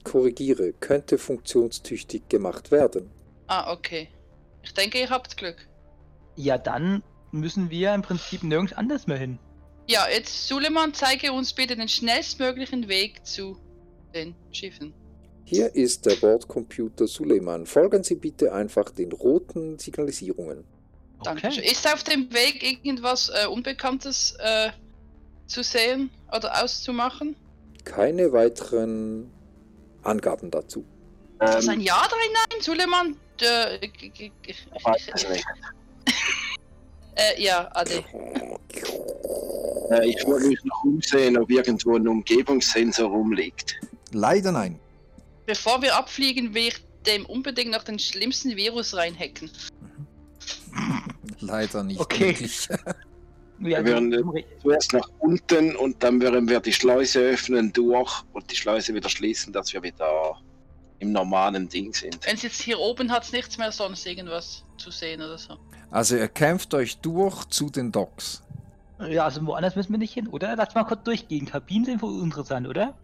[0.04, 3.10] Korrigiere, könnte funktionstüchtig gemacht werden.
[3.46, 4.08] Ah, okay.
[4.62, 5.66] Ich denke, ihr habt Glück.
[6.36, 7.02] Ja, dann
[7.32, 9.38] müssen wir im Prinzip nirgends anders mehr hin.
[9.86, 13.58] Ja, jetzt Suleiman, zeige uns bitte den schnellstmöglichen Weg zu
[14.14, 14.94] den Schiffen.
[15.44, 17.66] Hier ist der Bordcomputer Suleiman.
[17.66, 20.64] Folgen Sie bitte einfach den roten Signalisierungen.
[21.22, 21.48] Danke.
[21.48, 24.70] Ist auf dem Weg irgendwas äh, Unbekanntes äh,
[25.46, 27.36] zu sehen oder auszumachen?
[27.84, 29.30] Keine weiteren
[30.02, 30.80] Angaben dazu.
[31.42, 33.16] Ist das ein Ähm, Ja oder ein Nein, Suleiman?
[33.40, 35.44] Äh, ich- ich- ich- ich weiß es nicht.
[37.16, 38.02] äh, ja, Ade.
[39.90, 43.76] Äh, ich wollte mich noch umsehen, ob irgendwo ein Umgebungssensor rumliegt.
[44.12, 44.78] Leider nein.
[45.46, 46.76] Bevor wir abfliegen, will ich
[47.06, 49.50] dem unbedingt noch den schlimmsten Virus reinhacken.
[51.40, 52.48] Leider nicht Okay.
[53.58, 54.12] Wir werden,
[54.60, 59.08] Zuerst nach unten und dann werden wir die Schleuse öffnen durch und die Schleuse wieder
[59.08, 60.40] schließen, dass wir wieder
[60.98, 62.18] im normalen Ding sind.
[62.26, 65.56] Wenn es jetzt hier oben hat, nichts mehr sonst irgendwas zu sehen oder so.
[65.90, 68.42] Also ihr kämpft euch durch zu den Docks.
[69.08, 70.56] ja, also woanders müssen wir nicht hin, oder?
[70.56, 71.46] Lass mal kurz durchgehen.
[71.46, 72.94] Kabinen sind wohl interessant, oder?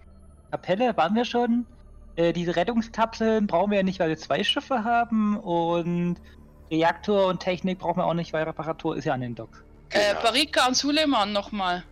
[0.50, 1.66] Kapelle waren wir schon.
[2.16, 5.36] Äh, diese Rettungskapseln brauchen wir ja nicht, weil wir zwei Schiffe haben.
[5.38, 6.16] Und
[6.70, 9.58] Reaktor und Technik brauchen wir auch nicht, weil Reparatur ist ja an den Docks.
[9.90, 10.22] Äh, Genau.
[10.22, 11.82] Barika und Suleiman nochmal.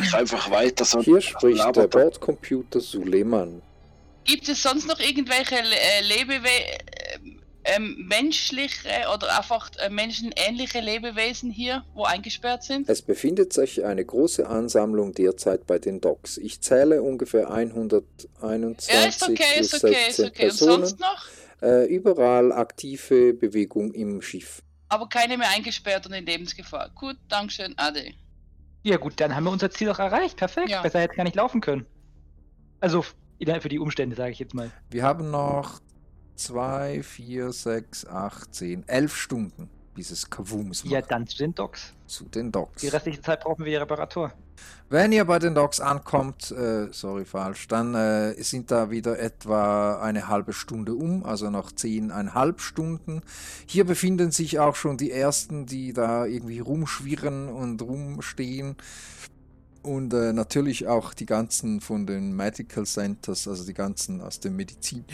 [0.00, 1.88] Ich einfach weiter, sonst Hier spricht der er.
[1.88, 3.60] Bordcomputer Suleiman.
[4.24, 6.78] Gibt es sonst noch irgendwelche äh, Lebewe äh,
[7.66, 12.88] ähm, menschliche oder einfach äh, menschenähnliche Lebewesen hier, wo eingesperrt sind?
[12.88, 16.36] Es befindet sich eine große Ansammlung derzeit bei den Docks.
[16.38, 20.26] Ich zähle ungefähr 121 Ja, ist okay, bis ist okay, ist 16 okay.
[20.26, 20.86] Und Personen.
[20.86, 21.26] sonst noch?
[21.62, 24.62] Äh, überall aktive Bewegung im Schiff.
[24.88, 26.90] Aber keine mehr eingesperrt und in Lebensgefahr.
[26.94, 28.12] Gut, Dankeschön, Ade.
[28.84, 30.36] Ja gut, dann haben wir unser Ziel doch erreicht.
[30.36, 30.68] Perfekt.
[30.68, 30.82] Ja.
[30.82, 31.86] Besser hätte es gar nicht laufen können.
[32.78, 34.70] Also für die Umstände, sage ich jetzt mal.
[34.90, 35.80] Wir haben noch
[36.36, 40.92] 2, 4, 6, 8, 10, 11 Stunden, bis es Kavums macht.
[40.92, 41.92] Ja, dann zu den Docks.
[42.06, 42.82] Zu den Docks.
[42.82, 44.32] Die restliche Zeit brauchen wir die Reparatur.
[44.88, 50.00] Wenn ihr bei den Docks ankommt, äh, sorry, falsch, dann äh, sind da wieder etwa
[50.00, 53.22] eine halbe Stunde um, also noch zehneinhalb Stunden.
[53.66, 58.76] Hier befinden sich auch schon die ersten, die da irgendwie rumschwirren und rumstehen.
[59.82, 64.56] Und äh, natürlich auch die ganzen von den Medical Centers, also die ganzen aus dem
[64.56, 65.04] Medizin,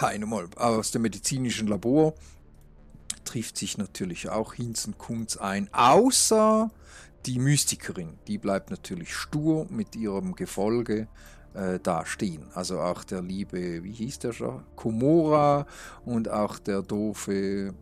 [0.00, 2.14] einmal, aus dem medizinischen Labor,
[3.24, 6.70] trifft sich natürlich auch Hinz und Kunz ein, außer
[7.26, 8.18] die Mystikerin.
[8.26, 11.08] Die bleibt natürlich stur mit ihrem Gefolge
[11.54, 12.46] äh, da stehen.
[12.54, 14.64] Also auch der liebe, wie hieß der schon?
[14.76, 15.66] Komora
[16.04, 17.74] und auch der doofe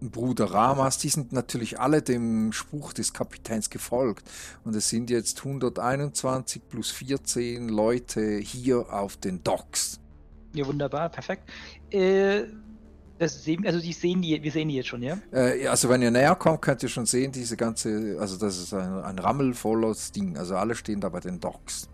[0.00, 4.28] Bruder Ramas, die sind natürlich alle dem Spruch des Kapitäns gefolgt.
[4.64, 10.00] Und es sind jetzt 121 plus 14 Leute hier auf den Docks.
[10.54, 11.50] Ja, wunderbar, perfekt.
[11.90, 12.44] Äh,
[13.18, 15.16] das sehen, also die sehen die, wir sehen die jetzt schon, ja?
[15.32, 18.74] Äh, also wenn ihr näher kommt, könnt ihr schon sehen, diese ganze, also das ist
[18.74, 20.36] ein, ein rammelvolles Ding.
[20.36, 21.88] Also alle stehen da bei den Docks.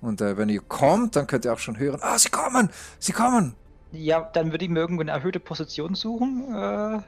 [0.00, 3.12] Und äh, wenn ihr kommt, dann könnt ihr auch schon hören, ah, sie kommen, sie
[3.12, 3.54] kommen.
[3.90, 7.00] Ja, dann würde ich mir irgendwo eine erhöhte Position suchen, äh,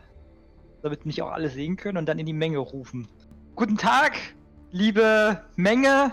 [0.83, 3.07] damit mich auch alle sehen können und dann in die Menge rufen.
[3.55, 4.17] Guten Tag,
[4.73, 6.13] liebe Menge.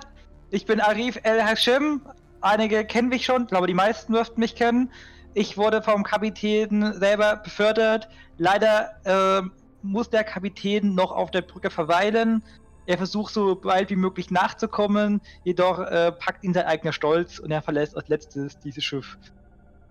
[0.52, 2.02] Ich bin Arif El Hashim.
[2.48, 4.90] Einige kennen mich schon, ich glaube, die meisten dürften mich kennen.
[5.34, 8.08] Ich wurde vom Kapitän selber befördert.
[8.38, 9.42] Leider äh,
[9.82, 12.42] muss der Kapitän noch auf der Brücke verweilen.
[12.86, 17.52] Er versucht so bald wie möglich nachzukommen, jedoch äh, packt ihn sein eigener Stolz und
[17.52, 19.18] er verlässt als letztes dieses Schiff.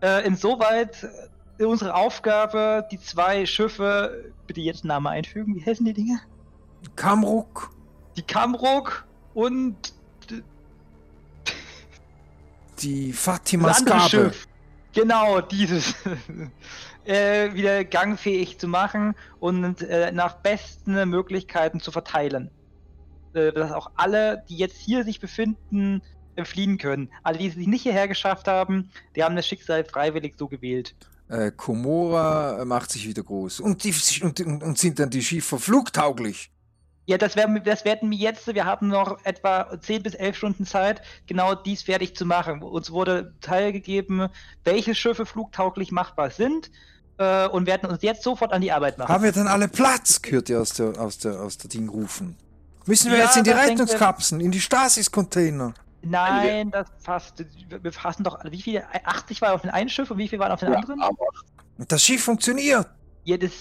[0.00, 1.06] Äh, insoweit
[1.58, 6.20] äh, unsere Aufgabe, die zwei Schiffe, bitte jetzt Namen einfügen, wie heißen die Dinge?
[6.96, 7.70] Kamruk,
[8.16, 9.92] Die Kamruk und
[12.76, 13.12] die
[13.84, 14.08] Gabe.
[14.08, 14.46] Schiff.
[14.92, 15.94] Genau, dieses.
[17.04, 22.50] äh, wieder gangfähig zu machen und äh, nach besten Möglichkeiten zu verteilen.
[23.34, 26.02] Äh, dass auch alle, die jetzt hier sich befinden,
[26.36, 27.10] äh, fliehen können.
[27.22, 30.94] Alle, die es sich nicht hierher geschafft haben, die haben das Schicksal freiwillig so gewählt.
[31.28, 33.60] Äh, Komora macht sich wieder groß.
[33.60, 36.50] Und, die, und, und, und sind dann die Schiffe flugtauglich?
[37.06, 38.52] Ja, das, werden, das werden wir jetzt.
[38.52, 42.62] Wir haben noch etwa 10 bis 11 Stunden Zeit, genau dies fertig zu machen.
[42.62, 44.28] Uns wurde teilgegeben,
[44.64, 46.70] welche Schiffe flugtauglich machbar sind
[47.18, 49.08] äh, und werden uns jetzt sofort an die Arbeit machen.
[49.12, 50.20] Haben wir dann alle Platz?
[50.26, 52.36] Hört ihr aus der, aus der, aus der Ding rufen.
[52.86, 55.74] Müssen wir Ja, jetzt in die Rettungskapseln, in die Stasis-Container?
[56.02, 57.44] Nein, das passt.
[57.68, 58.84] Wir fassen doch, wie viele?
[59.04, 61.00] 80 waren auf den einen Schiff und wie viele waren auf den Ja, anderen?
[61.02, 61.26] aber
[61.78, 62.88] das Schiff funktioniert.
[63.24, 63.52] Ja, das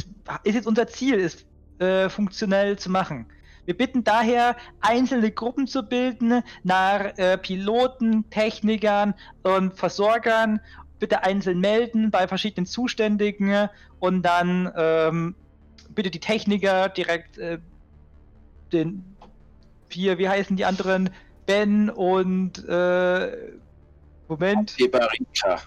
[0.44, 1.46] ist jetzt unser Ziel, es
[1.80, 3.26] äh, funktionell zu machen.
[3.66, 10.60] Wir bitten daher, einzelne Gruppen zu bilden nach äh, Piloten, Technikern und Versorgern.
[11.00, 13.70] Bitte einzeln melden bei verschiedenen Zuständigen
[14.00, 15.36] und dann ähm,
[15.90, 17.60] bitte die Techniker direkt äh,
[18.72, 19.04] den
[19.90, 21.10] hier, wie heißen die anderen?
[21.46, 23.32] Ben und äh,
[24.28, 24.80] Moment.
[24.80, 25.62] Ebarika.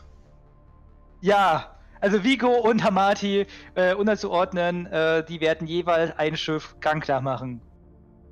[1.21, 7.61] Ja, also Vigo und Hamati äh, unterzuordnen, äh, die werden jeweils ein Schiff gangklar machen.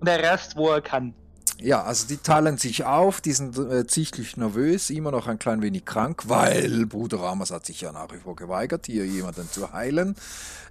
[0.00, 1.14] Und der Rest, wo er kann.
[1.58, 5.62] Ja, also die teilen sich auf, die sind äh, sichtlich nervös, immer noch ein klein
[5.62, 9.72] wenig krank, weil Bruder Ramas hat sich ja nach wie vor geweigert, hier jemanden zu
[9.72, 10.16] heilen.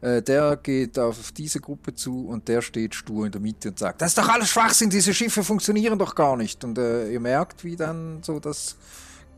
[0.01, 3.79] Äh, der geht auf diese Gruppe zu und der steht stur in der Mitte und
[3.79, 6.63] sagt, das ist doch alles Schwachsinn, diese Schiffe funktionieren doch gar nicht.
[6.63, 8.77] Und äh, ihr merkt, wie dann so das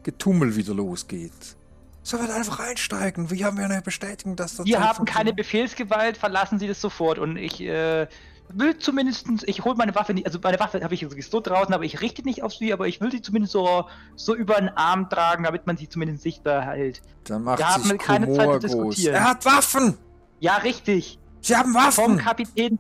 [0.04, 1.56] Getummel wieder losgeht.
[2.04, 3.32] Sollen wir einfach einsteigen?
[3.32, 5.34] Wie haben wir eine Bestätigung, dass das Wir haben keine?
[5.34, 7.20] Befehlsgewalt, verlassen Sie das sofort.
[7.20, 8.08] Und ich äh,
[8.50, 11.84] will zumindest, ich hole meine Waffe nicht, also meine Waffe habe ich so draußen, aber
[11.84, 15.10] ich richte nicht auf sie, aber ich will sie zumindest so, so über den Arm
[15.10, 17.02] tragen, damit man sie zumindest sichtbar hält.
[17.26, 19.16] Dann macht Wir haben keine Zeit zu diskutieren.
[19.16, 19.98] Er hat Waffen!
[20.40, 21.20] Ja, richtig.
[21.42, 22.18] Sie haben Vom Waffen!
[22.18, 22.80] Kapitän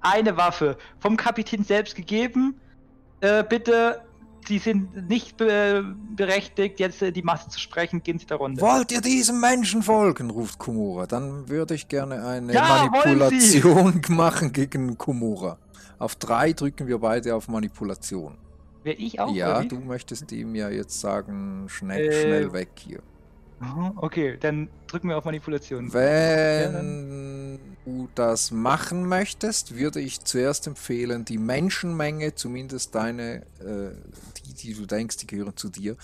[0.00, 0.76] eine Waffe.
[0.98, 2.60] Vom Kapitän selbst gegeben.
[3.20, 4.02] Äh, bitte,
[4.46, 5.84] Sie sind nicht be
[6.16, 8.02] berechtigt, jetzt äh, die Masse zu sprechen.
[8.02, 8.60] Gehen Sie der Runde.
[8.60, 10.30] Wollt ihr diesem Menschen folgen?
[10.30, 11.06] ruft Komura.
[11.06, 12.88] Dann würde ich gerne eine Ja!
[12.90, 15.58] Manipulation machen gegen Komura.
[15.98, 18.36] Auf drei drücken wir beide auf Manipulation.
[18.82, 19.34] Wer ich auch?
[19.34, 23.00] ja, du möchtest ihm ja jetzt sagen, schnell, Äh, schnell weg hier.
[23.60, 25.92] Mhm, Okay, dann drücken wir auf Manipulation.
[25.92, 33.92] Wenn du das machen möchtest, würde ich zuerst empfehlen, die Menschenmenge, zumindest deine, äh,
[34.38, 35.96] die, die du denkst, die gehören zu dir,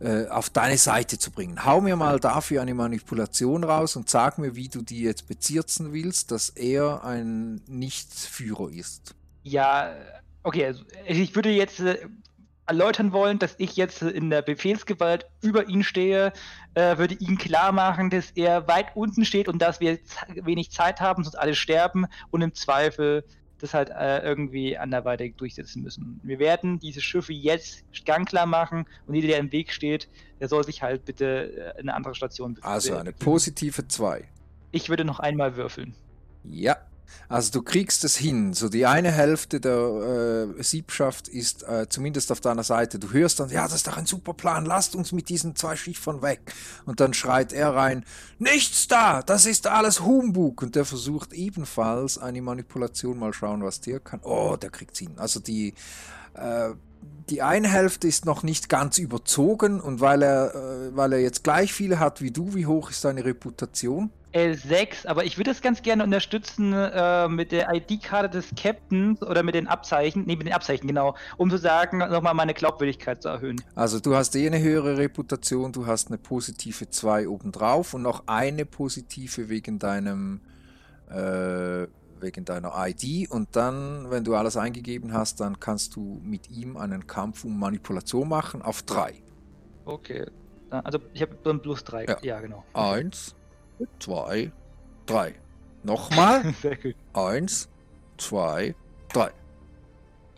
[0.00, 1.64] äh, auf deine Seite zu bringen.
[1.64, 5.92] Hau mir mal dafür eine Manipulation raus und sag mir, wie du die jetzt bezirzen
[5.92, 9.14] willst, dass er ein Nichtführer ist.
[9.44, 9.94] Ja,
[10.42, 11.98] okay, also ich würde jetzt äh,
[12.66, 16.32] erläutern wollen, dass ich jetzt in der Befehlsgewalt über ihn stehe,
[16.74, 19.98] äh, würde ihm klar machen, dass er weit unten steht und dass wir
[20.34, 23.24] wenig Zeit haben, sonst alle sterben und im Zweifel
[23.58, 26.20] das halt äh, irgendwie anderweitig durchsetzen müssen.
[26.22, 30.08] Wir werden diese Schiffe jetzt gangklar machen und jeder, der im Weg steht,
[30.40, 34.28] der soll sich halt bitte äh, in eine andere Station Also eine positive 2.
[34.72, 35.94] Ich würde noch einmal würfeln.
[36.44, 36.76] Ja.
[37.28, 38.52] Also du kriegst es hin.
[38.52, 42.98] So die eine Hälfte der äh, Siebschaft ist äh, zumindest auf deiner Seite.
[42.98, 45.76] Du hörst dann, ja, das ist doch ein super Plan, lasst uns mit diesen zwei
[45.76, 46.54] Schiffern weg.
[46.84, 48.04] Und dann schreit er rein,
[48.38, 50.62] nichts da, das ist alles Humbug.
[50.62, 54.20] Und der versucht ebenfalls eine Manipulation, mal schauen, was der kann.
[54.22, 55.12] Oh, der kriegt hin.
[55.16, 55.74] Also die,
[56.34, 56.70] äh,
[57.30, 61.44] die eine Hälfte ist noch nicht ganz überzogen und weil er, äh, weil er jetzt
[61.44, 64.10] gleich viele hat wie du, wie hoch ist deine Reputation?
[64.32, 69.42] L6, aber ich würde das ganz gerne unterstützen äh, mit der ID-Karte des Captains oder
[69.42, 73.28] mit den Abzeichen, nee, mit den Abzeichen, genau, um zu sagen, nochmal meine Glaubwürdigkeit zu
[73.28, 73.62] erhöhen.
[73.74, 78.24] Also du hast eh eine höhere Reputation, du hast eine positive 2 obendrauf und noch
[78.26, 80.42] eine positive wegen deinem
[81.08, 81.86] äh,
[82.20, 86.76] wegen deiner ID und dann, wenn du alles eingegeben hast, dann kannst du mit ihm
[86.76, 89.14] einen Kampf um Manipulation machen auf 3.
[89.84, 90.26] Okay.
[90.70, 92.04] Also ich habe dann plus 3.
[92.04, 92.18] Ja.
[92.22, 92.64] ja, genau.
[92.74, 93.34] Eins,
[94.00, 94.52] zwei,
[95.06, 95.34] drei.
[95.82, 96.54] Nochmal.
[96.62, 96.94] Sehr gut.
[97.12, 97.68] Eins,
[98.18, 98.74] zwei,
[99.12, 99.30] drei.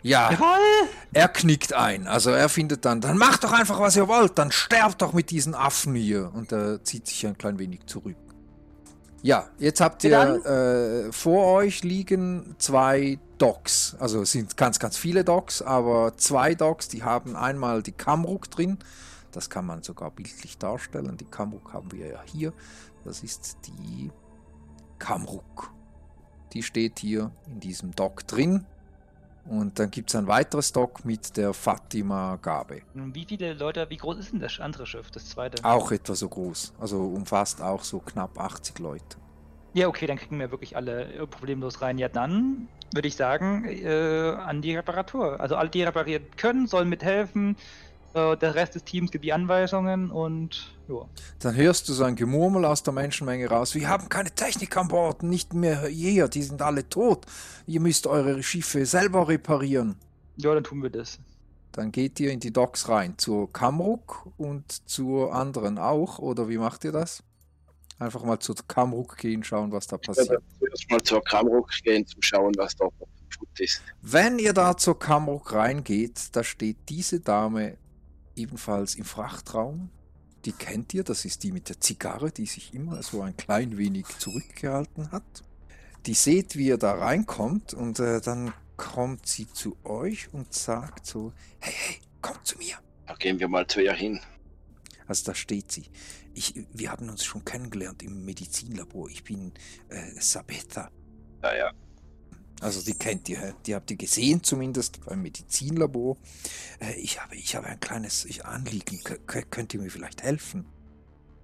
[0.03, 0.89] Ja, Jawohl!
[1.13, 2.07] er knickt ein.
[2.07, 4.39] Also er findet dann, dann macht doch einfach, was ihr wollt.
[4.39, 6.33] Dann sterbt doch mit diesen Affen hier.
[6.35, 8.17] Und er zieht sich ein klein wenig zurück.
[9.23, 13.97] Ja, jetzt habt ihr äh, vor euch liegen zwei Docks.
[13.99, 18.49] Also es sind ganz, ganz viele Docks, aber zwei Docks, die haben einmal die Kamruk
[18.51, 18.79] drin.
[19.33, 21.17] Das kann man sogar bildlich darstellen.
[21.17, 22.53] Die Kamruk haben wir ja hier.
[23.05, 24.11] Das ist die
[24.99, 25.73] Kamruk.
[26.53, 28.67] Die steht hier in diesem Dock drin.
[29.49, 32.83] Und dann gibt es ein weiteres Dock mit der Fatima Gabe.
[32.93, 35.65] Wie viele Leute, wie groß ist denn das andere Schiff, das zweite?
[35.65, 36.75] Auch etwa so groß.
[36.79, 39.17] Also umfasst auch so knapp 80 Leute.
[39.73, 41.99] Ja, okay, dann kriegen wir wirklich alle äh, problemlos rein.
[41.99, 45.41] Ja, dann würde ich sagen, äh, an die Reparatur.
[45.41, 47.57] Also alle, die reparieren können, sollen mithelfen.
[48.15, 51.07] Äh, der Rest des Teams gibt die Anweisungen und ja.
[51.41, 53.75] Dann hörst du so ein Gemurmel aus der Menschenmenge raus.
[53.75, 57.27] Wir haben keine Technik an Bord, nicht mehr hier, die sind alle tot.
[57.67, 59.97] Ihr müsst eure Schiffe selber reparieren.
[60.37, 61.19] Ja, dann tun wir das.
[61.73, 66.59] Dann geht ihr in die Docks rein, zur Kamruk und zur anderen auch, oder wie
[66.59, 67.23] macht ihr das?
[67.99, 70.31] Einfach mal zur Kamruk gehen, schauen, was da passiert.
[70.31, 72.89] werde zuerst mal zur Kamruk gehen, zum Schauen, was da
[73.59, 73.83] ist.
[74.03, 77.77] Wenn ihr da zur Kamruk reingeht, da steht diese Dame
[78.39, 79.91] ebenfalls im Frachtraum.
[80.45, 83.77] Die kennt ihr, das ist die mit der Zigarre, die sich immer so ein klein
[83.77, 85.43] wenig zurückgehalten hat.
[86.07, 91.07] Die seht, wie ihr da reinkommt und äh, dann kommt sie zu euch und sagt
[91.07, 92.77] so, hey, hey, kommt zu mir.
[93.07, 94.21] Da gehen wir mal zu ihr hin.
[95.07, 95.87] Also da steht sie.
[96.35, 99.09] Ich, wir haben uns schon kennengelernt im Medizinlabor.
[99.11, 99.53] Ich bin
[99.89, 100.91] äh, Sabetha.
[101.43, 101.73] Ja, ja.
[102.61, 106.17] Also die kennt ihr, die habt ihr gesehen zumindest beim Medizinlabor.
[106.81, 109.01] Äh, ich, habe, ich habe ein kleines Anliegen.
[109.27, 110.67] Könnt ihr mir vielleicht helfen?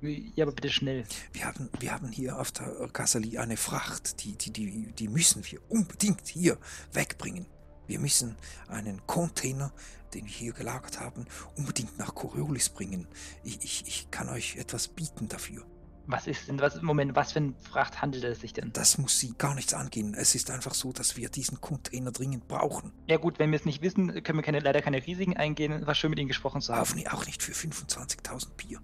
[0.01, 1.05] Ja, aber bitte schnell.
[1.33, 5.43] Wir haben, wir haben hier auf der Kasali eine Fracht, die, die, die, die müssen
[5.51, 6.59] wir unbedingt hier
[6.93, 7.47] wegbringen.
[7.87, 8.37] Wir müssen
[8.69, 9.73] einen Container,
[10.13, 11.27] den wir hier gelagert haben,
[11.57, 13.07] unbedingt nach Coriolis bringen.
[13.45, 15.65] Ich, ich, ich kann euch etwas bieten dafür.
[16.07, 18.73] Was ist denn, was, Moment, was für ein Fracht handelt es sich denn?
[18.73, 20.15] Das muss sie gar nichts angehen.
[20.15, 22.93] Es ist einfach so, dass wir diesen Container dringend brauchen.
[23.07, 25.87] Ja gut, wenn wir es nicht wissen, können wir keine, leider keine Risiken eingehen.
[25.87, 26.83] War schön mit Ihnen gesprochen zu haben.
[26.83, 28.81] Auf, auch nicht für 25.000 Bier.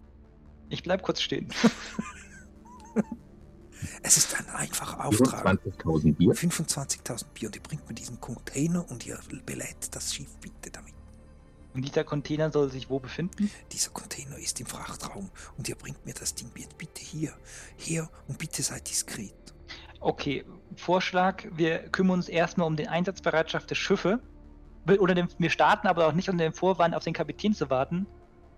[0.70, 1.52] Ich bleib kurz stehen.
[4.02, 5.46] Es ist ein einfacher Auftrag.
[5.46, 6.32] 20.000 Bier.
[6.32, 10.94] 25.000 Bier und ihr bringt mir diesen Container und ihr belädt das Schiff bitte damit.
[11.74, 13.50] Und dieser Container soll sich wo befinden?
[13.72, 17.32] Dieser Container ist im Frachtraum und ihr bringt mir das Ding bitte, bitte hier.
[17.76, 19.34] Her und bitte seid diskret.
[20.00, 20.44] Okay,
[20.76, 24.20] Vorschlag, wir kümmern uns erstmal um den Einsatzbereitschaft der Schiffe.
[24.86, 28.06] Dem, wir starten aber auch nicht unter dem Vorwand, auf den Kapitän zu warten.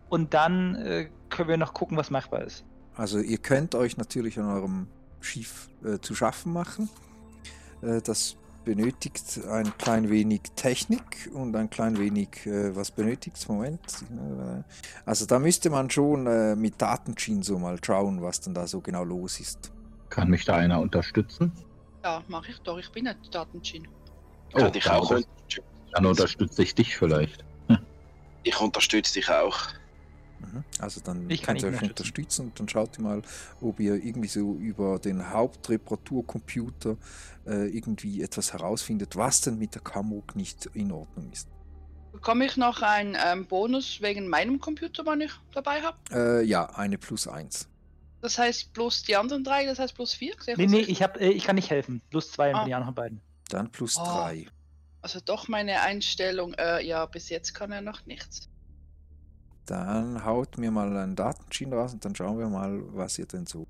[0.09, 2.65] Und dann äh, können wir noch gucken, was machbar ist.
[2.95, 4.87] Also ihr könnt euch natürlich an eurem
[5.21, 6.89] Schiff äh, zu schaffen machen.
[7.83, 13.81] Äh, das benötigt ein klein wenig Technik und ein klein wenig, äh, was benötigt Moment.
[14.11, 14.63] Äh,
[15.05, 18.81] Also da müsste man schon äh, mit Datenschienen so mal schauen, was denn da so
[18.81, 19.73] genau los ist.
[20.11, 21.53] Kann mich da einer unterstützen?
[22.05, 22.79] Ja, mache ich doch.
[22.79, 23.87] Ich bin nicht Datenchin.
[24.53, 25.15] Kann Oh, dich dann auch.
[25.93, 27.45] Dann unterstütze ich dich vielleicht.
[28.45, 29.59] Ich unterstütze dich auch.
[30.43, 30.65] Mhm.
[30.81, 32.47] Also dann Ich kann könnt ihr ihn euch unterstützen.
[32.47, 33.23] und dann schaut ihr mal,
[33.61, 36.97] ob ihr irgendwie so über den Hauptreparaturcomputer
[37.47, 41.49] äh, irgendwie etwas herausfindet, was denn mit der Kamuk nicht in Ordnung ist.
[42.13, 45.97] Bekomme ich noch einen ähm, Bonus wegen meinem Computer, wann ich dabei habe?
[46.11, 47.69] Äh, ja, eine plus eins.
[48.21, 50.35] Das heißt plus die anderen drei, das heißt plus vier?
[50.41, 52.03] Sehe Nee, nee, ich, hab, äh, ich kann nicht helfen.
[52.11, 52.61] Plus zwei Ah.
[52.61, 53.21] für die anderen beiden.
[53.49, 54.05] Dann plus Oh.
[54.05, 54.47] drei.
[55.01, 58.49] Also doch meine Einstellung, äh, ja, bis jetzt kann er noch nichts.
[59.73, 63.47] Dann haut mir mal einen Datenschienen raus und dann schauen wir mal, was ihr denn
[63.47, 63.67] so.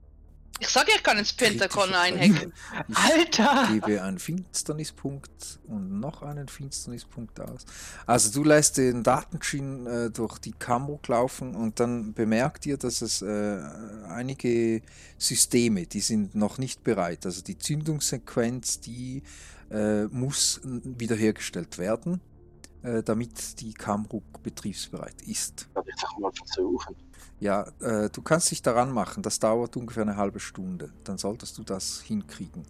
[0.58, 2.52] Ich sage, ich kann ins Pentagon Kritische einhacken.
[2.88, 3.68] Ich Alter!
[3.72, 7.66] gebe einen Finsternispunkt und noch einen Finsternispunkt aus.
[8.04, 13.00] Also du lässt den Datenschienen äh, durch die Kamruk laufen und dann bemerkt ihr, dass
[13.00, 13.60] es äh,
[14.08, 14.82] einige
[15.18, 17.26] Systeme, die sind noch nicht bereit.
[17.26, 19.22] Also die Zündungssequenz, die
[19.70, 22.20] äh, muss wiederhergestellt werden,
[22.82, 25.68] äh, damit die Kamruk betriebsbereit ist.
[25.74, 26.96] Werde ich doch mal versuchen.
[27.40, 29.22] Ja, äh, du kannst dich daran machen.
[29.22, 30.92] Das dauert ungefähr eine halbe Stunde.
[31.04, 32.64] Dann solltest du das hinkriegen.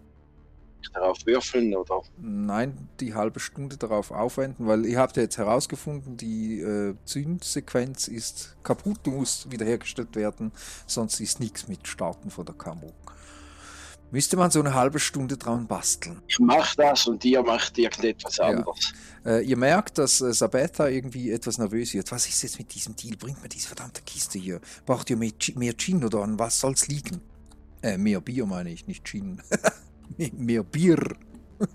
[0.93, 6.17] Darauf würfeln oder Nein, die halbe Stunde darauf aufwenden, weil ihr habt ja jetzt herausgefunden,
[6.17, 10.51] die äh, Zündsequenz ist kaputt, du musst wiederhergestellt werden,
[10.85, 12.91] sonst ist nichts mit Starten von der Kamera.
[14.13, 16.21] Müsste man so eine halbe Stunde dran basteln.
[16.27, 18.43] ich mache das und ihr macht irgendetwas Ja.
[18.45, 18.93] anderes.
[19.25, 22.11] Äh, ihr merkt, dass äh, Sabetta irgendwie etwas nervös wird.
[22.11, 23.17] Was ist jetzt mit diesem Deal?
[23.17, 24.61] Bringt mir diese verdammte Kiste hier.
[24.85, 27.21] Braucht ihr mehr, mehr Gin oder an was soll's liegen?
[27.81, 29.41] Äh, mehr Bier meine ich, nicht Gin.
[30.17, 30.99] mehr, mehr Bier.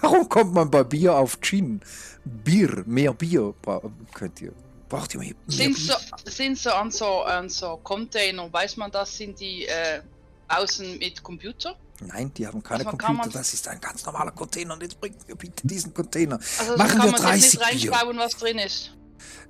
[0.00, 1.80] Warum kommt man bei Bier auf Gin?
[2.24, 3.80] Bier, mehr Bier bra
[4.12, 4.52] könnt ihr.
[4.88, 5.96] Braucht ihr mehr, mehr Sind Bier?
[6.24, 10.00] so, sind so an so, an so Container, weiß man, das sind die äh,
[10.48, 11.76] außen mit Computer?
[12.00, 13.30] Nein, die haben keine Also Computer.
[13.30, 16.38] Das ist ein ganz normaler Container und jetzt bringt mir bitte diesen Container.
[16.58, 18.12] Also so Machen kann wir man sich 30 nicht Bier.
[18.16, 18.92] was drin ist.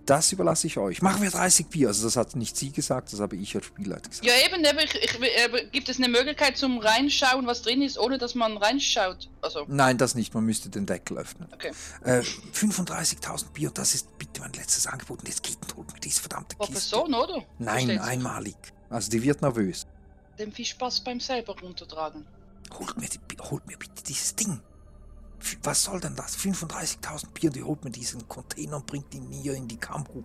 [0.06, 1.02] Das überlasse ich euch.
[1.02, 1.88] Machen wir 30 Bier.
[1.88, 4.24] Also das hat nicht sie gesagt, das habe ich als Spielleiter gesagt.
[4.24, 8.16] Ja eben, aber ich, ich, gibt es eine Möglichkeit zum Reinschauen, was drin ist, ohne
[8.16, 9.28] dass man reinschaut?
[9.42, 10.32] Also, Nein, das nicht.
[10.32, 11.48] Man müsste den Deckel öffnen.
[11.52, 11.72] okay.
[12.02, 12.22] Äh,
[12.54, 15.18] 35.000 Bier, das ist bitte mein letztes Angebot.
[15.20, 16.96] Und jetzt geht und holt mir diese verdammte Pro Kiste.
[16.96, 17.44] Person, oder?
[17.58, 18.04] Nein, Versteht's?
[18.08, 18.56] einmalig.
[18.88, 19.86] Also die wird nervös.
[20.38, 22.26] Dem viel Spaß beim selber runtertragen.
[22.78, 24.60] Holt mir, die, holt mir bitte dieses Ding.
[25.62, 26.36] Was soll denn das?
[26.36, 30.24] 35.000 Bier, die holt mir diesen Container und bringt ihn hier in die Kamera.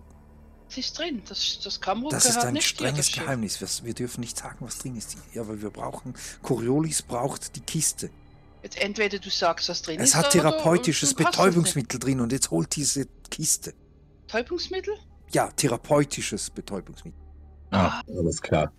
[0.68, 1.22] Was ist drin?
[1.28, 3.12] Das, das Kamera Das ist ein strenges.
[3.12, 3.60] Geheimnis.
[3.60, 5.16] Wir, wir dürfen nicht sagen, was drin ist.
[5.32, 6.14] Ja, weil wir brauchen.
[6.42, 8.10] Coriolis braucht die Kiste.
[8.62, 10.10] Jetzt entweder du sagst, was drin ist.
[10.10, 13.74] Es hat oder therapeutisches es Betäubungsmittel drin und jetzt holt diese Kiste.
[14.26, 14.94] Betäubungsmittel?
[15.32, 17.20] Ja, therapeutisches Betäubungsmittel.
[17.70, 18.72] Ah, alles klar.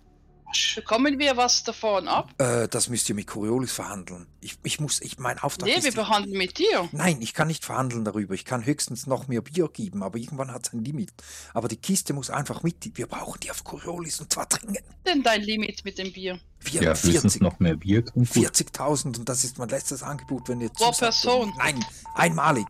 [0.74, 2.32] Bekommen wir was davon ab?
[2.38, 4.26] Äh, das müsst ihr mit Coriolis verhandeln.
[4.40, 5.84] Ich, ich muss, ich, mein Auftrag Nee, ist.
[5.84, 6.88] wir die- behandeln mit dir.
[6.92, 8.34] Nein, ich kann nicht verhandeln darüber.
[8.34, 11.12] Ich kann höchstens noch mehr Bier geben, aber irgendwann hat es ein Limit.
[11.54, 12.96] Aber die Kiste muss einfach mit.
[12.96, 14.80] Wir brauchen die auf Coriolis und zwar dringend.
[15.06, 16.38] Denn dein Limit mit dem Bier?
[16.60, 18.02] Vier- Ja, höchstens 40 noch mehr Bier.
[18.02, 18.44] klingt gut.
[18.46, 21.00] 40.000 und das ist mein letztes Angebot, wenn ihr Pro zusagt.
[21.22, 21.52] Person?
[21.58, 22.66] Nein, einmalig.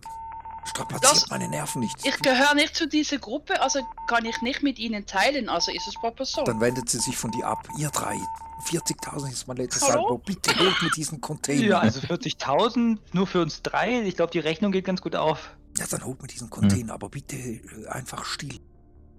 [0.67, 1.95] Strapaziert Das- meine Nerven nicht.
[2.05, 5.87] Ich gehöre nicht zu dieser Gruppe, also kann ich nicht mit ihnen teilen, also ist
[5.87, 6.45] es pro Person.
[6.45, 7.69] Dann wendet sie sich von dir ab.
[7.79, 8.19] Ihr drei.
[8.65, 10.01] 40.000 ist mein letztes Hallo?
[10.09, 10.25] Angebot.
[10.25, 11.63] Bitte holt mir diesen Container.
[11.63, 14.01] Ja, also 40.000 nur für uns drei.
[14.03, 15.57] Ich glaube, die Rechnung geht ganz gut auf.
[15.79, 18.59] Ja, dann holt mir diesen Container, aber bitte äh, einfach still.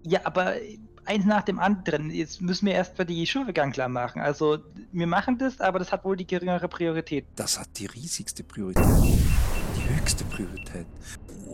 [0.04, 0.56] Ja, aber
[1.06, 2.10] eins nach dem anderen.
[2.10, 4.22] Jetzt müssen wir erst mal die Schulvergang klar machen.
[4.22, 4.58] Also,
[4.92, 7.26] wir machen das, aber das hat wohl die geringere Priorität.
[7.36, 8.84] Das hat die riesigste Priorität.
[9.76, 10.88] Die höchste Priorität.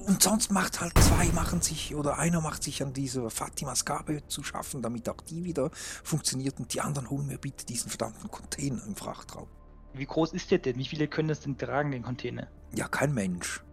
[0.06, 4.26] Und sonst macht halt zwei machen sich oder einer macht sich an dieser Fatimas Gabe
[4.28, 5.72] zu schaffen, damit auch die wieder
[6.04, 9.48] funktioniert und die anderen holen mir bitte diesen verdammten Container im Frachtraum.
[9.94, 10.78] Wie groß ist der denn?
[10.78, 12.48] Wie viele können das denn tragen, den Container?
[12.76, 13.64] Ja, kein Mensch.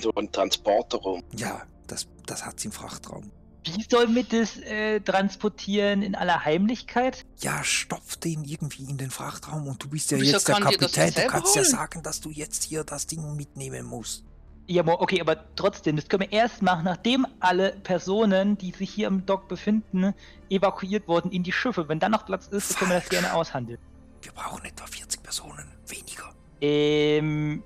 [0.00, 1.22] So ein Transporter rum.
[1.36, 3.30] Ja, das, das hat's im Frachtraum.
[3.64, 7.26] Wie sollen wir das äh, transportieren in aller Heimlichkeit?
[7.40, 11.12] Ja, stopf den irgendwie in den Frachtraum und du bist ja Wieso jetzt der Kapitän.
[11.12, 11.70] Du kannst ja holen?
[11.70, 14.24] sagen, dass du jetzt hier das Ding mitnehmen musst.
[14.70, 19.08] Ja, okay, aber trotzdem, das können wir erst machen, nachdem alle Personen, die sich hier
[19.08, 20.12] im Dock befinden,
[20.50, 21.88] evakuiert wurden in die Schiffe.
[21.88, 23.78] Wenn dann noch Platz ist, können wir das gerne aushandeln.
[24.20, 26.34] Wir brauchen etwa 40 Personen weniger.
[26.60, 27.62] Ähm,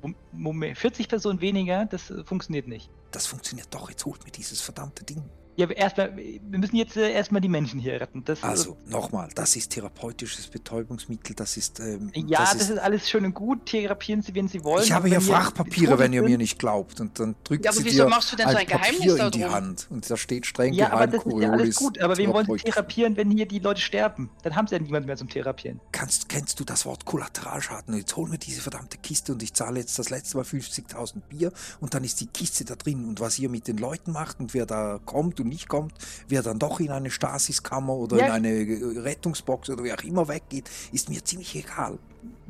[0.00, 2.88] Mom- Moment, 40 Personen weniger, das äh, funktioniert nicht.
[3.10, 3.90] Das funktioniert doch.
[3.90, 5.22] Jetzt holt mir dieses verdammte Ding.
[5.56, 8.22] Ja, erstmal, wir müssen jetzt äh, erstmal die Menschen hier retten.
[8.24, 11.80] Das, Also, nochmal, das ist therapeutisches Betäubungsmittel, das ist.
[11.80, 13.64] Ähm, ja, das, ist, alles schön und gut.
[13.64, 14.84] Therapieren Sie, wenn Sie wollen.
[14.84, 17.00] ich habe wenn ihr Frachtpapiere, wenn ihr mir nicht glaubt.
[17.00, 19.24] Und dann drückt Ja, aber sie wieso dir machst du denn so ein Geheimnis Papier
[19.24, 19.54] in die darum?
[19.54, 19.86] Hand.
[19.88, 21.98] Und da steht streng Ja, aber das ist ja alles gut.
[22.00, 24.28] Aber wen wollen Sie therapieren, wenn hier die Leute sterben?
[24.42, 25.80] Dann haben Sie ja niemanden mehr zum Therapieren.
[25.90, 27.94] Kannst, kennst du das Wort Kollateralschaden?
[27.94, 31.20] Und jetzt hol mir diese verdammte Kiste und ich zahle jetzt das letzte Mal 50.000
[31.30, 31.50] Bier
[31.80, 33.06] und dann ist die Kiste da drin.
[33.06, 35.94] Und was ihr mit den Leuten macht und wer da kommt und und nicht kommt,
[36.28, 38.26] wer dann doch in eine Stasiskammer oder Ja.
[38.26, 41.98] in eine äh, Rettungsbox oder wie auch immer weggeht, ist mir ziemlich egal.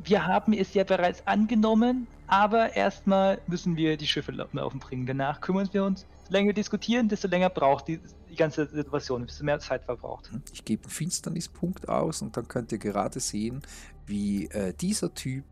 [0.03, 5.05] Wir haben es ja bereits angenommen, aber erstmal müssen wir die Schiffe lau- laufen bringen.
[5.05, 6.05] Danach kümmern wir uns.
[6.27, 7.99] Je länger wir diskutieren, desto länger braucht die,
[8.29, 10.31] die ganze Situation, desto mehr Zeit verbraucht.
[10.31, 10.41] Hm?
[10.53, 13.61] Ich gebe einen Finsternispunkt aus und dann könnt ihr gerade sehen,
[14.05, 15.43] wie äh, dieser Typ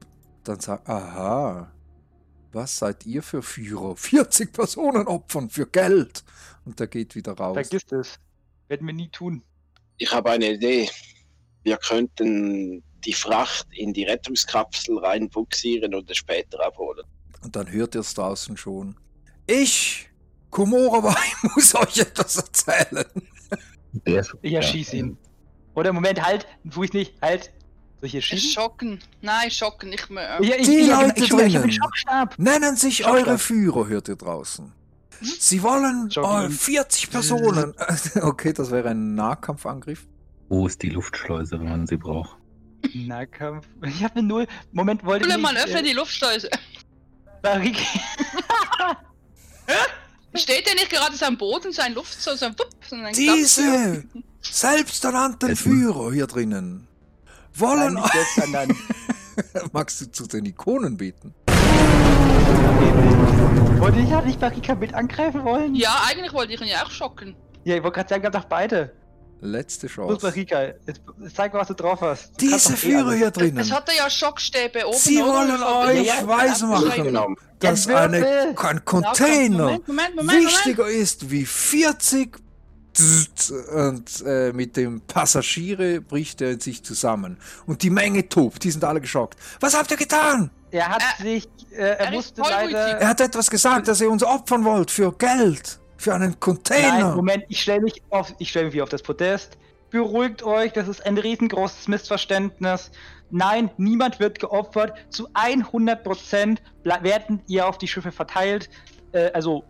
[0.43, 1.71] dann sagt, aha,
[2.53, 3.95] was seid ihr für Führer?
[3.95, 6.23] 40 Personen opfern für Geld.
[6.65, 7.53] Und der geht wieder raus.
[7.53, 8.19] Vergiss es.
[8.67, 9.43] Werden wir nie tun.
[9.97, 10.89] Ich habe eine Idee.
[11.63, 17.05] Wir könnten die Fracht in die Rettungskapsel reinbuxieren und es später abholen.
[17.43, 18.95] Und dann hört ihr es draußen schon.
[19.47, 20.09] Ich,
[20.49, 21.15] Komorowai,
[21.55, 23.05] muss euch etwas erzählen.
[24.41, 25.17] Ich erschieße ihn.
[25.75, 27.51] Oder Moment, halt, ich nicht, halt.
[27.99, 28.49] Soll ich hier schießen?
[28.49, 28.99] Schocken.
[29.21, 29.93] Nein, schocken.
[29.93, 31.79] Ich, äh, Ja, ich, Die ich, Leute ich, ich, ich, ich
[32.09, 32.59] habe drinnen.
[32.61, 33.27] Nennen sich Schockstab.
[33.27, 34.73] eure Führer, hört ihr draußen.
[35.21, 36.47] Sie wollen Jogging.
[36.47, 37.73] äh, 40 Personen.
[38.21, 40.07] Okay, das wäre ein Nahkampfangriff.
[40.49, 42.37] wo ist die Luftschleuse, wenn man sie braucht?
[42.93, 43.65] Nahkampf.
[43.83, 44.47] Ich habe eine Null.
[44.71, 46.49] Moment, wollte ich mal, nicht, öffne äh, die Luftschleuse.
[47.41, 47.77] Barrik
[50.35, 52.95] Steht der nicht gerade so am Boden, so ein Luft, so, so ein Wupp, so
[52.95, 54.03] ein Diese
[54.41, 56.87] selbsternannten Führer hier drinnen
[57.53, 57.97] wollen.
[58.51, 58.75] Nein.
[59.71, 61.33] Magst du zu den Ikonen beten?
[63.85, 65.75] Wollte ich ja nicht Barrika mit angreifen wollen?
[65.75, 67.35] Ja, eigentlich wollte ich ihn ja auch schocken.
[67.65, 68.91] Ja, ich wollte gerade sagen, haben doch beide.
[69.41, 70.17] Letzte Los, Chance.
[70.21, 71.01] Barrika, jetzt
[71.35, 72.31] zeig mal, was du drauf hast.
[72.41, 74.97] Du Diese eh Führer hier Es drinnen, hat ja Schockstäbe oben.
[74.97, 77.03] Sie wollen euch Ja.
[77.03, 77.35] Genommen.
[77.59, 82.44] dass eine, ein Container Moment, Moment, Moment, wichtiger ist wie 40 Tzt,
[83.73, 87.37] und äh, mit dem Passagiere bricht er in sich zusammen.
[87.65, 89.37] Und die Menge tobt, die sind alle geschockt.
[89.59, 90.49] Was habt ihr getan?
[90.71, 92.99] Er hat Äh, sich, äh, er, er musste leider...
[92.99, 95.79] Er hat etwas gesagt, dass ihr uns opfern wollt für Geld.
[95.97, 97.05] Für einen Container.
[97.07, 99.57] Nein, Moment, ich stelle mich auf, ich stelle mich auf das Podest.
[99.89, 102.91] Beruhigt euch, das ist ein riesengroßes Missverständnis.
[103.31, 104.93] Nein, niemand wird geopfert.
[105.09, 108.69] Zu 100% ble- werden ihr auf die Schiffe verteilt.
[109.13, 109.63] Äh, also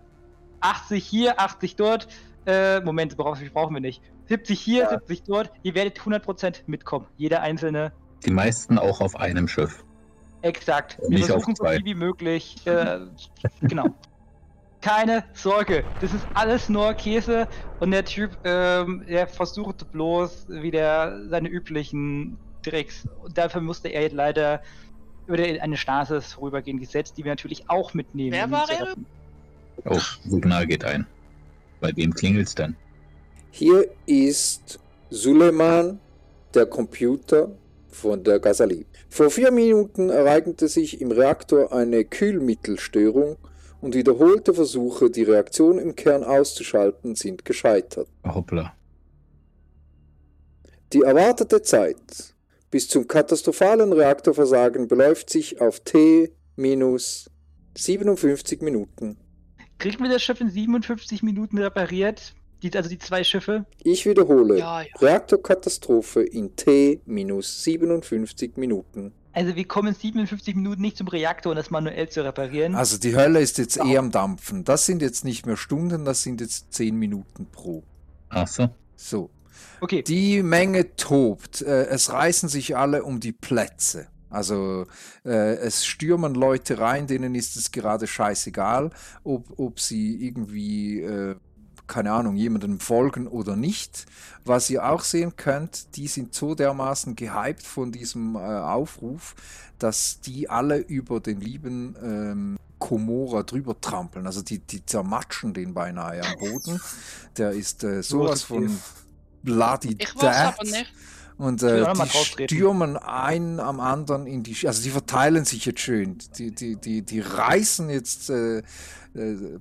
[0.62, 2.08] 80 hier, 80 dort.
[2.46, 4.02] Äh, Moment, brauchen, brauchen wir nicht.
[4.28, 5.52] 70 hier, 70 dort.
[5.64, 7.08] Ihr werdet 100% mitkommen.
[7.18, 7.92] Jeder einzelne.
[8.26, 9.84] Die meisten auch auf einem Schiff.
[10.42, 11.00] Exakt.
[11.02, 11.78] Wir Nicht auf versuchen so zwei.
[11.78, 12.56] viel wie möglich.
[12.66, 13.00] Äh,
[13.62, 13.88] genau.
[14.82, 17.48] Keine Sorge, das ist alles nur Käse
[17.80, 23.08] und der Typ, ähm, der versucht bloß wieder seine üblichen Tricks.
[23.24, 24.62] Und dafür musste er jetzt leider
[25.26, 28.34] über eine Stasis rübergehen gesetzt, die wir natürlich auch mitnehmen.
[28.34, 28.94] Wer war er?
[29.86, 31.08] Oh, Signal geht ein.
[31.86, 32.76] Bei wem klingelt's denn?
[33.52, 34.80] Hier ist
[35.12, 36.00] Suleiman,
[36.56, 37.52] der Computer
[37.90, 38.88] von der Gazali.
[39.08, 43.38] Vor vier Minuten ereignete sich im Reaktor eine Kühlmittelstörung
[43.82, 48.08] und wiederholte Versuche, die Reaktion im Kern auszuschalten, sind gescheitert.
[48.26, 48.74] Hoppla.
[50.92, 52.34] Die erwartete Zeit
[52.72, 57.30] bis zum katastrophalen Reaktorversagen beläuft sich auf T minus
[57.78, 59.18] 57 Minuten.
[59.78, 62.34] Kriegt mir das Schiff in 57 Minuten repariert?
[62.64, 63.66] Die, also die zwei Schiffe?
[63.84, 64.88] Ich wiederhole, Ja, ja.
[65.00, 69.12] Reaktorkatastrophe in T minus 57 Minuten.
[69.34, 72.74] Also wir kommen in 57 Minuten nicht zum Reaktor, um das manuell zu reparieren.
[72.74, 74.64] Also die Hölle ist jetzt eh am Dampfen.
[74.64, 77.84] Das sind jetzt nicht mehr Stunden, das sind jetzt 10 Minuten pro.
[78.30, 78.70] Ach so.
[78.96, 79.30] So.
[79.82, 80.04] Okay.
[80.04, 81.62] Die Menge tobt.
[81.62, 84.08] Äh, es reißen sich alle um die Plätze.
[84.36, 84.86] Also
[85.24, 88.92] äh, es stürmen Leute rein, denen ist es gerade scheißegal,
[89.24, 91.36] ob, ob sie irgendwie, äh,
[91.88, 94.06] keine Ahnung, jemandem folgen oder nicht.
[94.44, 99.36] Was ihr auch sehen könnt, die sind so dermaßen gehypt von diesem äh, Aufruf,
[99.80, 104.28] dass die alle über den lieben ähm, Komora drüber trampeln.
[104.28, 106.82] Also die, die zermatschen den beinahe am Boden.
[107.38, 108.80] Der ist äh, sowas von
[109.44, 110.94] bloody Ich weiß aber nicht.
[111.38, 115.82] Und äh, die stürmen einen am anderen in die, Sch- also die verteilen sich jetzt
[115.82, 116.18] schön.
[116.38, 118.64] Die, die, die, die reißen jetzt äh, äh,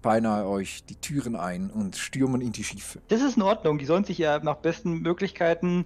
[0.01, 3.01] beinahe euch die Türen ein und stürmen in die Schiffe.
[3.09, 3.79] Das ist in Ordnung.
[3.79, 5.85] Die sollen sich ja nach besten Möglichkeiten.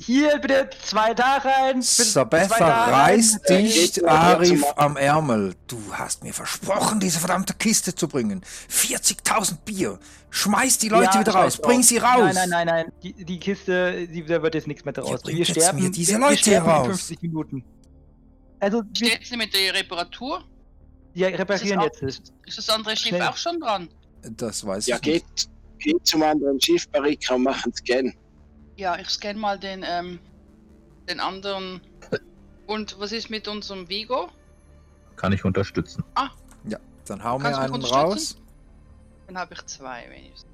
[0.00, 1.82] Hier bitte zwei da rein.
[1.82, 5.54] Sabetha reißt Äh, dich, Arif, am Ärmel.
[5.66, 8.42] Du hast mir versprochen, diese verdammte Kiste zu bringen.
[8.70, 9.98] 40.000 Bier.
[10.30, 11.56] Schmeiß die Leute ja, wieder raus.
[11.60, 12.32] Bring sie raus.
[12.34, 12.92] Nein, nein, nein, nein.
[13.02, 15.20] Die, die Kiste, die, da wird jetzt nichts mehr draus.
[15.22, 15.82] bringt wir jetzt sterben.
[15.82, 17.00] mir diese Leute wir sterben hier in raus.
[17.00, 17.64] 50 Minuten.
[18.60, 20.44] Also, Steht sie mit der Reparatur?
[21.14, 22.02] ja, reparieren Ist jetzt.
[22.02, 23.22] das, ist das andere Schiff Schnell.
[23.22, 23.88] auch schon dran?
[24.22, 25.26] Das weiß Ja, ich nicht.
[25.26, 25.48] geht,
[25.96, 28.12] geht zum anderen Schiff, Barika, und machen Scan.
[28.78, 30.18] Ja, ich scanne mal den, ähm,
[31.06, 31.82] den anderen.
[32.66, 34.30] Und was ist mit unserem Vigo?
[35.16, 36.02] Kann ich unterstützen.
[37.08, 38.36] Dann hau mir Kannst du mich einen raus.
[39.26, 40.46] Dann habe ich zwei wenigstens.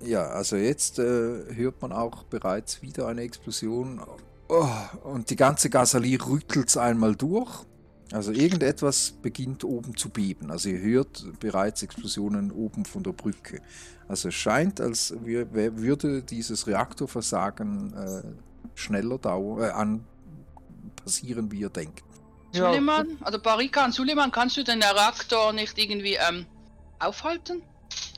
[0.00, 4.02] Ja, also jetzt äh, hört man auch bereits wieder eine Explosion.
[4.48, 4.68] Oh,
[5.04, 7.64] und die ganze Gasalie rüttelt einmal durch.
[8.12, 10.50] Also irgendetwas beginnt oben zu beben.
[10.50, 13.60] Also ihr hört bereits Explosionen oben von der Brücke.
[14.08, 18.22] Also es scheint, als würde dieses Reaktorversagen äh,
[18.74, 20.04] schneller dauern, äh, an
[21.02, 22.02] passieren, wie ihr denkt.
[22.52, 26.46] Ja, Suleiman, also Barikan, Suleiman, kannst du den Reaktor nicht irgendwie ähm,
[27.00, 27.62] aufhalten?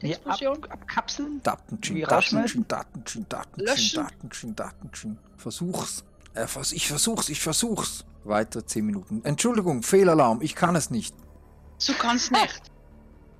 [0.03, 0.65] Die Ja, ab, Explosion?
[0.71, 1.41] abkapseln?
[1.43, 2.69] Datenchin, Wie rausschmeißen?
[2.69, 4.03] Datenchin, Datenchin, Datenchin, Löschen?
[4.05, 5.19] Datenchin, Datenchin.
[5.37, 6.05] Versuch's.
[6.35, 8.05] Äh, vers ich versuch's, ich versuch's.
[8.27, 9.25] Weitere 10 Minuten.
[9.25, 11.15] Entschuldigung, Fehlalarm, ich kann es nicht.
[11.87, 12.63] Du kannst nicht.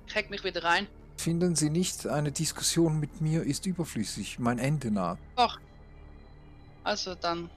[0.07, 0.87] Ich hack mich wieder rein.
[1.17, 4.37] Finden Sie nicht, eine Diskussion mit mir ist überflüssig.
[4.39, 5.17] Mein Ende naht.
[5.35, 5.59] Doch.
[6.83, 7.49] Also dann,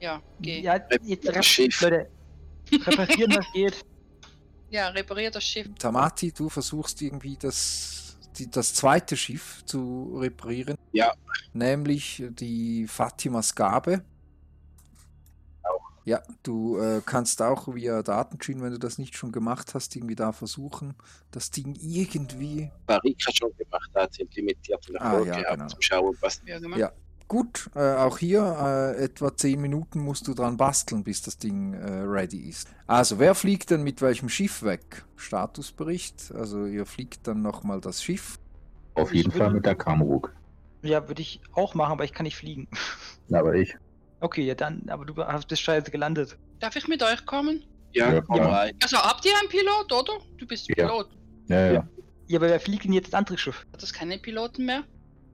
[0.00, 0.60] ja, geh.
[0.60, 1.80] Ja, Ja, jetzt Das.
[1.80, 2.10] Leute,
[2.72, 3.84] reparieren, was geht.
[4.88, 5.68] reparier das Schiff.
[5.78, 10.76] Tamati, du versuchst irgendwie das, die, das zweite Schiff zu reparieren.
[10.92, 11.12] Ja.
[11.52, 14.02] Nämlich die Fatimas Gabe.
[16.06, 20.14] Ja, du äh, kannst auch via Datenchain, wenn du das nicht schon gemacht hast, irgendwie
[20.14, 20.94] da versuchen,
[21.30, 22.70] das Ding irgendwie.
[22.86, 25.66] Barika schon gemacht hat, sind limitiert und Ah, Erfolg ja, gehabt, genau.
[25.68, 26.78] zum Schauen, was Ja, gemacht.
[26.80, 26.92] Ja.
[27.26, 28.42] Gut, äh, auch hier
[28.98, 32.68] äh, etwa 10 Minuten musst du dran basteln, bis das Ding äh, ready ist.
[32.86, 35.04] Also, wer fliegt denn mit welchem Schiff weg?
[35.16, 36.32] Statusbericht.
[36.34, 38.38] Also, ihr fliegt dann nochmal das Schiff.
[38.94, 40.34] Auf Ich jeden Fall würde- mit der Kamruk.
[40.82, 42.68] Ja, würde ich auch machen, aber ich kann nicht fliegen.
[43.32, 43.74] Aber ich.
[44.24, 46.38] Okay, ja dann, aber du hast bist scheiße gelandet.
[46.58, 47.62] Darf ich mit euch kommen?
[47.92, 48.74] ja, Ja, komm rein.
[48.82, 50.18] Also habt ihr einen Pilot, oder?
[50.38, 50.86] Du bist Ja.
[50.86, 51.10] Pilot.
[51.48, 51.72] Ja, ja.
[51.74, 51.88] Ja.
[52.26, 53.66] Ja, aber wer fliegt denn jetzt das andere Schiff?
[53.74, 54.82] Hat das keine Piloten mehr?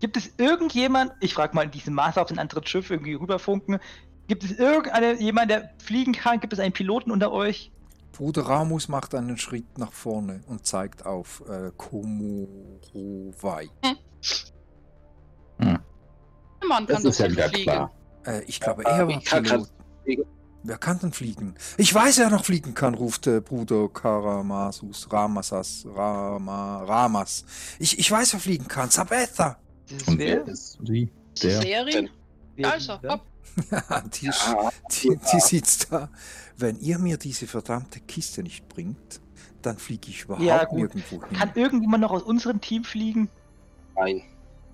[0.01, 3.79] Gibt es irgendjemand, ich frage mal in diesem Maße auf ein anderes Schiff irgendwie rüberfunken,
[4.27, 6.41] gibt es irgendeine, jemand, der fliegen kann?
[6.41, 7.71] Gibt es einen Piloten unter euch?
[8.11, 13.69] Bruder Ramus macht einen Schritt nach vorne und zeigt auf äh, Komorowai.
[13.85, 15.79] Hm.
[16.61, 17.63] Der Mann Das kann doch ist ja wieder fliegen.
[17.71, 17.93] klar.
[18.27, 19.69] Äh, ich glaube, Ja, er war ich kann Pilot.
[20.63, 21.55] Wer kann denn fliegen?
[21.79, 27.45] Ich weiß, wer noch fliegen kann, ruft äh, Bruder Karamasus, Ramasas, Rama, Ramas.
[27.79, 28.91] Ich, ich weiß, wer fliegen kann.
[28.91, 29.59] Sabetha.
[30.07, 30.47] Und wer?
[30.47, 31.11] ist sie?
[31.35, 31.87] Ist das Der.
[32.57, 33.13] Wer- Also, wer?
[33.13, 33.23] hopp.
[33.71, 36.11] Ja, die, ist- Ja, die, die sitzt da.
[36.59, 39.21] Wenn ihr mir diese verdammte Kiste nicht bringt,
[39.63, 41.37] dann fliege ich überhaupt Ja, nirgendwo hin.
[41.39, 43.29] Kann irgendjemand noch aus unserem Team fliegen?
[43.97, 44.23] nein.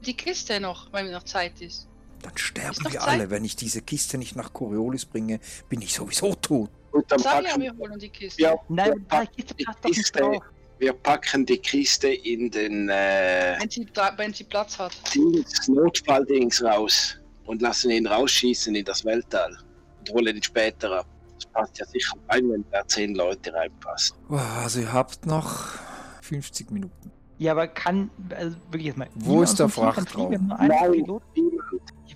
[0.04, 1.88] Die Kiste noch, weil noch Zeit ist.
[2.22, 3.30] Dann sterben wir alle.
[3.30, 6.70] Wenn ich diese Kiste nicht nach Coriolis bringe, bin ich sowieso tot.
[6.92, 8.42] Und dann Sag ja, packen, wir holen die Kiste.
[8.42, 10.38] ja, Nein, wir, da pack, Kiste die passt doch nicht Kiste.
[10.78, 14.92] wir packen die Kiste in den äh, Wenn, sie, da- wenn sie Platz hat.
[15.14, 19.56] Dings, Notfalldings raus und lassen ihn rausschießen in das Weltall
[20.00, 21.06] und holen ihn später ab.
[21.34, 24.16] Das passt ja sicher rein, wenn da zehn Leute reinpassen.
[24.30, 25.74] Also ihr habt noch
[26.22, 27.12] 50 Minuten.
[27.38, 29.08] Ja, aber kann, also wirklich jetzt mal.
[29.14, 30.48] Wo ist der Frachtraum?
[30.58, 30.70] Nein.
[30.90, 31.22] Pilot?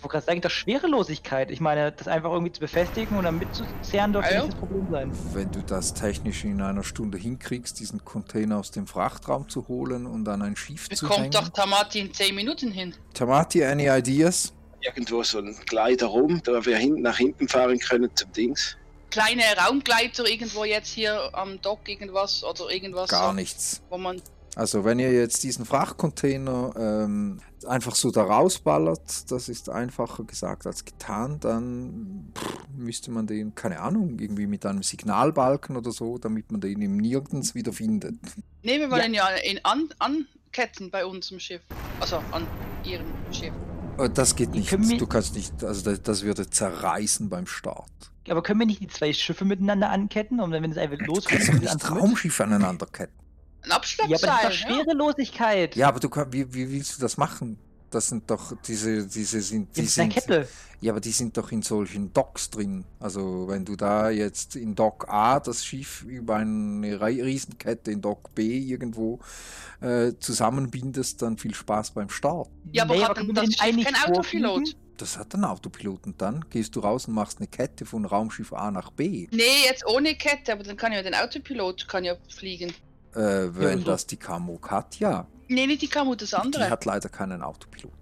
[0.01, 1.51] Ich wollte gerade sagen, das Schwerelosigkeit.
[1.51, 4.87] Ich meine, das einfach irgendwie zu befestigen und dann mitzuzerren dürfte Ah, nicht das Problem
[4.91, 5.13] sein.
[5.35, 10.07] Wenn du das technisch in einer Stunde hinkriegst, diesen Container aus dem Frachtraum zu holen
[10.07, 11.33] und an ein Schiff Wir zu kommt hängen.
[11.33, 12.95] doch Tamati in 10 Minuten hin.
[13.13, 14.55] Tamati, any ideas?
[14.81, 18.79] Irgendwo so ein Gleiter rum, da wir hinten nach hinten fahren können zum Dings.
[19.11, 23.11] Kleine Raumgleiter irgendwo jetzt hier am Dock irgendwas oder irgendwas.
[23.11, 23.83] Gar so, nichts.
[23.91, 24.23] Wo man
[24.57, 30.67] Also wenn ihr jetzt diesen Frachtcontainer ähm, einfach so da rausballert, das ist einfacher gesagt
[30.67, 36.19] als getan, dann pff, müsste man den, keine Ahnung, irgendwie mit einem Signalbalken oder so,
[36.19, 38.17] damit man den im Nirgends wieder findet.
[38.63, 41.63] Ne, wir wollen ja, ihn an, anketten bei unserem Schiff.
[42.01, 42.47] Also an
[42.85, 43.53] ihrem Schiff.
[43.99, 44.73] Äh, Das geht nicht.
[44.73, 47.91] Du kannst nicht, also das, das würde zerreißen beim Start.
[48.29, 51.49] Aber können wir nicht die zwei Schiffe miteinander anketten und wenn es einfach losgeht, kannst
[51.49, 52.01] doch das nicht
[53.63, 54.31] Ein Ja, aber Abschleppseil.
[54.43, 54.69] das ist doch.
[54.69, 55.77] Schwerelosigkeit.
[55.77, 57.59] Ja, aber du wie, wie willst du das machen?
[57.91, 60.49] Das sind doch diese, diese sind, die Mit einer sind, Kette.
[60.81, 62.85] ja, aber die sind doch in solchen Docks drin.
[63.01, 68.33] Also wenn du da jetzt in Dock A das Schiff über eine Riesenkette in Dock
[68.37, 69.19] B irgendwo
[69.81, 72.49] äh, zusammenbindest, dann viel Spaß beim Start.
[72.71, 74.15] Ja, aber Nee, hat können denn das Schiff kein Autopilot?
[74.15, 74.75] vorfliegen?
[74.97, 78.53] Das hat einen Autopilot und dann gehst du raus und machst eine Kette von Raumschiff
[78.53, 79.27] A nach B.
[79.33, 82.73] Nee, jetzt ohne Kette, aber dann kann ja den Autopilot kann ja fliegen.
[83.15, 83.19] Äh,
[83.55, 83.91] wenn wieso?
[83.91, 85.27] das die Kamuk hat, ja.
[85.49, 86.71] Nee, nicht die Kamu, das Die andere.
[86.71, 87.93] hat leider keinen Autopilot.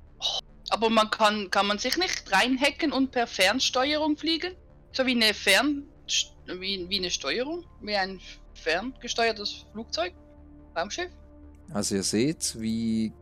[0.70, 4.54] Aber man kann, kann man sich nicht reinhacken und per Fernsteuerung fliegen?
[4.92, 5.84] So wie eine Fern...
[6.46, 7.64] Wie, wie eine Steuerung?
[7.82, 8.20] Wie ein
[8.54, 10.14] ferngesteuertes Flugzeug?
[10.76, 11.10] Raumschiff?
[11.72, 13.12] Also ihr seht, wie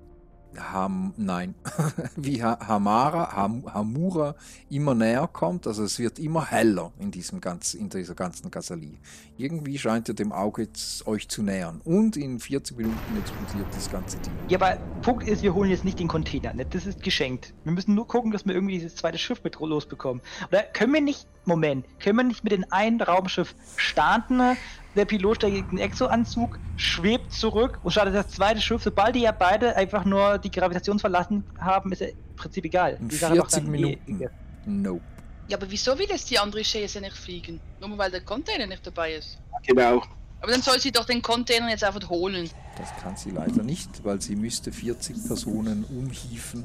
[0.59, 1.55] Ham, nein,
[2.17, 4.35] wie ha Hamara, Ham Hamura
[4.71, 5.67] immer näher kommt.
[5.67, 8.99] Also es wird immer heller in, diesem ganz, in dieser ganzen Gasalie.
[9.37, 10.69] Irgendwie scheint ihr dem Auge
[11.05, 11.81] euch zu nähern.
[11.85, 14.33] Und in 40 Minuten explodiert das ganze Ding.
[14.49, 16.55] Ja, aber Punkt ist, wir holen jetzt nicht den Container.
[16.55, 16.67] Ne?
[16.67, 17.53] Das ist geschenkt.
[17.65, 20.23] Wir müssen nur gucken, dass wir irgendwie dieses zweite Schiff mit losbekommen.
[20.49, 24.57] Oder können wir nicht, Moment, können wir nicht mit dem einen Raumschiff starten?
[24.97, 28.83] Der Pilot steigt in den Exo-Anzug, schwebt zurück und startet das zweite Schiff.
[28.83, 32.97] Sobald die ja beide einfach nur die Gravitation verlassen haben, ist ja im Prinzip egal.
[33.01, 34.31] Die Sache macht 40 dann eh- Minuten.
[34.65, 35.01] Nope.
[35.49, 37.61] Ja, aber wieso will jetzt die andere Chaise nicht fliegen?
[37.81, 39.39] Nur weil der Container nicht dabei ist.
[39.67, 40.03] Genau.
[40.41, 42.51] Aber dann soll sie doch den Container jetzt einfach holen.
[42.79, 46.65] Das kann sie leider nicht, weil sie müsste 40 Personen umhieven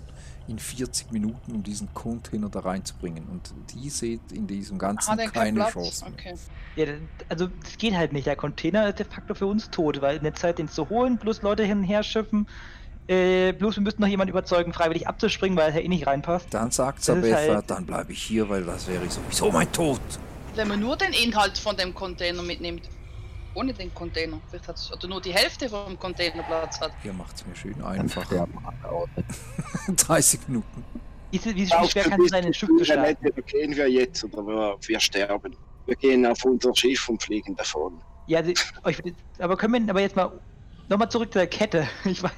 [0.51, 3.23] in 40 Minuten, um diesen Container da reinzubringen.
[3.29, 5.73] Und die seht in diesem Ganzen keine Platz?
[5.73, 6.05] Chance.
[6.13, 6.35] Okay.
[6.75, 6.85] Ja,
[7.29, 8.27] also das geht halt nicht.
[8.27, 11.17] Der Container ist de facto für uns tot, weil in der Zeit den zu holen,
[11.17, 12.47] plus Leute hin und her schiffen,
[13.07, 16.47] äh, bloß wir müssten noch jemanden überzeugen, freiwillig abzuspringen, weil er eh nicht reinpasst.
[16.53, 19.99] Dann sagt Sabetha, halt- dann bleibe ich hier, weil das wäre sowieso mein Tod.
[20.55, 22.83] Wenn man nur den Inhalt von dem Container mitnimmt.
[23.53, 24.39] Ohne den Container.
[24.49, 26.91] Vielleicht hat's, oder nur die Hälfte vom Container Platz hat.
[27.03, 28.25] Ihr macht es mir schön Dann einfach.
[28.25, 29.09] sterben alle aus.
[29.87, 30.85] 30 Minuten.
[31.31, 33.03] Wie, wie, wie Auf schwer der kann es sein, ein Schiff starten?
[33.03, 35.55] entweder gehen wir jetzt oder wir, wir sterben.
[35.85, 38.01] Wir gehen auf unser Schiff und fliegen davon.
[38.27, 38.39] Ja,
[38.83, 39.01] also,
[39.39, 40.31] aber können wir aber jetzt mal
[40.89, 41.87] nochmal zurück zu der Kette.
[42.05, 42.31] Ich weiß.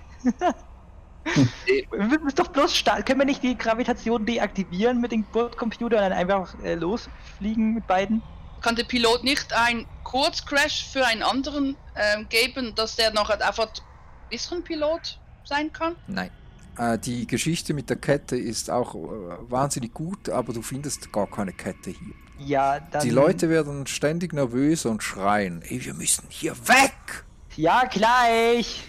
[1.67, 1.83] Eh.
[1.91, 3.05] wir müssen es doch bloß starten.
[3.05, 7.87] Können wir nicht die Gravitation deaktivieren mit dem Bordcomputer und dann einfach äh, losfliegen mit
[7.87, 8.21] beiden?
[8.63, 13.67] Kann der Pilot nicht ein Kurzcrash für einen anderen ähm, geben, dass der noch einfach
[13.67, 15.95] ein bisschen Pilot sein kann?
[16.07, 16.31] Nein.
[16.77, 21.29] Äh, die Geschichte mit der Kette ist auch äh, wahnsinnig gut, aber du findest gar
[21.29, 22.13] keine Kette hier.
[22.39, 23.03] Ja, dann.
[23.03, 27.25] Die Leute werden ständig nervös und schreien, ey, wir müssen hier weg!
[27.55, 28.81] Ja, gleich!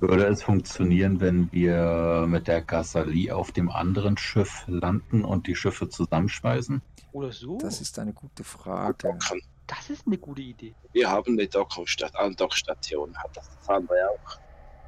[0.00, 5.56] Würde es funktionieren, wenn wir mit der Gassalie auf dem anderen Schiff landen und die
[5.56, 6.82] Schiffe zusammenschweißen?
[7.12, 7.58] Oder so?
[7.58, 8.94] Das ist eine gute Frage.
[8.98, 9.42] Docken.
[9.66, 10.74] Das ist eine gute Idee.
[10.92, 14.38] Wir haben eine Dockungstat Andockstation, hat das das andere auch.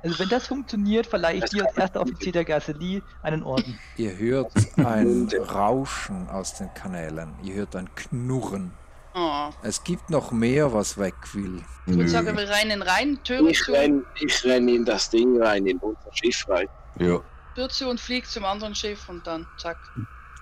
[0.02, 3.78] Also wenn das funktioniert, verleihe ich Das dir als erster Offizier der Gasselie einen Orden.
[3.98, 7.34] Ihr hört ein Rauschen aus den Kanälen.
[7.42, 8.72] Ihr hört ein Knurren.
[9.12, 9.50] Ah.
[9.62, 11.62] Es gibt noch mehr, was weg will.
[11.86, 15.42] Ich würde sagen, wir rennen rein, Türe Ich zu, renn, ich renn in das Ding
[15.42, 16.68] rein, in unser Schiff rein.
[16.98, 17.20] Ja,
[17.54, 19.76] Tür zu und fliegt zum anderen Schiff und dann zack.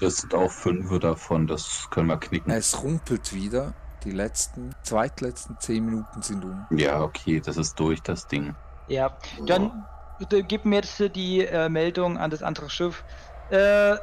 [0.01, 2.51] das sind auch fünf davon, das können wir knicken.
[2.51, 3.74] Es rumpelt wieder.
[4.05, 6.66] Die letzten, zweitletzten zehn Minuten sind um.
[6.70, 8.55] Ja, okay, das ist durch, das Ding.
[8.86, 9.85] Ja, dann
[10.31, 13.03] äh, gib mir jetzt die äh, Meldung an das andere Schiff.
[13.51, 13.97] Äh,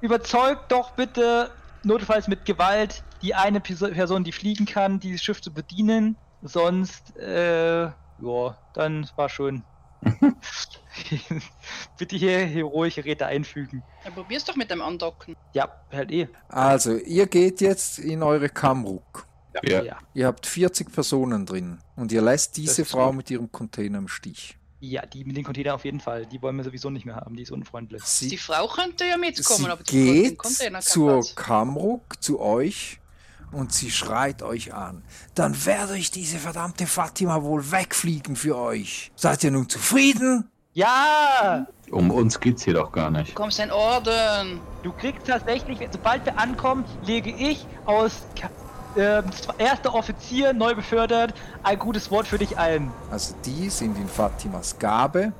[0.00, 1.50] überzeugt doch bitte,
[1.84, 6.16] notfalls mit Gewalt, die eine Perso- Person, die fliegen kann, dieses Schiff zu bedienen.
[6.42, 9.62] Sonst, äh, ja, dann war schon.
[11.98, 13.82] bitte hier heroische Räte einfügen.
[14.04, 15.36] Ja, probier's doch mit dem Andocken.
[15.52, 16.28] Ja, halt eh.
[16.48, 19.26] Also, ihr geht jetzt in eure Kamruk.
[19.62, 23.16] Ja, Ja, Ihr habt 40 Personen drin und ihr lässt diese Frau gut.
[23.16, 24.56] mit ihrem Container im Stich.
[24.80, 26.24] ja die mit den Container auf jeden Fall.
[26.26, 27.36] Die wollen wir sowieso nicht mehr haben.
[27.36, 28.02] Die ist unfreundlich.
[28.02, 31.22] Die Sie, Frau könnte ja mitkommen, sie aber die geht Container zur.
[31.36, 32.98] Kamruk, zu euch
[33.52, 35.04] und sie schreit euch an.
[35.34, 39.12] Dann werde ich diese verdammte Fatima wohl wegfliegen für euch.
[39.14, 40.48] Seid ihr nun zufrieden?
[40.74, 41.66] Ja!
[41.92, 43.30] um uns geht's hier doch gar nicht.
[43.30, 44.60] Du kommst in Orden.
[44.82, 48.22] Du kriegst tatsächlich, sobald wir ankommen, lege ich aus
[48.96, 49.24] ähm,
[49.58, 52.90] erster Offizier, neu befördert, ein gutes Wort für dich ein.
[53.10, 55.32] Also die sind in Fatimas Gabe,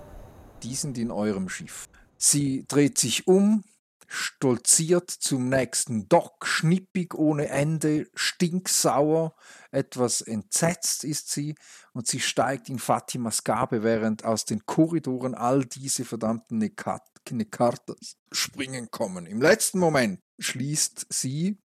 [0.63, 1.87] die sind in eurem Schiff.
[2.17, 3.65] Sie dreht sich um,
[4.13, 9.35] stolziert zum nächsten Dock, schnippig ohne Ende, stinksauer,
[9.71, 11.55] etwas entsetzt ist sie
[11.95, 18.19] und sie steigt in Fatimas Gabe, während aus den Korridoren all diese verdammten Nekat Nekartas
[18.33, 19.27] springen kommen.
[19.27, 21.59] Im letzten Moment schließt sie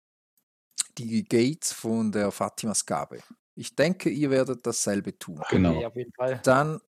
[0.98, 3.23] die Gates von der Fatimas Gabe.
[3.56, 5.43] Ich denke, ihr werdet dasselbe tun.
[5.48, 5.77] Genau.
[5.77, 6.40] Okay, auf jeden Fall.
[6.44, 6.81] Dann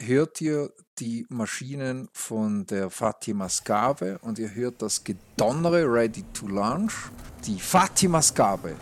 [0.00, 6.46] hört ihr die Maschinen von der Fatimas Gabe und ihr hört das Gedonnere ready to
[6.46, 6.92] launch.
[7.46, 8.74] Die Fatimas Gabe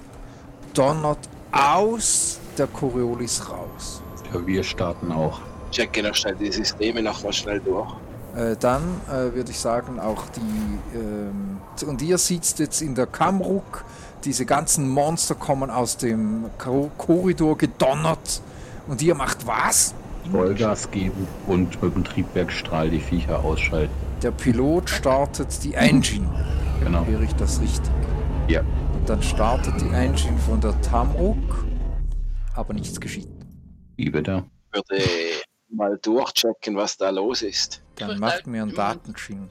[0.75, 1.19] donnert
[1.53, 4.03] aus der Coriolis raus.
[4.33, 5.41] Ja, wir starten auch.
[5.71, 7.95] Checke noch schnell die Systeme noch mal schnell durch.
[8.37, 10.99] Äh, dann äh, würde ich sagen, auch die.
[10.99, 13.85] Ähm, und ihr sitzt jetzt in der Kamruk.
[14.25, 18.41] Diese ganzen Monster kommen aus dem Ko Korridor gedonnert.
[18.87, 19.95] Und ihr macht was?
[20.31, 23.93] Vollgas geben und mit dem Triebwerkstrahl die Viecher ausschalten.
[24.23, 26.29] Der Pilot startet die Engine.
[26.83, 27.05] Genau.
[27.05, 27.91] Höre ich das richtig?
[28.49, 28.61] Ja.
[28.95, 31.65] Und dann startet die Engine von der Tamruk,
[32.55, 33.29] aber nichts geschieht.
[33.97, 34.45] Wie bitte?
[34.73, 35.03] Würde
[35.69, 37.83] mal durchchecken, was da los ist.
[37.97, 39.49] Dann macht mir einen Datensching.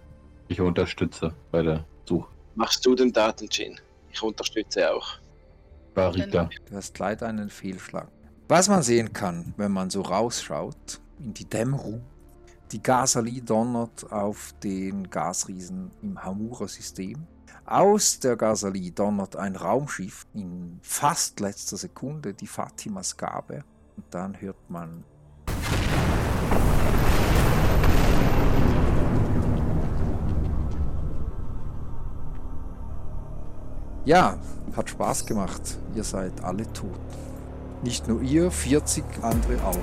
[0.47, 2.29] Ich unterstütze bei der Suche.
[2.55, 3.79] Machst du den Datengin?
[4.11, 5.07] Ich unterstütze auch.
[5.93, 6.49] Barita.
[6.69, 8.07] Du hast leider einen Fehlschlag.
[8.51, 12.01] Was man sehen kann, wenn man so rausschaut in die Dämmerung,
[12.73, 17.25] die Gasali donnert auf den Gasriesen im Hamura-System.
[17.65, 23.63] Aus der Gasali donnert ein Raumschiff in fast letzter Sekunde, die Fatimas Gabe.
[23.95, 25.05] Und dann hört man
[34.03, 34.37] Ja,
[34.75, 35.77] hat Spaß gemacht.
[35.95, 36.99] Ihr seid alle tot.
[37.83, 39.75] Nicht nur ihr, 40 andere auch.